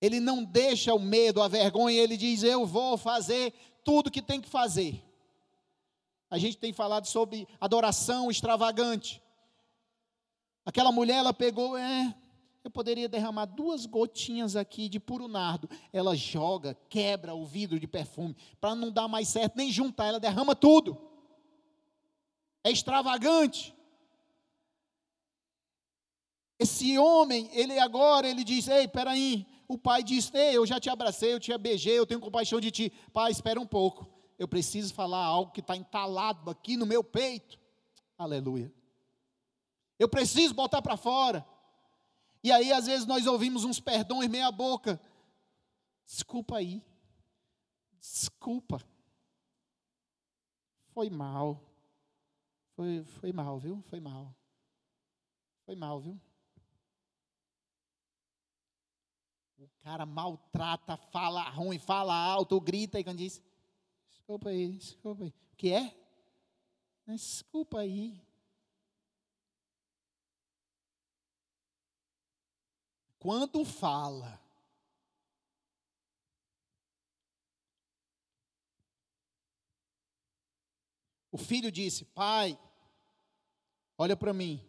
Ele 0.00 0.18
não 0.18 0.42
deixa 0.42 0.92
o 0.92 0.98
medo, 0.98 1.40
a 1.40 1.46
vergonha, 1.48 2.00
ele 2.00 2.16
diz: 2.16 2.42
Eu 2.42 2.66
vou 2.66 2.96
fazer 2.98 3.54
tudo 3.84 4.10
que 4.10 4.20
tem 4.20 4.40
que 4.40 4.48
fazer. 4.48 5.00
A 6.28 6.38
gente 6.38 6.56
tem 6.56 6.72
falado 6.72 7.06
sobre 7.06 7.46
adoração 7.60 8.30
extravagante. 8.30 9.21
Aquela 10.64 10.92
mulher, 10.92 11.16
ela 11.16 11.32
pegou, 11.32 11.76
é, 11.76 12.14
eu 12.64 12.70
poderia 12.70 13.08
derramar 13.08 13.46
duas 13.46 13.86
gotinhas 13.86 14.54
aqui 14.54 14.88
de 14.88 15.00
puro 15.00 15.26
nardo. 15.26 15.68
Ela 15.92 16.14
joga, 16.14 16.76
quebra 16.88 17.34
o 17.34 17.44
vidro 17.44 17.80
de 17.80 17.86
perfume, 17.86 18.36
para 18.60 18.74
não 18.74 18.90
dar 18.90 19.08
mais 19.08 19.28
certo, 19.28 19.56
nem 19.56 19.70
juntar, 19.72 20.06
ela 20.06 20.20
derrama 20.20 20.54
tudo. 20.54 20.96
É 22.62 22.70
extravagante. 22.70 23.74
Esse 26.58 26.96
homem, 26.96 27.50
ele 27.52 27.76
agora, 27.80 28.28
ele 28.28 28.44
diz: 28.44 28.68
Ei, 28.68 28.86
peraí. 28.86 29.44
O 29.66 29.76
pai 29.76 30.04
diz: 30.04 30.32
Ei, 30.32 30.56
eu 30.56 30.64
já 30.64 30.78
te 30.78 30.88
abracei, 30.88 31.32
eu 31.32 31.40
te 31.40 31.56
beijei, 31.58 31.98
eu 31.98 32.06
tenho 32.06 32.20
compaixão 32.20 32.60
de 32.60 32.70
ti. 32.70 32.92
Pai, 33.12 33.32
espera 33.32 33.60
um 33.60 33.66
pouco. 33.66 34.08
Eu 34.38 34.46
preciso 34.46 34.94
falar 34.94 35.24
algo 35.24 35.50
que 35.50 35.60
está 35.60 35.76
entalado 35.76 36.48
aqui 36.48 36.76
no 36.76 36.86
meu 36.86 37.02
peito. 37.02 37.58
Aleluia. 38.16 38.72
Eu 40.02 40.08
preciso 40.08 40.52
botar 40.52 40.82
para 40.82 40.96
fora. 40.96 41.46
E 42.42 42.50
aí, 42.50 42.72
às 42.72 42.86
vezes, 42.86 43.06
nós 43.06 43.24
ouvimos 43.24 43.62
uns 43.62 43.78
perdões 43.78 44.28
meia 44.28 44.50
boca. 44.50 45.00
Desculpa 46.04 46.56
aí. 46.56 46.84
Desculpa. 48.00 48.82
Foi 50.88 51.08
mal. 51.08 51.62
Foi, 52.74 53.04
foi 53.04 53.32
mal, 53.32 53.60
viu? 53.60 53.80
Foi 53.82 54.00
mal. 54.00 54.34
Foi 55.64 55.76
mal, 55.76 56.00
viu? 56.00 56.20
O 59.56 59.68
cara 59.84 60.04
maltrata, 60.04 60.96
fala 60.96 61.48
ruim, 61.48 61.78
fala 61.78 62.12
alto, 62.12 62.60
grita 62.60 62.98
e 62.98 63.04
quando 63.04 63.18
diz: 63.18 63.40
Desculpa 64.10 64.48
aí, 64.48 64.72
desculpa 64.72 65.22
aí. 65.22 65.30
O 65.52 65.56
que 65.56 65.72
é? 65.72 65.96
Desculpa 67.06 67.78
aí. 67.78 68.20
Quando 73.22 73.64
fala, 73.64 74.42
o 81.30 81.38
filho 81.38 81.70
disse: 81.70 82.04
Pai, 82.04 82.58
olha 83.96 84.16
para 84.16 84.32
mim, 84.32 84.60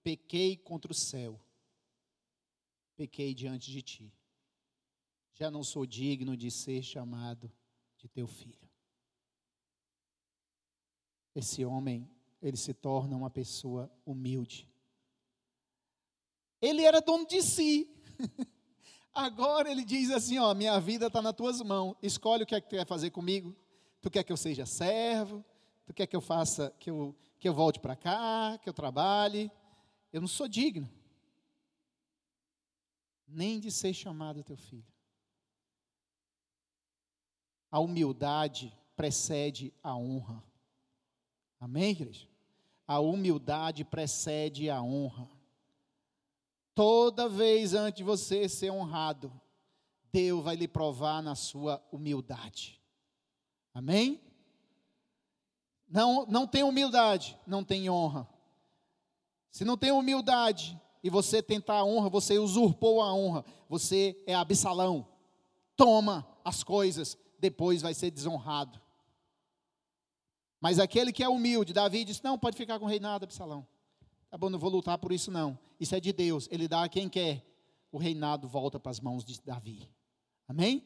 pequei 0.00 0.56
contra 0.56 0.92
o 0.92 0.94
céu, 0.94 1.40
pequei 2.94 3.34
diante 3.34 3.72
de 3.72 3.82
ti, 3.82 4.14
já 5.34 5.50
não 5.50 5.64
sou 5.64 5.84
digno 5.84 6.36
de 6.36 6.52
ser 6.52 6.84
chamado 6.84 7.52
de 7.98 8.08
teu 8.08 8.28
filho. 8.28 8.70
Esse 11.34 11.64
homem, 11.64 12.08
ele 12.40 12.56
se 12.56 12.72
torna 12.72 13.16
uma 13.16 13.28
pessoa 13.28 13.92
humilde. 14.06 14.71
Ele 16.62 16.84
era 16.84 17.00
dono 17.00 17.26
de 17.26 17.42
si. 17.42 17.90
Agora 19.12 19.68
ele 19.68 19.84
diz 19.84 20.10
assim: 20.12 20.38
Ó, 20.38 20.54
minha 20.54 20.78
vida 20.80 21.08
está 21.08 21.20
nas 21.20 21.34
tuas 21.34 21.60
mãos. 21.60 21.96
Escolhe 22.00 22.44
o 22.44 22.46
que 22.46 22.54
é 22.54 22.60
que 22.60 22.68
tu 22.68 22.76
quer 22.76 22.86
fazer 22.86 23.10
comigo. 23.10 23.54
Tu 24.00 24.08
quer 24.08 24.22
que 24.22 24.32
eu 24.32 24.36
seja 24.36 24.64
servo? 24.64 25.44
Tu 25.84 25.92
quer 25.92 26.06
que 26.06 26.14
eu 26.14 26.20
faça, 26.20 26.72
que 26.78 26.90
eu, 26.90 27.14
que 27.38 27.48
eu 27.48 27.52
volte 27.52 27.80
para 27.80 27.96
cá, 27.96 28.58
que 28.62 28.68
eu 28.68 28.72
trabalhe? 28.72 29.50
Eu 30.12 30.20
não 30.20 30.28
sou 30.28 30.46
digno. 30.46 30.88
Nem 33.26 33.58
de 33.58 33.70
ser 33.70 33.92
chamado 33.92 34.44
teu 34.44 34.56
filho. 34.56 34.86
A 37.70 37.80
humildade 37.80 38.76
precede 38.94 39.72
a 39.82 39.96
honra. 39.96 40.42
Amém, 41.58 41.90
igreja? 41.90 42.28
A 42.86 43.00
humildade 43.00 43.84
precede 43.84 44.68
a 44.68 44.82
honra. 44.82 45.28
Toda 46.74 47.28
vez 47.28 47.74
antes 47.74 47.98
de 47.98 48.04
você 48.04 48.48
ser 48.48 48.70
honrado, 48.70 49.32
Deus 50.12 50.42
vai 50.42 50.56
lhe 50.56 50.68
provar 50.68 51.22
na 51.22 51.34
sua 51.34 51.82
humildade. 51.90 52.80
Amém? 53.74 54.20
não, 55.92 56.24
não 56.26 56.46
tem 56.46 56.62
humildade, 56.62 57.38
não 57.46 57.62
tem 57.62 57.90
honra. 57.90 58.26
Se 59.50 59.62
não 59.62 59.76
tem 59.76 59.92
humildade 59.92 60.80
e 61.04 61.10
você 61.10 61.42
tentar 61.42 61.76
a 61.76 61.84
honra, 61.84 62.08
você 62.08 62.38
usurpou 62.38 63.02
a 63.02 63.12
honra, 63.12 63.44
você 63.68 64.16
é 64.26 64.34
absalão. 64.34 65.06
Toma 65.76 66.26
as 66.42 66.64
coisas, 66.64 67.18
depois 67.38 67.82
vai 67.82 67.92
ser 67.92 68.10
desonrado. 68.10 68.80
Mas 70.58 70.78
aquele 70.78 71.12
que 71.12 71.22
é 71.22 71.28
humilde, 71.28 71.74
Davi 71.74 72.04
disse: 72.04 72.24
Não, 72.24 72.38
pode 72.38 72.56
ficar 72.56 72.78
com 72.78 72.86
o 72.86 72.88
reinado, 72.88 73.24
Absalão. 73.24 73.66
Tá 74.32 74.38
bom, 74.38 74.48
não 74.48 74.58
vou 74.58 74.70
lutar 74.70 74.96
por 74.96 75.12
isso, 75.12 75.30
não. 75.30 75.58
Isso 75.78 75.94
é 75.94 76.00
de 76.00 76.10
Deus, 76.10 76.48
ele 76.50 76.66
dá 76.66 76.84
a 76.84 76.88
quem 76.88 77.06
quer. 77.06 77.46
O 77.92 77.98
reinado 77.98 78.48
volta 78.48 78.80
para 78.80 78.90
as 78.90 78.98
mãos 78.98 79.22
de 79.22 79.38
Davi. 79.42 79.86
Amém? 80.48 80.82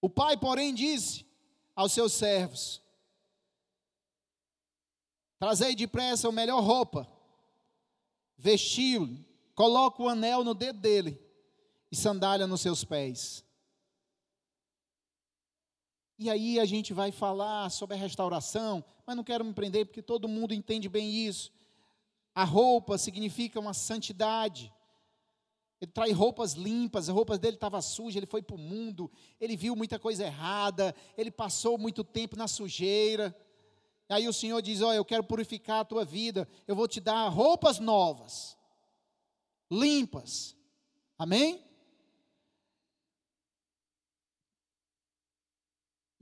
O 0.00 0.10
pai, 0.10 0.36
porém, 0.36 0.74
disse 0.74 1.24
aos 1.76 1.92
seus 1.92 2.12
servos: 2.12 2.82
Trazei 5.38 5.76
depressa 5.76 6.26
a 6.26 6.32
melhor 6.32 6.60
roupa, 6.60 7.06
vestiu-lhe, 8.36 9.24
coloca 9.54 10.02
o 10.02 10.08
anel 10.08 10.42
no 10.42 10.54
dedo 10.54 10.80
dele 10.80 11.16
e 11.88 11.94
sandália 11.94 12.48
nos 12.48 12.62
seus 12.62 12.82
pés. 12.82 13.44
E 16.18 16.28
aí 16.28 16.58
a 16.58 16.64
gente 16.64 16.92
vai 16.92 17.12
falar 17.12 17.70
sobre 17.70 17.94
a 17.94 18.00
restauração, 18.00 18.84
mas 19.06 19.16
não 19.16 19.24
quero 19.24 19.44
me 19.44 19.52
prender 19.52 19.86
porque 19.86 20.02
todo 20.02 20.28
mundo 20.28 20.54
entende 20.54 20.88
bem 20.88 21.26
isso. 21.26 21.52
A 22.34 22.44
roupa 22.44 22.98
significa 22.98 23.60
uma 23.60 23.74
santidade. 23.74 24.72
Ele 25.80 25.90
traz 25.90 26.16
roupas 26.16 26.52
limpas, 26.52 27.08
as 27.08 27.14
roupas 27.14 27.38
dele 27.38 27.56
estavam 27.56 27.80
sujas, 27.82 28.16
ele 28.16 28.26
foi 28.26 28.42
para 28.42 28.56
o 28.56 28.58
mundo, 28.58 29.10
ele 29.40 29.56
viu 29.56 29.76
muita 29.76 29.98
coisa 29.98 30.24
errada, 30.24 30.94
ele 31.16 31.30
passou 31.30 31.76
muito 31.76 32.02
tempo 32.02 32.36
na 32.36 32.48
sujeira. 32.48 33.36
Aí 34.08 34.26
o 34.26 34.32
Senhor 34.32 34.60
diz: 34.62 34.80
Olha, 34.80 34.96
eu 34.96 35.04
quero 35.04 35.24
purificar 35.24 35.80
a 35.80 35.84
tua 35.84 36.04
vida, 36.04 36.48
eu 36.66 36.74
vou 36.74 36.88
te 36.88 37.00
dar 37.00 37.28
roupas 37.28 37.78
novas, 37.78 38.56
limpas. 39.70 40.56
Amém? 41.18 41.64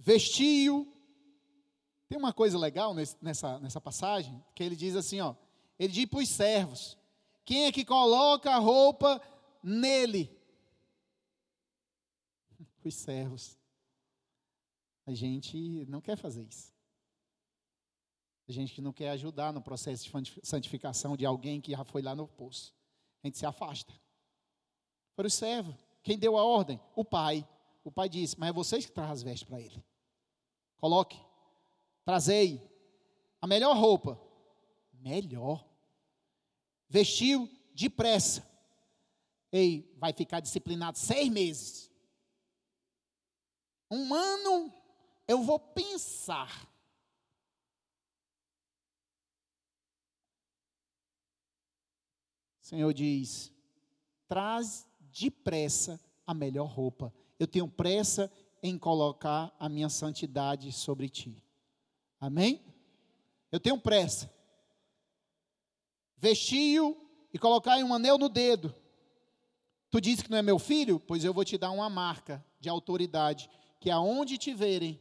vestiu. 0.02 0.91
Tem 2.12 2.18
uma 2.18 2.34
coisa 2.34 2.58
legal 2.58 2.92
nessa, 2.92 3.58
nessa 3.58 3.80
passagem, 3.80 4.44
que 4.54 4.62
ele 4.62 4.76
diz 4.76 4.94
assim, 4.94 5.22
ó, 5.22 5.34
ele 5.78 5.90
diz 5.90 6.04
para 6.04 6.18
os 6.18 6.28
servos, 6.28 6.98
quem 7.42 7.64
é 7.64 7.72
que 7.72 7.86
coloca 7.86 8.50
a 8.50 8.58
roupa 8.58 9.18
nele? 9.62 10.30
Os 12.84 12.94
servos. 12.96 13.58
A 15.06 15.14
gente 15.14 15.86
não 15.86 16.02
quer 16.02 16.18
fazer 16.18 16.42
isso. 16.42 16.70
A 18.46 18.52
gente 18.52 18.82
não 18.82 18.92
quer 18.92 19.08
ajudar 19.12 19.50
no 19.50 19.62
processo 19.62 20.04
de 20.04 20.40
santificação 20.42 21.16
de 21.16 21.24
alguém 21.24 21.62
que 21.62 21.70
já 21.70 21.82
foi 21.82 22.02
lá 22.02 22.14
no 22.14 22.28
poço. 22.28 22.74
A 23.24 23.26
gente 23.26 23.38
se 23.38 23.46
afasta. 23.46 23.94
Para 25.16 25.28
os 25.28 25.32
servos, 25.32 25.74
quem 26.02 26.18
deu 26.18 26.36
a 26.36 26.44
ordem? 26.44 26.78
O 26.94 27.06
pai. 27.06 27.48
O 27.82 27.90
pai 27.90 28.10
disse, 28.10 28.38
mas 28.38 28.50
é 28.50 28.52
vocês 28.52 28.84
que 28.84 28.92
trazem 28.92 29.12
as 29.14 29.22
vestes 29.22 29.48
para 29.48 29.58
ele. 29.58 29.82
Coloque. 30.76 31.31
Trazei 32.04 32.60
a 33.40 33.46
melhor 33.46 33.76
roupa. 33.76 34.20
Melhor. 34.92 35.68
Vestiu 36.88 37.48
depressa. 37.74 38.46
Ei, 39.50 39.94
vai 39.98 40.12
ficar 40.12 40.40
disciplinado 40.40 40.98
seis 40.98 41.28
meses. 41.28 41.90
Um 43.90 44.14
ano 44.14 44.72
eu 45.28 45.42
vou 45.42 45.58
pensar. 45.58 46.68
O 52.60 52.64
Senhor 52.64 52.92
diz: 52.94 53.52
traz 54.26 54.86
depressa 55.00 56.00
a 56.26 56.32
melhor 56.32 56.66
roupa. 56.66 57.12
Eu 57.38 57.46
tenho 57.46 57.68
pressa 57.68 58.32
em 58.62 58.78
colocar 58.78 59.54
a 59.58 59.68
minha 59.68 59.88
santidade 59.88 60.72
sobre 60.72 61.08
ti. 61.08 61.42
Amém? 62.22 62.64
Eu 63.50 63.58
tenho 63.58 63.76
pressa. 63.76 64.32
Vestiu 66.16 66.96
e 67.34 67.38
colocar 67.38 67.76
um 67.78 67.92
anel 67.92 68.16
no 68.16 68.28
dedo. 68.28 68.72
Tu 69.90 70.00
disse 70.00 70.22
que 70.22 70.30
não 70.30 70.38
é 70.38 70.42
meu 70.42 70.58
filho? 70.58 71.00
Pois 71.00 71.24
eu 71.24 71.34
vou 71.34 71.44
te 71.44 71.58
dar 71.58 71.72
uma 71.72 71.90
marca 71.90 72.44
de 72.60 72.68
autoridade, 72.68 73.50
que 73.80 73.90
aonde 73.90 74.38
te 74.38 74.54
verem, 74.54 75.00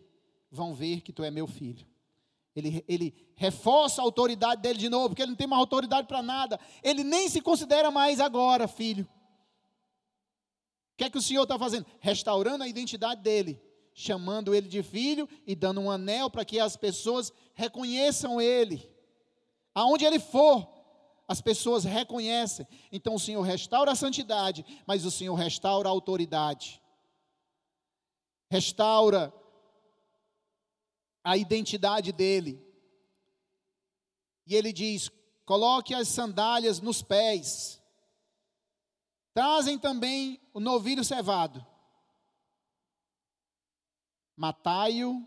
vão 0.49 0.73
ver 0.73 1.01
que 1.01 1.13
tu 1.13 1.23
é 1.23 1.29
meu 1.29 1.45
filho. 1.45 1.85
Ele, 2.55 2.83
ele 2.87 3.15
reforça 3.35 4.01
a 4.01 4.03
autoridade 4.03 4.61
dele 4.61 4.79
de 4.79 4.89
novo, 4.89 5.09
porque 5.09 5.21
ele 5.21 5.29
não 5.29 5.37
tem 5.37 5.47
mais 5.47 5.59
autoridade 5.59 6.07
para 6.07 6.23
nada. 6.23 6.59
Ele 6.81 7.03
nem 7.03 7.29
se 7.29 7.39
considera 7.39 7.91
mais 7.91 8.19
agora 8.19 8.67
filho 8.67 9.07
que 11.01 11.05
é 11.05 11.09
que 11.09 11.17
o 11.17 11.21
Senhor 11.21 11.43
está 11.43 11.57
fazendo? 11.57 11.87
Restaurando 11.99 12.63
a 12.63 12.67
identidade 12.67 13.21
dele, 13.23 13.59
chamando 13.93 14.53
ele 14.53 14.67
de 14.67 14.81
filho 14.81 15.27
e 15.45 15.55
dando 15.55 15.81
um 15.81 15.91
anel 15.91 16.29
para 16.29 16.45
que 16.45 16.59
as 16.59 16.75
pessoas 16.75 17.31
reconheçam 17.53 18.39
ele. 18.39 18.89
Aonde 19.73 20.05
ele 20.05 20.19
for, 20.19 20.67
as 21.27 21.41
pessoas 21.41 21.83
reconhecem. 21.83 22.67
Então 22.91 23.15
o 23.15 23.19
Senhor 23.19 23.41
restaura 23.41 23.91
a 23.91 23.95
santidade, 23.95 24.65
mas 24.85 25.05
o 25.05 25.11
Senhor 25.11 25.35
restaura 25.35 25.87
a 25.87 25.91
autoridade. 25.91 26.81
Restaura 28.49 29.33
a 31.23 31.37
identidade 31.37 32.11
dele. 32.11 32.61
E 34.45 34.55
ele 34.55 34.73
diz: 34.73 35.09
coloque 35.45 35.93
as 35.93 36.07
sandálias 36.07 36.81
nos 36.81 37.01
pés. 37.01 37.81
Trazem 39.33 39.79
também 39.79 40.41
o 40.53 40.59
novilho 40.59 41.05
cevado. 41.05 41.65
Matai-o 44.41 45.23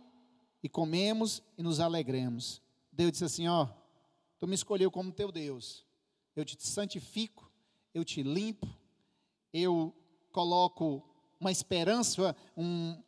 e 0.60 0.68
comemos 0.68 1.40
e 1.56 1.62
nos 1.62 1.78
alegremos. 1.78 2.60
Deus 2.90 3.12
disse 3.12 3.24
assim: 3.24 3.46
Ó, 3.46 3.68
tu 4.40 4.48
me 4.48 4.56
escolheu 4.56 4.90
como 4.90 5.12
teu 5.12 5.30
Deus. 5.30 5.86
Eu 6.34 6.44
te 6.44 6.60
santifico, 6.60 7.48
eu 7.94 8.04
te 8.04 8.24
limpo, 8.24 8.66
eu 9.52 9.94
coloco 10.32 11.00
uma 11.38 11.52
esperança, 11.52 12.34
um, 12.56 13.00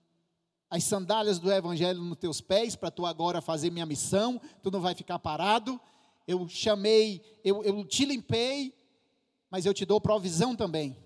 as 0.71 0.85
sandálias 0.85 1.41
do 1.41 1.51
Evangelho 1.51 2.01
nos 2.01 2.19
teus 2.19 2.41
pés, 2.41 2.77
para 2.77 2.93
tu 2.93 3.05
agora 3.05 3.41
fazer 3.41 3.73
minha 3.73 3.85
missão, 3.85 4.41
tu 4.63 4.71
não 4.71 4.81
vai 4.81 4.95
ficar 4.95 5.19
parado. 5.19 5.81
Eu 6.25 6.49
chamei, 6.49 7.21
eu, 7.43 7.65
eu 7.65 7.85
te 7.85 8.05
limpei, 8.05 8.73
mas 9.51 9.67
eu 9.67 9.75
te 9.75 9.85
dou 9.85 10.01
provisão 10.01 10.55
também. 10.55 10.97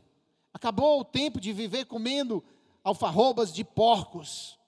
Acabou 0.53 1.01
o 1.01 1.05
tempo 1.07 1.41
de 1.41 1.55
viver 1.55 1.87
comendo 1.87 2.45
alfarrobas 2.85 3.51
de 3.51 3.65
porcos. 3.65 4.60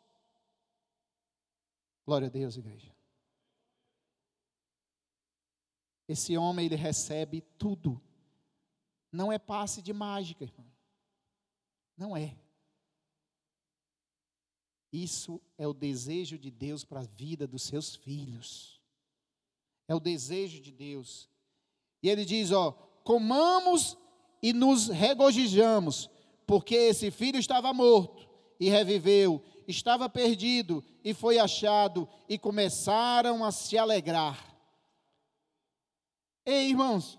Glória 2.05 2.28
a 2.28 2.30
Deus, 2.30 2.57
igreja. 2.57 2.92
Esse 6.09 6.36
homem, 6.36 6.66
ele 6.66 6.76
recebe 6.76 7.40
tudo. 7.57 8.00
Não 9.11 9.32
é 9.32 9.38
passe 9.38 9.80
de 9.80 9.92
mágica, 9.92 10.44
irmão. 10.44 10.66
Não 11.96 12.16
é. 12.16 12.36
Isso 14.92 15.40
é 15.57 15.66
o 15.66 15.72
desejo 15.72 16.38
de 16.38 16.50
Deus 16.50 16.84
para 16.84 17.00
a 17.00 17.05
vida 17.05 17.46
dos 17.46 17.62
seus 17.62 17.94
filhos. 17.94 18.80
É 19.88 19.94
o 19.94 20.00
desejo 20.00 20.61
de 20.61 20.70
Deus. 20.70 21.30
E 22.03 22.09
ele 22.09 22.24
diz: 22.24 22.50
ó, 22.50 22.72
comamos 23.05 23.96
e 24.42 24.53
nos 24.53 24.88
regozijamos, 24.88 26.11
porque 26.46 26.74
esse 26.74 27.11
filho 27.11 27.38
estava 27.38 27.72
morto 27.72 28.28
e 28.59 28.68
reviveu, 28.68 29.42
estava 29.66 30.08
perdido 30.08 30.84
e 31.04 31.14
foi 31.14 31.38
achado, 31.38 32.08
e 32.28 32.38
começaram 32.38 33.44
a 33.44 33.52
se 33.52 33.76
alegrar. 33.78 34.38
Ei, 36.44 36.70
irmãos, 36.70 37.18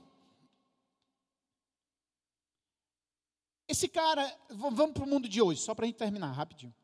esse 3.68 3.88
cara, 3.88 4.26
vamos 4.50 4.94
para 4.94 5.04
o 5.04 5.08
mundo 5.08 5.28
de 5.30 5.42
hoje, 5.42 5.62
só 5.62 5.74
para 5.74 5.86
a 5.86 5.88
gente 5.88 5.98
terminar 5.98 6.32
rapidinho. 6.32 6.76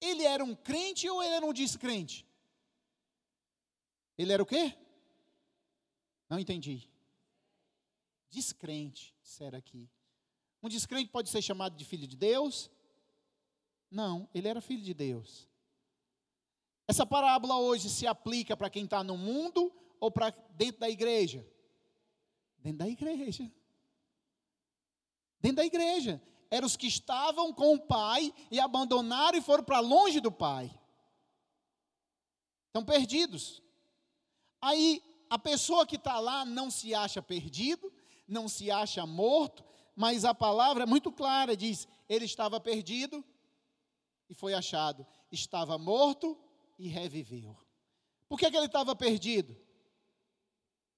Ele 0.00 0.24
era 0.24 0.44
um 0.44 0.54
crente 0.54 1.08
ou 1.08 1.22
ele 1.22 1.34
era 1.34 1.46
um 1.46 1.52
descrente? 1.52 2.26
Ele 4.18 4.32
era 4.32 4.42
o 4.42 4.46
quê? 4.46 4.76
Não 6.28 6.38
entendi 6.38 6.88
descrente, 8.34 9.14
disseram 9.22 9.58
aqui. 9.58 9.88
Um 10.62 10.68
descrente 10.68 11.10
pode 11.10 11.30
ser 11.30 11.40
chamado 11.40 11.76
de 11.76 11.84
filho 11.84 12.06
de 12.06 12.16
Deus? 12.16 12.70
Não, 13.94 14.28
ele 14.34 14.48
era 14.48 14.60
filho 14.60 14.82
de 14.82 14.92
Deus. 14.92 15.48
Essa 16.88 17.06
parábola 17.06 17.58
hoje 17.58 17.88
se 17.88 18.08
aplica 18.08 18.56
para 18.56 18.68
quem 18.68 18.86
está 18.86 19.04
no 19.04 19.16
mundo 19.16 19.72
ou 20.00 20.10
para 20.10 20.30
dentro 20.50 20.80
da 20.80 20.90
igreja? 20.90 21.46
Dentro 22.58 22.78
da 22.78 22.88
igreja. 22.88 23.48
Dentro 25.38 25.58
da 25.58 25.64
igreja. 25.64 26.20
Eram 26.50 26.66
os 26.66 26.76
que 26.76 26.88
estavam 26.88 27.52
com 27.52 27.74
o 27.74 27.78
pai 27.78 28.34
e 28.50 28.58
abandonaram 28.58 29.38
e 29.38 29.42
foram 29.42 29.62
para 29.62 29.78
longe 29.78 30.18
do 30.18 30.32
pai. 30.32 30.76
Estão 32.66 32.84
perdidos. 32.84 33.62
Aí 34.60 35.00
a 35.30 35.38
pessoa 35.38 35.86
que 35.86 35.94
está 35.94 36.18
lá 36.18 36.44
não 36.44 36.68
se 36.68 36.96
acha 36.96 37.22
perdido, 37.22 37.92
não 38.26 38.48
se 38.48 38.72
acha 38.72 39.06
morto, 39.06 39.64
mas 39.94 40.24
a 40.24 40.34
palavra 40.34 40.82
é 40.82 40.86
muito 40.86 41.12
clara: 41.12 41.56
diz, 41.56 41.86
ele 42.08 42.24
estava 42.24 42.58
perdido 42.58 43.24
e 44.34 44.36
foi 44.36 44.52
achado, 44.52 45.06
estava 45.30 45.78
morto 45.78 46.36
e 46.76 46.88
reviveu. 46.88 47.56
Por 48.28 48.36
que, 48.36 48.50
que 48.50 48.56
ele 48.56 48.66
estava 48.66 48.96
perdido? 48.96 49.56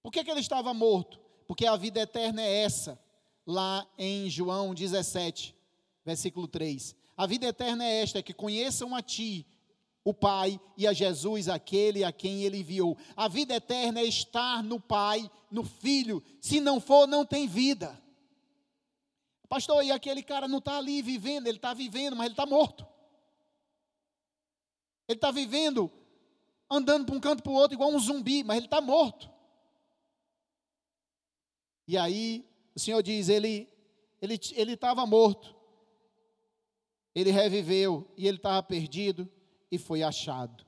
Por 0.03 0.11
que, 0.11 0.25
que 0.25 0.31
ele 0.31 0.41
estava 0.41 0.73
morto? 0.73 1.21
Porque 1.47 1.67
a 1.67 1.77
vida 1.77 2.01
eterna 2.01 2.41
é 2.41 2.63
essa, 2.63 2.99
lá 3.47 3.87
em 3.99 4.31
João 4.31 4.75
17, 4.75 5.55
versículo 6.03 6.49
3. 6.49 6.97
A 7.15 7.27
vida 7.27 7.47
eterna 7.47 7.85
é 7.85 8.01
esta: 8.01 8.21
é 8.21 8.23
que 8.23 8.33
conheçam 8.33 8.97
a 8.97 9.03
Ti, 9.03 9.47
o 10.03 10.15
Pai, 10.15 10.59
e 10.75 10.87
a 10.87 10.95
Jesus, 10.95 11.47
aquele 11.47 12.05
a 12.05 12.13
quem 12.13 12.43
Ele 12.43 12.61
enviou. 12.61 12.97
A 13.15 13.29
vida 13.29 13.55
eterna 13.55 14.01
é 14.01 14.05
estar 14.05 14.63
no 14.63 14.81
Pai, 14.81 15.31
no 15.51 15.63
Filho. 15.63 16.23
Se 16.41 16.59
não 16.59 16.81
for, 16.81 17.07
não 17.07 17.27
tem 17.27 17.47
vida. 17.47 18.03
Pastor, 19.47 19.85
e 19.85 19.93
aquele 19.93 20.23
cara 20.23 20.49
não 20.49 20.59
está 20.59 20.79
ali 20.79 21.03
vivendo, 21.03 21.47
ele 21.49 21.59
está 21.59 21.75
vivendo, 21.75 22.17
mas 22.17 22.27
ele 22.27 22.33
está 22.33 22.47
morto. 22.47 22.96
Ele 25.09 25.17
está 25.17 25.31
vivendo, 25.31 25.91
andando 26.71 27.07
para 27.07 27.15
um 27.15 27.21
canto 27.21 27.43
para 27.43 27.53
o 27.53 27.55
outro, 27.55 27.75
igual 27.75 27.91
um 27.91 27.99
zumbi, 27.99 28.43
mas 28.43 28.57
ele 28.57 28.67
está 28.67 28.81
morto. 28.81 29.31
E 31.87 31.97
aí, 31.97 32.45
o 32.75 32.81
Senhor 32.81 33.03
diz: 33.03 33.29
ele 33.29 33.69
ele 34.21 34.73
estava 34.73 35.07
morto, 35.07 35.55
ele 37.15 37.31
reviveu 37.31 38.11
e 38.17 38.27
ele 38.27 38.39
estava 38.39 38.63
perdido 38.63 39.31
e 39.71 39.79
foi 39.79 40.03
achado. 40.03 40.65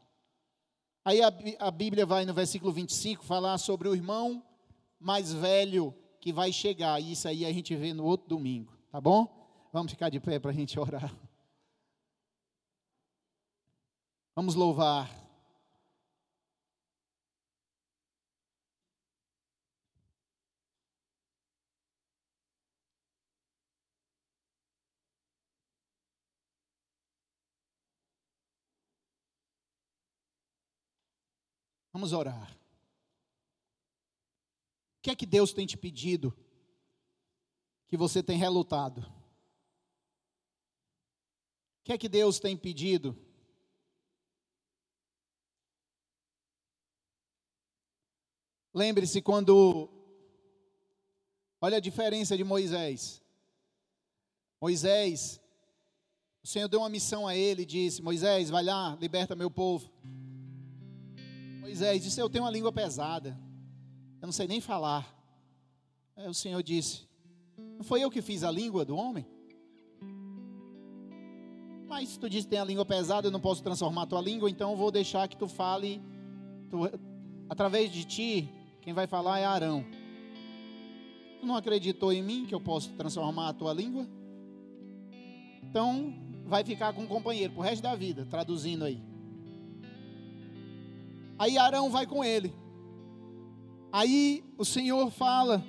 Aí 1.05 1.23
a, 1.23 1.33
a 1.59 1.71
Bíblia 1.71 2.05
vai 2.05 2.25
no 2.25 2.35
versículo 2.35 2.73
25 2.73 3.25
falar 3.25 3.57
sobre 3.59 3.89
o 3.89 3.95
irmão 3.95 4.43
mais 5.01 5.33
velho 5.33 5.95
que 6.21 6.33
vai 6.33 6.53
chegar. 6.53 7.01
E 7.01 7.13
isso 7.13 7.27
aí 7.27 7.45
a 7.47 7.53
gente 7.53 7.75
vê 7.75 7.93
no 7.95 8.05
outro 8.05 8.29
domingo, 8.29 8.77
tá 8.91 9.01
bom? 9.01 9.27
Vamos 9.73 9.93
ficar 9.93 10.11
de 10.11 10.21
pé 10.21 10.39
para 10.39 10.51
a 10.51 10.55
gente 10.55 10.79
orar. 10.79 11.15
Vamos 14.39 14.55
louvar. 14.55 15.11
Vamos 31.93 32.13
orar. 32.13 32.53
O 32.53 32.57
que 35.03 35.11
é 35.11 35.17
que 35.17 35.27
Deus 35.27 35.53
tem 35.53 35.67
te 35.67 35.77
pedido 35.77 36.33
que 37.89 37.97
você 37.97 38.23
tem 38.23 38.39
relutado? 38.39 39.01
O 39.01 39.13
que 41.83 41.93
é 41.93 41.99
que 41.99 42.09
Deus 42.09 42.39
tem 42.39 42.57
pedido? 42.57 43.28
Lembre-se 48.75 49.23
quando. 49.23 49.89
Olha 51.61 51.79
a 51.79 51.81
diferença 51.81 52.37
de 52.37 52.45
Moisés. 52.45 53.23
Moisés, 54.61 55.41
o 56.43 56.47
Senhor 56.47 56.69
deu 56.69 56.81
uma 56.81 56.89
missão 56.89 57.27
a 57.27 57.35
ele 57.35 57.63
e 57.63 57.67
disse: 57.67 58.03
Moisés, 58.03 58.51
vai 58.51 58.65
lá, 58.65 58.97
liberta 59.01 59.35
meu 59.35 59.51
povo. 59.51 59.91
Moisés 61.61 62.03
disse: 62.03 62.21
Eu 62.21 62.31
tenho 62.31 62.45
uma 62.45 62.51
língua 62.51 62.73
pesada, 62.73 63.39
eu 64.21 64.27
não 64.27 64.33
sei 64.33 64.47
nem 64.47 64.61
falar. 64.61 65.15
Aí 66.17 66.29
o 66.29 66.35
Senhor 66.35 66.63
disse: 66.63 67.09
Não 67.77 67.85
foi 67.85 68.03
eu 68.03 68.11
que 68.11 68.23
fiz 68.23 68.43
a 68.43 68.51
língua 68.51 68.85
do 68.85 68.97
homem? 68.97 69.27
Mas 71.89 72.11
se 72.11 72.19
tu 72.19 72.29
diz 72.29 72.45
que 72.45 72.51
tem 72.51 72.59
a 72.59 72.65
língua 72.65 72.85
pesada, 72.85 73.29
eu 73.29 73.31
não 73.31 73.41
posso 73.41 73.63
transformar 73.63 74.03
a 74.03 74.07
tua 74.07 74.21
língua, 74.21 74.51
então 74.51 74.73
eu 74.73 74.77
vou 74.77 74.91
deixar 74.91 75.27
que 75.27 75.37
tu 75.37 75.49
fale. 75.49 76.03
Tu, 76.69 76.77
através 77.49 77.91
de 77.91 78.05
ti, 78.05 78.53
quem 78.89 78.95
vai 78.95 79.07
falar 79.07 79.39
é 79.39 79.45
Arão. 79.45 79.85
Tu 81.39 81.47
não 81.47 81.57
acreditou 81.57 82.11
em 82.11 82.23
mim 82.23 82.47
que 82.47 82.55
eu 82.55 82.61
posso 82.61 82.91
transformar 82.95 83.51
a 83.51 83.53
tua 83.53 83.75
língua? 83.75 84.09
Então, 85.63 86.15
vai 86.47 86.65
ficar 86.65 86.95
com 86.95 87.03
um 87.03 87.07
companheiro 87.07 87.53
pro 87.53 87.61
resto 87.61 87.83
da 87.83 87.95
vida, 87.95 88.27
traduzindo 88.31 88.87
aí. 88.87 88.99
Aí 91.39 91.59
Arão 91.59 91.91
vai 91.91 92.07
com 92.07 92.25
ele. 92.25 92.51
Aí 93.93 94.43
o 94.57 94.65
Senhor 94.65 95.11
fala: 95.11 95.63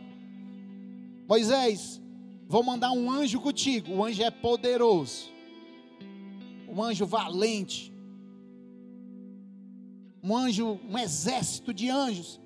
Moisés, 1.28 2.02
vou 2.48 2.64
mandar 2.64 2.94
um 2.94 3.12
anjo 3.12 3.42
contigo. 3.42 3.96
O 3.96 4.06
anjo 4.06 4.24
é 4.24 4.32
poderoso, 4.32 5.30
um 6.70 6.82
anjo 6.82 7.06
valente, 7.06 7.92
um 10.24 10.38
anjo, 10.38 10.80
um 10.90 10.98
exército 10.98 11.74
de 11.74 11.90
anjos. 11.90 12.40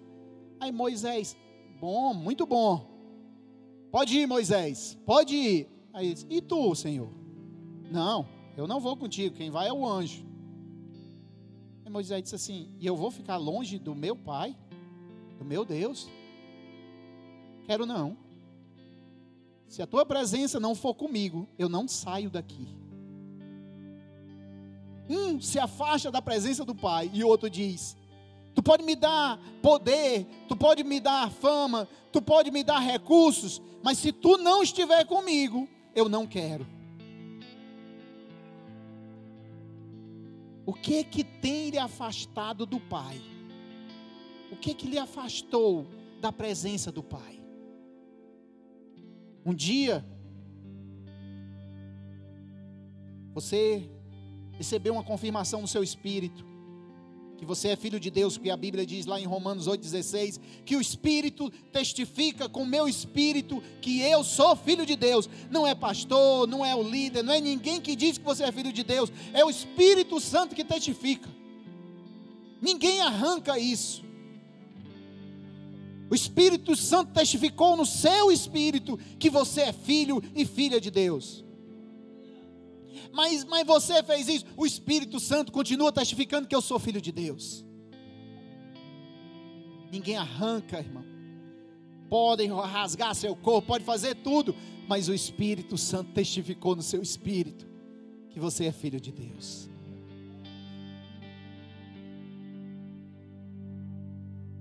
Aí 0.64 0.72
Moisés, 0.72 1.36
bom, 1.78 2.14
muito 2.14 2.46
bom. 2.46 2.90
Pode 3.92 4.18
ir, 4.18 4.26
Moisés, 4.26 4.98
pode 5.06 5.36
ir. 5.36 5.70
Aí 5.92 6.06
ele 6.06 6.14
diz, 6.14 6.26
e 6.30 6.42
tu, 6.42 6.74
Senhor? 6.74 7.10
Não, 7.92 8.26
eu 8.56 8.66
não 8.66 8.80
vou 8.80 8.96
contigo, 8.96 9.36
quem 9.36 9.52
vai 9.52 9.68
é 9.68 9.74
o 9.74 9.86
anjo. 9.86 10.26
Moisés 11.90 12.24
disse 12.24 12.36
assim: 12.36 12.76
E 12.80 12.88
eu 12.88 12.96
vou 12.96 13.12
ficar 13.12 13.38
longe 13.38 13.78
do 13.78 13.94
meu 13.94 14.16
pai, 14.16 14.58
do 15.38 15.46
meu 15.46 15.64
Deus? 15.64 16.10
Quero 17.66 17.86
não. 17.86 18.18
Se 19.68 19.82
a 19.82 19.86
tua 19.86 20.06
presença 20.06 20.60
não 20.60 20.74
for 20.74 20.96
comigo, 20.96 21.48
eu 21.60 21.68
não 21.70 21.88
saio 21.88 22.32
daqui. 22.32 22.68
Um 25.10 25.40
se 25.42 25.60
afasta 25.60 26.10
da 26.10 26.22
presença 26.22 26.66
do 26.66 26.74
pai 26.74 27.12
e 27.14 27.22
o 27.24 27.28
outro 27.28 27.50
diz: 27.50 27.96
Tu 28.54 28.62
pode 28.62 28.84
me 28.84 28.96
dar 28.96 29.40
poder, 29.62 30.26
tu 30.48 30.56
pode 30.56 30.84
me 30.84 31.00
dar 31.00 31.32
fama, 31.32 31.88
tu 32.12 32.22
pode 32.22 32.52
me 32.52 32.64
dar 32.64 32.80
recursos, 32.80 33.62
mas 33.82 33.98
se 33.98 34.12
tu 34.12 34.38
não 34.38 34.62
estiver 34.62 35.06
comigo, 35.06 35.68
eu 35.96 36.08
não 36.08 36.28
quero. 36.28 36.68
O 40.66 40.74
que 40.74 41.04
que 41.04 41.24
tem 41.24 41.72
lhe 41.72 41.78
afastado 41.78 42.66
do 42.66 42.80
Pai? 42.80 43.20
O 44.52 44.56
que 44.56 44.74
que 44.74 44.88
lhe 44.88 44.98
afastou 44.98 45.88
da 46.22 46.32
presença 46.32 46.92
do 46.92 47.04
Pai? 47.04 47.42
Um 49.46 49.54
dia 49.54 50.06
você 53.34 53.90
recebeu 54.54 54.94
uma 54.94 55.04
confirmação 55.04 55.60
no 55.60 55.68
seu 55.68 55.84
espírito 55.84 56.53
que 57.44 57.48
você 57.48 57.70
é 57.70 57.76
filho 57.76 58.00
de 58.00 58.10
Deus, 58.10 58.38
porque 58.38 58.50
a 58.50 58.58
Bíblia 58.58 58.86
diz 58.86 59.06
lá 59.06 59.20
em 59.20 59.26
Romanos 59.26 59.68
8,16, 59.68 60.40
que 60.66 60.76
o 60.76 60.82
Espírito 60.82 61.52
testifica 61.72 62.48
com 62.48 62.64
o 62.64 62.66
meu 62.66 62.88
espírito 62.88 63.62
que 63.82 64.02
eu 64.02 64.24
sou 64.24 64.56
filho 64.56 64.86
de 64.86 64.96
Deus. 64.96 65.30
Não 65.52 65.68
é 65.68 65.76
pastor, 65.76 66.48
não 66.48 66.66
é 66.66 66.74
o 66.74 66.82
líder, 66.82 67.24
não 67.24 67.34
é 67.34 67.42
ninguém 67.42 67.82
que 67.82 67.96
diz 67.96 68.18
que 68.18 68.24
você 68.24 68.44
é 68.44 68.52
filho 68.52 68.72
de 68.72 68.84
Deus, 68.84 69.12
é 69.34 69.44
o 69.44 69.50
Espírito 69.50 70.20
Santo 70.20 70.56
que 70.56 70.64
testifica. 70.64 71.30
Ninguém 72.62 73.02
arranca 73.02 73.60
isso. 73.60 74.04
O 76.10 76.16
Espírito 76.16 76.76
Santo 76.76 77.12
testificou 77.12 77.76
no 77.76 77.86
seu 77.86 78.32
espírito 78.32 79.00
que 79.20 79.30
você 79.30 79.62
é 79.62 79.74
filho 79.74 80.24
e 80.36 80.46
filha 80.46 80.80
de 80.80 80.92
Deus 80.92 81.44
mas, 83.14 83.44
mas 83.44 83.66
você 83.66 84.02
fez 84.02 84.28
isso. 84.28 84.46
O 84.58 84.66
Espírito 84.66 85.20
Santo 85.20 85.52
continua 85.52 85.92
testificando 85.92 86.48
que 86.48 86.56
eu 86.56 86.62
sou 86.62 86.80
filho 86.80 87.00
de 87.00 87.12
Deus. 87.12 87.64
Ninguém 89.92 90.18
arranca, 90.18 90.80
irmão. 90.80 91.06
Podem 92.10 92.52
rasgar 92.52 93.14
seu 93.14 93.36
corpo, 93.36 93.68
pode 93.68 93.84
fazer 93.84 94.16
tudo, 94.16 94.56
mas 94.88 95.08
o 95.08 95.14
Espírito 95.14 95.78
Santo 95.78 96.12
testificou 96.12 96.76
no 96.76 96.82
seu 96.82 97.02
espírito 97.02 97.68
que 98.32 98.40
você 98.40 98.66
é 98.66 98.72
filho 98.72 99.00
de 99.00 99.12
Deus. 99.12 99.70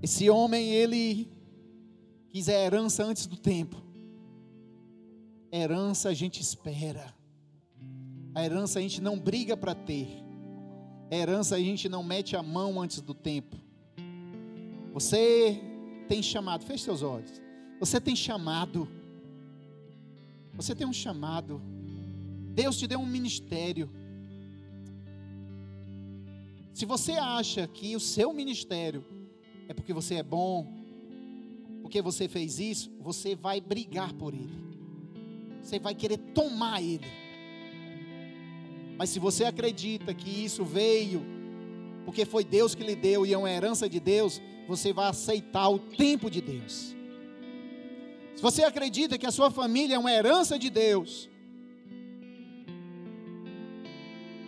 Esse 0.01 0.29
homem, 0.29 0.69
ele 0.69 1.27
quis 2.29 2.49
a 2.49 2.53
herança 2.53 3.03
antes 3.03 3.25
do 3.25 3.37
tempo. 3.37 3.81
Herança 5.51 6.09
a 6.09 6.13
gente 6.13 6.39
espera. 6.39 7.15
A 8.35 8.43
herança 8.43 8.79
a 8.79 8.81
gente 8.81 9.01
não 9.01 9.19
briga 9.19 9.55
para 9.55 9.75
ter. 9.75 10.07
A 11.11 11.15
herança 11.15 11.55
a 11.55 11.59
gente 11.59 11.87
não 11.87 12.03
mete 12.03 12.35
a 12.35 12.41
mão 12.41 12.81
antes 12.81 12.99
do 12.99 13.13
tempo. 13.13 13.55
Você 14.91 15.61
tem 16.07 16.21
chamado, 16.23 16.65
feche 16.65 16.83
seus 16.83 17.03
olhos. 17.03 17.41
Você 17.79 18.01
tem 18.01 18.15
chamado. 18.15 18.87
Você 20.53 20.73
tem 20.73 20.87
um 20.87 20.93
chamado. 20.93 21.61
Deus 22.53 22.77
te 22.77 22.87
deu 22.87 22.99
um 22.99 23.05
ministério. 23.05 23.89
Se 26.73 26.85
você 26.85 27.13
acha 27.13 27.67
que 27.67 27.95
o 27.95 27.99
seu 27.99 28.33
ministério 28.33 29.05
é 29.67 29.73
porque 29.73 29.93
você 29.93 30.15
é 30.15 30.23
bom, 30.23 30.67
porque 31.83 32.01
você 32.01 32.27
fez 32.27 32.59
isso, 32.59 32.91
você 32.99 33.35
vai 33.35 33.61
brigar 33.61 34.11
por 34.13 34.33
ele. 34.33 34.63
Você 35.61 35.77
vai 35.77 35.93
querer 35.93 36.17
tomar 36.17 36.81
ele. 36.81 37.22
Mas 39.03 39.09
se 39.09 39.19
você 39.19 39.43
acredita 39.43 40.13
que 40.13 40.29
isso 40.45 40.63
veio 40.63 41.21
porque 42.05 42.23
foi 42.23 42.41
Deus 42.41 42.73
que 42.73 42.85
lhe 42.85 42.95
deu 42.95 43.25
e 43.25 43.33
é 43.33 43.37
uma 43.37 43.51
herança 43.51 43.89
de 43.89 43.99
Deus, 43.99 44.41
você 44.65 44.93
vai 44.93 45.09
aceitar 45.09 45.67
o 45.67 45.77
tempo 45.77 46.31
de 46.31 46.39
Deus. 46.39 46.95
Se 48.33 48.41
você 48.41 48.63
acredita 48.63 49.17
que 49.17 49.25
a 49.25 49.31
sua 49.31 49.51
família 49.51 49.95
é 49.95 49.99
uma 49.99 50.09
herança 50.09 50.57
de 50.57 50.69
Deus, 50.69 51.29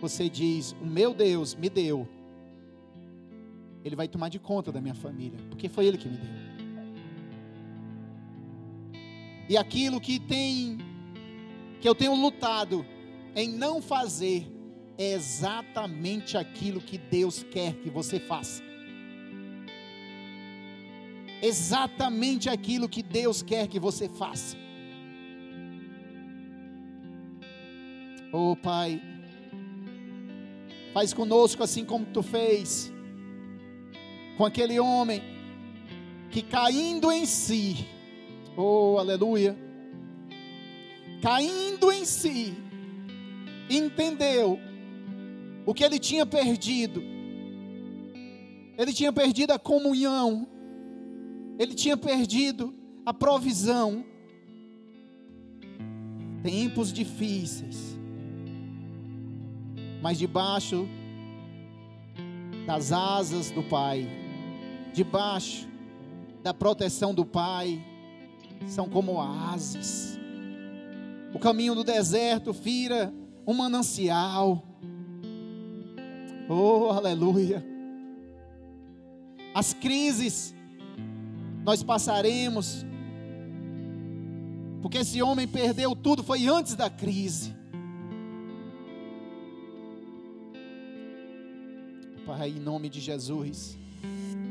você 0.00 0.26
diz: 0.26 0.74
O 0.80 0.86
meu 0.86 1.12
Deus 1.12 1.54
me 1.54 1.68
deu, 1.68 2.08
Ele 3.84 3.94
vai 3.94 4.08
tomar 4.08 4.30
de 4.30 4.38
conta 4.38 4.72
da 4.72 4.80
minha 4.80 4.94
família, 4.94 5.38
porque 5.50 5.68
foi 5.68 5.84
Ele 5.84 5.98
que 5.98 6.08
me 6.08 6.16
deu. 6.16 6.30
E 9.50 9.58
aquilo 9.58 10.00
que 10.00 10.18
tem, 10.18 10.78
que 11.78 11.86
eu 11.86 11.94
tenho 11.94 12.14
lutado 12.14 12.95
em 13.36 13.50
não 13.50 13.82
fazer, 13.82 14.50
é 14.96 15.12
exatamente 15.12 16.38
aquilo 16.38 16.80
que 16.80 16.96
Deus 16.96 17.44
quer 17.50 17.74
que 17.74 17.90
você 17.90 18.18
faça. 18.18 18.62
Exatamente 21.42 22.48
aquilo 22.48 22.88
que 22.88 23.02
Deus 23.02 23.42
quer 23.42 23.68
que 23.68 23.78
você 23.78 24.08
faça. 24.08 24.56
Oh 28.32 28.56
Pai, 28.56 29.02
faz 30.94 31.12
conosco 31.12 31.62
assim 31.62 31.84
como 31.84 32.06
tu 32.06 32.22
fez 32.22 32.90
com 34.38 34.46
aquele 34.46 34.80
homem 34.80 35.22
que 36.30 36.42
caindo 36.42 37.12
em 37.12 37.24
si, 37.26 37.86
oh 38.56 38.96
aleluia, 38.98 39.56
caindo 41.22 41.92
em 41.92 42.04
si, 42.04 42.54
entendeu 43.68 44.58
o 45.64 45.74
que 45.74 45.84
ele 45.84 45.98
tinha 45.98 46.24
perdido. 46.24 47.02
Ele 48.78 48.92
tinha 48.92 49.12
perdido 49.12 49.52
a 49.52 49.58
comunhão, 49.58 50.46
ele 51.58 51.74
tinha 51.74 51.96
perdido 51.96 52.74
a 53.04 53.12
provisão. 53.12 54.04
Tempos 56.42 56.92
difíceis, 56.92 57.98
mas 60.00 60.16
debaixo 60.16 60.86
das 62.66 62.92
asas 62.92 63.50
do 63.50 63.62
Pai, 63.62 64.08
debaixo 64.92 65.66
da 66.42 66.54
proteção 66.54 67.12
do 67.12 67.24
Pai, 67.24 67.84
são 68.66 68.88
como 68.88 69.14
oásis. 69.14 70.16
O 71.34 71.38
caminho 71.38 71.74
do 71.74 71.82
deserto 71.82 72.52
vira 72.52 73.12
um 73.46 73.54
manancial. 73.54 74.62
Oh, 76.48 76.90
aleluia. 76.90 77.64
As 79.54 79.72
crises 79.72 80.54
nós 81.64 81.82
passaremos, 81.82 82.84
porque 84.82 84.98
esse 84.98 85.20
homem 85.22 85.48
perdeu 85.48 85.96
tudo, 85.96 86.22
foi 86.22 86.46
antes 86.46 86.74
da 86.74 86.90
crise. 86.90 87.54
Pai, 92.24 92.50
em 92.50 92.60
nome 92.60 92.88
de 92.88 93.00
Jesus, 93.00 93.78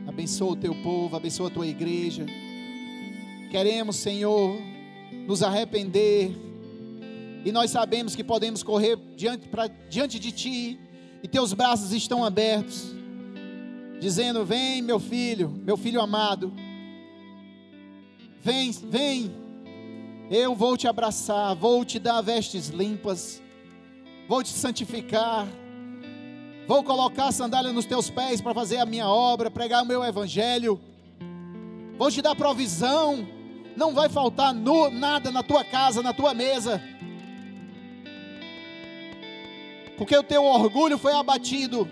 abençoa 0.08 0.54
o 0.54 0.56
teu 0.56 0.74
povo, 0.82 1.16
abençoa 1.16 1.48
a 1.48 1.52
tua 1.52 1.68
igreja. 1.68 2.26
Queremos, 3.52 3.98
Senhor, 3.98 4.58
nos 5.28 5.44
arrepender, 5.44 6.36
e 7.46 7.52
nós 7.52 7.70
sabemos 7.70 8.16
que 8.16 8.24
podemos 8.24 8.64
correr 8.64 8.98
diante, 9.16 9.48
pra, 9.48 9.68
diante 9.68 10.18
de 10.18 10.32
Ti, 10.32 10.80
e 11.22 11.28
teus 11.28 11.54
braços 11.54 11.94
estão 11.94 12.26
abertos, 12.26 12.92
dizendo: 14.00 14.44
Vem, 14.44 14.82
meu 14.82 15.00
filho, 15.00 15.50
meu 15.64 15.78
filho 15.78 16.02
amado, 16.02 16.52
vem, 18.42 18.72
vem, 18.72 19.32
eu 20.32 20.56
vou 20.56 20.76
te 20.76 20.88
abraçar, 20.88 21.56
vou 21.56 21.86
te 21.86 22.00
dar 22.00 22.20
vestes 22.20 22.70
limpas, 22.70 23.44
vou 24.28 24.42
te 24.42 24.50
santificar, 24.50 25.48
vou 26.68 26.84
colocar 26.84 27.28
a 27.28 27.32
sandália 27.32 27.72
nos 27.72 27.86
teus 27.86 28.10
pés 28.10 28.42
para 28.42 28.56
fazer 28.56 28.78
a 28.78 28.88
minha 28.88 29.08
obra, 29.08 29.52
pregar 29.52 29.84
o 29.84 29.86
meu 29.86 30.04
evangelho, 30.04 30.82
vou 31.96 32.10
te 32.10 32.24
dar 32.24 32.36
provisão, 32.36 33.28
não 33.78 33.94
vai 33.94 34.10
faltar 34.10 34.52
no, 34.52 34.90
nada 34.90 35.30
na 35.30 35.44
tua 35.44 35.64
casa, 35.64 36.02
na 36.02 36.12
tua 36.12 36.34
mesa 36.34 36.82
porque 39.98 40.16
o 40.16 40.24
teu 40.24 40.44
orgulho 40.44 40.98
foi 40.98 41.14
abatido, 41.14 41.88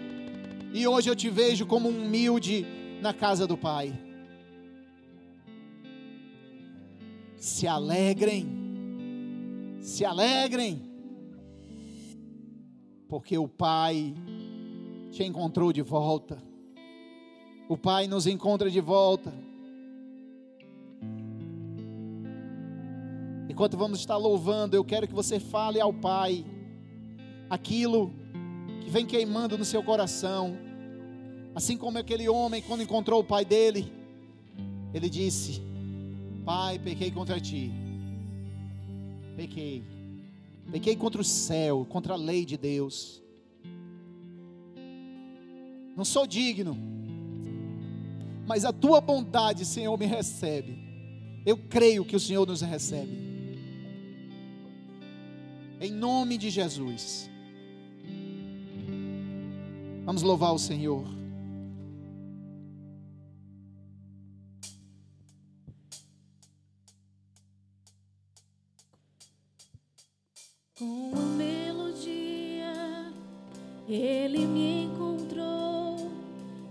e 0.74 0.88
hoje 0.88 1.10
eu 1.10 1.16
te 1.16 1.30
vejo 1.30 1.66
como 1.66 1.90
um 1.90 2.06
humilde 2.06 2.66
na 3.02 3.14
casa 3.14 3.48
do 3.48 3.58
Pai. 3.58 3.94
Se 7.38 7.68
alegrem, 7.68 8.48
se 9.82 10.04
alegrem, 10.04 10.82
porque 13.08 13.38
o 13.38 13.48
Pai 13.48 14.14
te 15.12 15.24
encontrou 15.24 15.72
de 15.72 15.82
volta, 15.82 16.42
o 17.70 17.78
Pai 17.78 18.08
nos 18.08 18.28
encontra 18.28 18.70
de 18.70 18.82
volta. 18.82 19.34
Enquanto 23.50 23.78
vamos 23.78 24.00
estar 24.00 24.18
louvando, 24.18 24.76
eu 24.76 24.84
quero 24.84 25.08
que 25.08 25.14
você 25.14 25.40
fale 25.40 25.80
ao 25.80 25.94
Pai 25.94 26.44
aquilo 27.54 28.12
que 28.82 28.90
vem 28.90 29.06
queimando 29.06 29.58
no 29.58 29.64
seu 29.64 29.84
coração. 29.84 30.58
Assim 31.54 31.78
como 31.78 32.00
aquele 32.00 32.28
homem, 32.28 32.64
quando 32.64 32.82
encontrou 32.82 33.22
o 33.22 33.24
pai 33.24 33.46
dele, 33.46 33.94
ele 34.92 35.08
disse: 35.08 35.62
Pai, 36.44 36.80
pequei 36.80 37.12
contra 37.12 37.40
ti. 37.40 37.72
Pequei. 39.36 39.84
Pequei 40.72 40.96
contra 40.96 41.22
o 41.22 41.24
céu, 41.24 41.86
contra 41.88 42.14
a 42.14 42.18
lei 42.18 42.44
de 42.44 42.58
Deus. 42.58 43.22
Não 45.96 46.04
sou 46.04 46.26
digno, 46.26 46.76
mas 48.48 48.66
a 48.66 48.74
tua 48.74 49.00
bondade, 49.00 49.64
Senhor, 49.64 49.96
me 49.96 50.08
recebe. 50.08 50.76
Eu 51.46 51.56
creio 51.56 52.04
que 52.04 52.16
o 52.16 52.20
Senhor 52.20 52.48
nos 52.48 52.62
recebe. 52.62 53.16
Em 55.80 55.92
nome 55.92 56.36
de 56.38 56.50
Jesus. 56.50 57.30
Vamos 60.06 60.22
louvar 60.22 60.54
o 60.54 60.60
Senhor. 60.60 61.06
Com 70.78 71.14
a 71.16 71.22
melodia, 71.38 72.74
Ele 73.88 74.46
me 74.46 74.84
encontrou, 74.84 76.12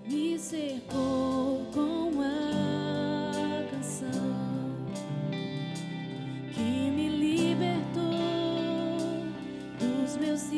me 0.06 0.38
cercou 0.38 1.64
com 1.72 2.20
a 2.20 3.70
canção 3.70 4.10
que 6.52 6.60
me 6.60 7.08
libertou 7.08 8.12
dos 9.78 10.18
meus 10.18 10.52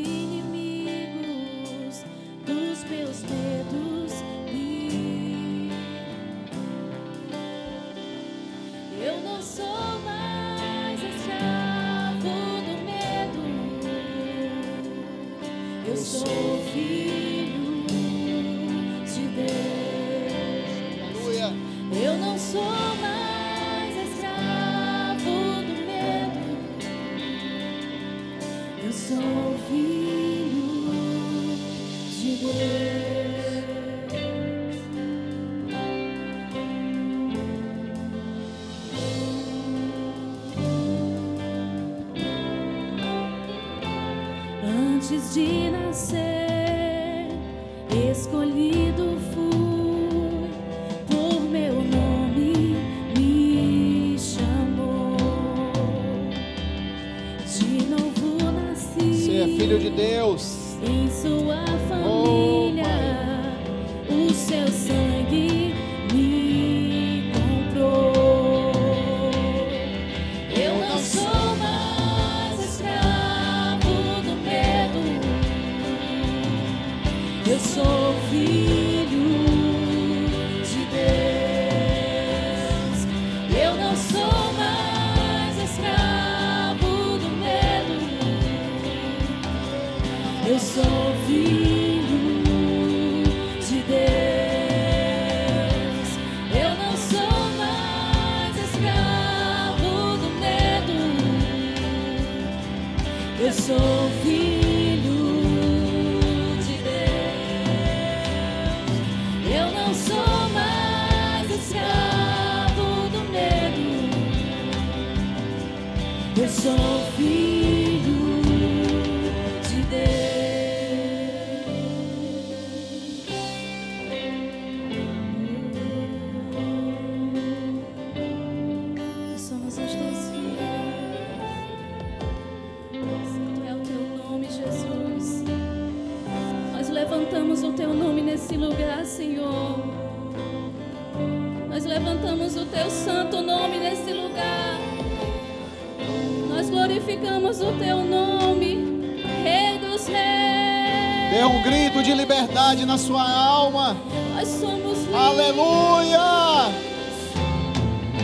liberdade 152.14 152.86
na 152.86 152.96
sua 152.96 153.22
alma. 153.22 153.96
Nós 154.34 154.48
somos. 154.48 154.98
Aleluia! 155.14 156.72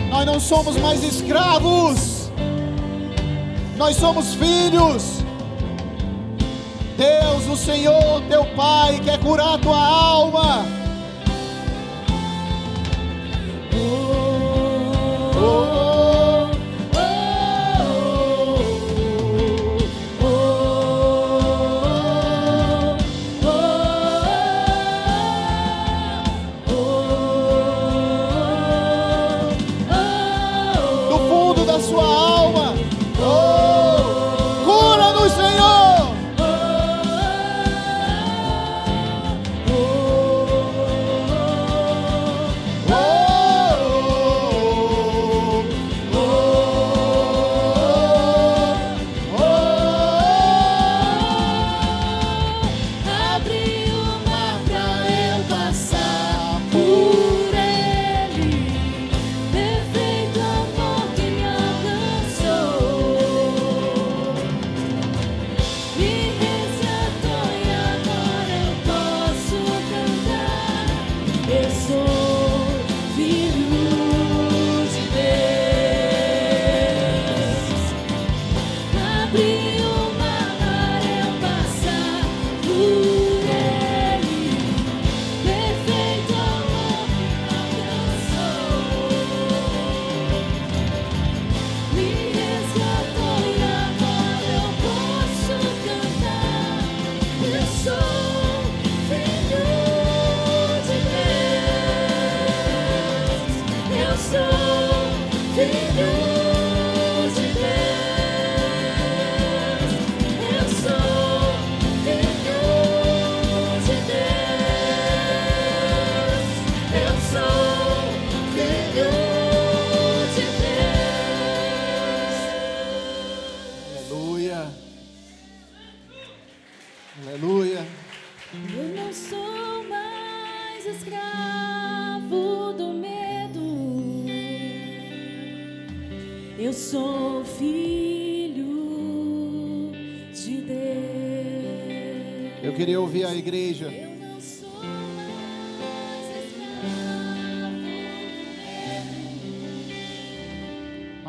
Nós 0.09 0.25
não 0.25 0.39
somos 0.39 0.77
mais 0.77 1.03
escravos. 1.03 2.29
Nós 3.77 3.95
somos 3.95 4.33
filhos. 4.33 5.21
Deus, 6.97 7.47
o 7.47 7.57
Senhor, 7.57 8.21
teu 8.29 8.45
Pai, 8.55 8.99
quer 9.03 9.19
curar 9.19 9.57
tua 9.59 9.77
alma. 9.77 10.65
Oh. 13.73 14.20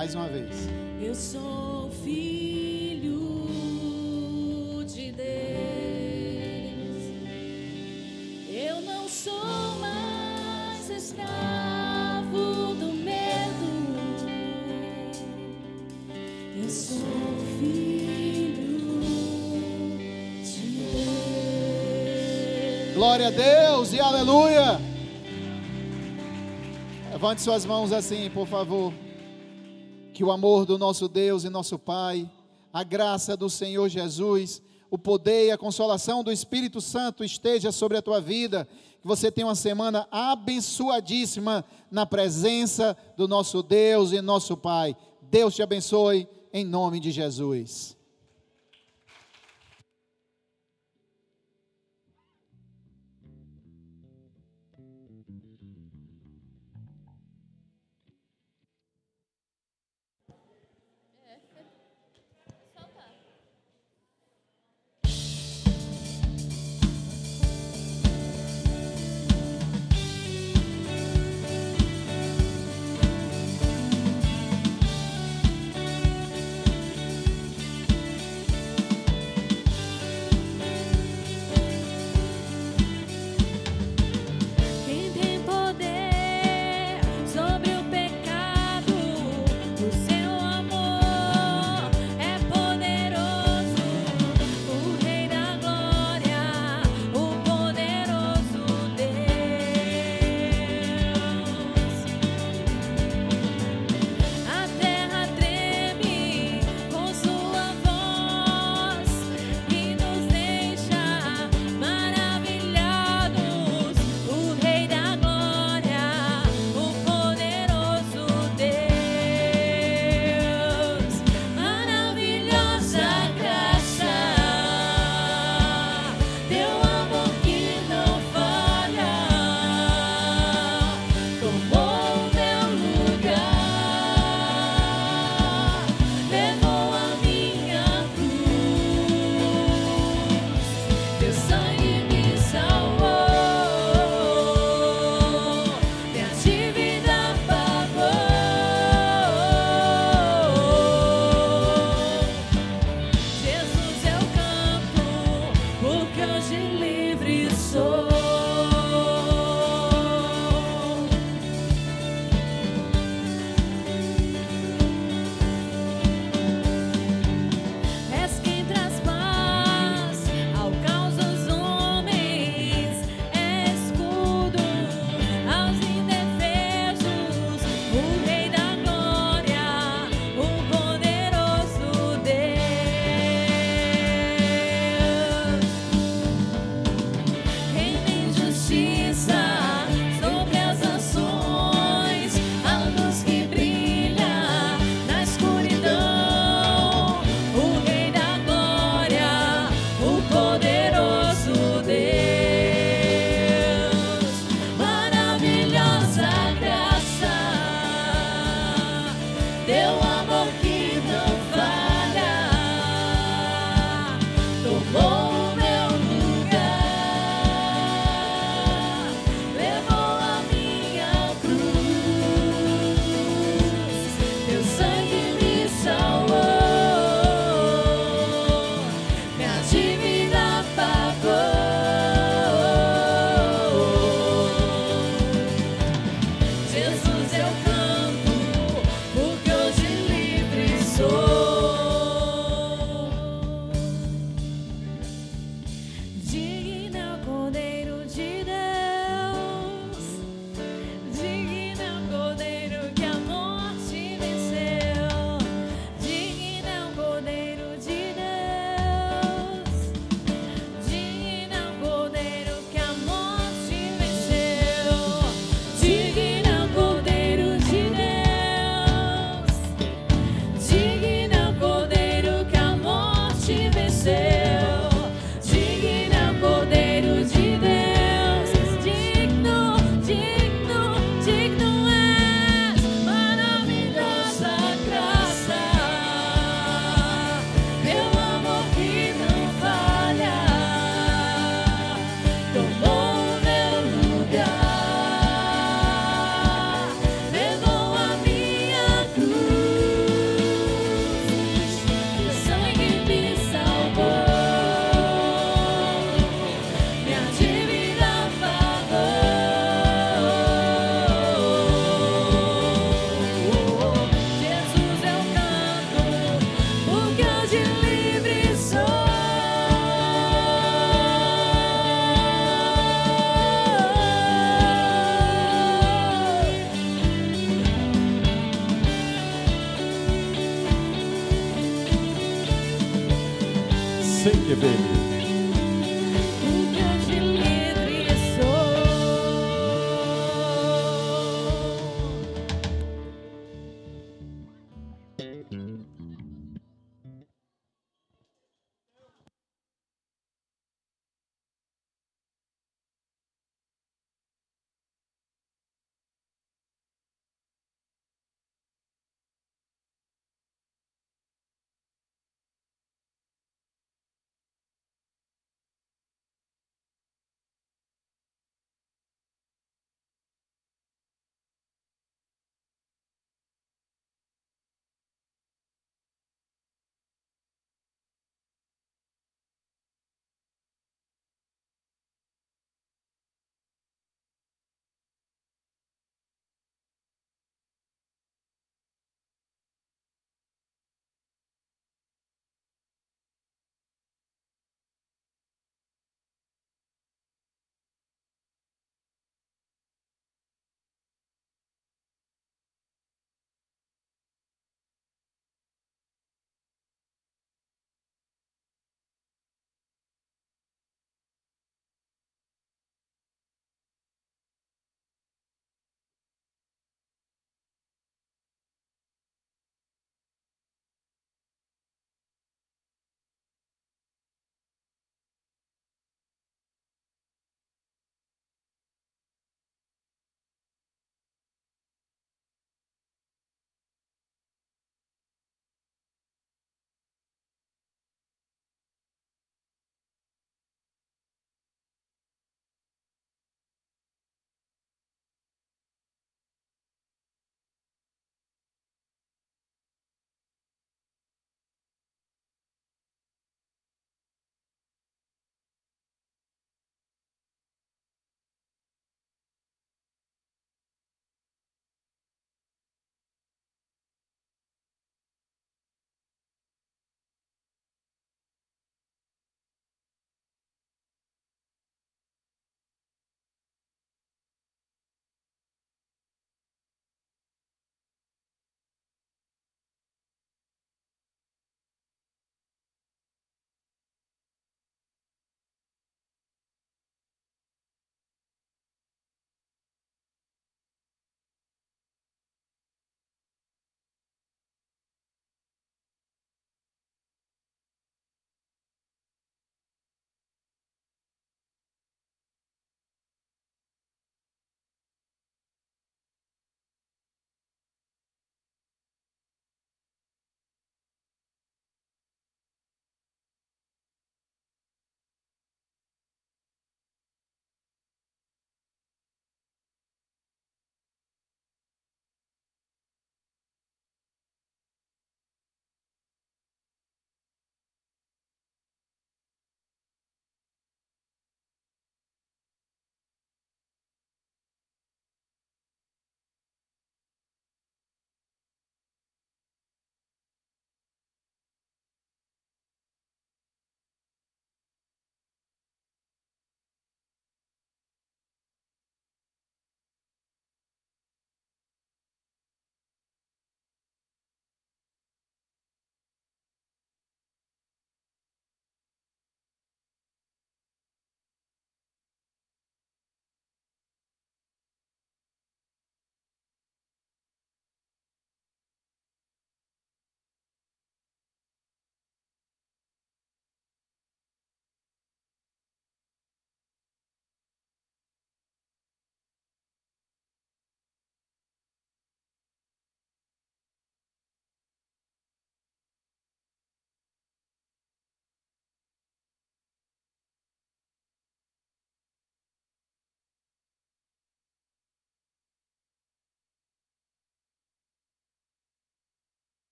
mais 0.00 0.14
uma 0.14 0.28
vez. 0.28 0.48
Eu 0.98 1.14
sou 1.14 1.90
filho 2.02 3.18
de 4.86 5.12
Deus. 5.12 5.26
Eu 8.48 8.80
não 8.80 9.06
sou 9.06 9.78
mais 9.78 10.88
escravo 10.88 12.74
do 12.76 12.94
medo. 12.94 13.68
Eu 16.56 16.70
sou 16.70 16.96
filho 17.58 19.02
de 20.42 20.66
Deus. 20.94 22.94
Glória 22.94 23.26
a 23.26 23.30
Deus 23.30 23.92
e 23.92 24.00
aleluia. 24.00 24.80
Levante 27.12 27.42
suas 27.42 27.66
mãos 27.66 27.92
assim, 27.92 28.30
por 28.30 28.46
favor. 28.46 28.94
Que 30.20 30.24
o 30.24 30.30
amor 30.30 30.66
do 30.66 30.76
nosso 30.76 31.08
Deus 31.08 31.44
e 31.44 31.48
nosso 31.48 31.78
Pai, 31.78 32.30
a 32.70 32.84
graça 32.84 33.38
do 33.38 33.48
Senhor 33.48 33.88
Jesus, 33.88 34.60
o 34.90 34.98
poder 34.98 35.46
e 35.46 35.50
a 35.50 35.56
consolação 35.56 36.22
do 36.22 36.30
Espírito 36.30 36.78
Santo 36.78 37.24
esteja 37.24 37.72
sobre 37.72 37.96
a 37.96 38.02
tua 38.02 38.20
vida. 38.20 38.68
Que 39.00 39.08
você 39.08 39.32
tenha 39.32 39.46
uma 39.46 39.54
semana 39.54 40.06
abençoadíssima 40.10 41.64
na 41.90 42.04
presença 42.04 42.94
do 43.16 43.26
nosso 43.26 43.62
Deus 43.62 44.12
e 44.12 44.20
nosso 44.20 44.58
Pai. 44.58 44.94
Deus 45.22 45.54
te 45.54 45.62
abençoe 45.62 46.28
em 46.52 46.66
nome 46.66 47.00
de 47.00 47.10
Jesus. 47.12 47.96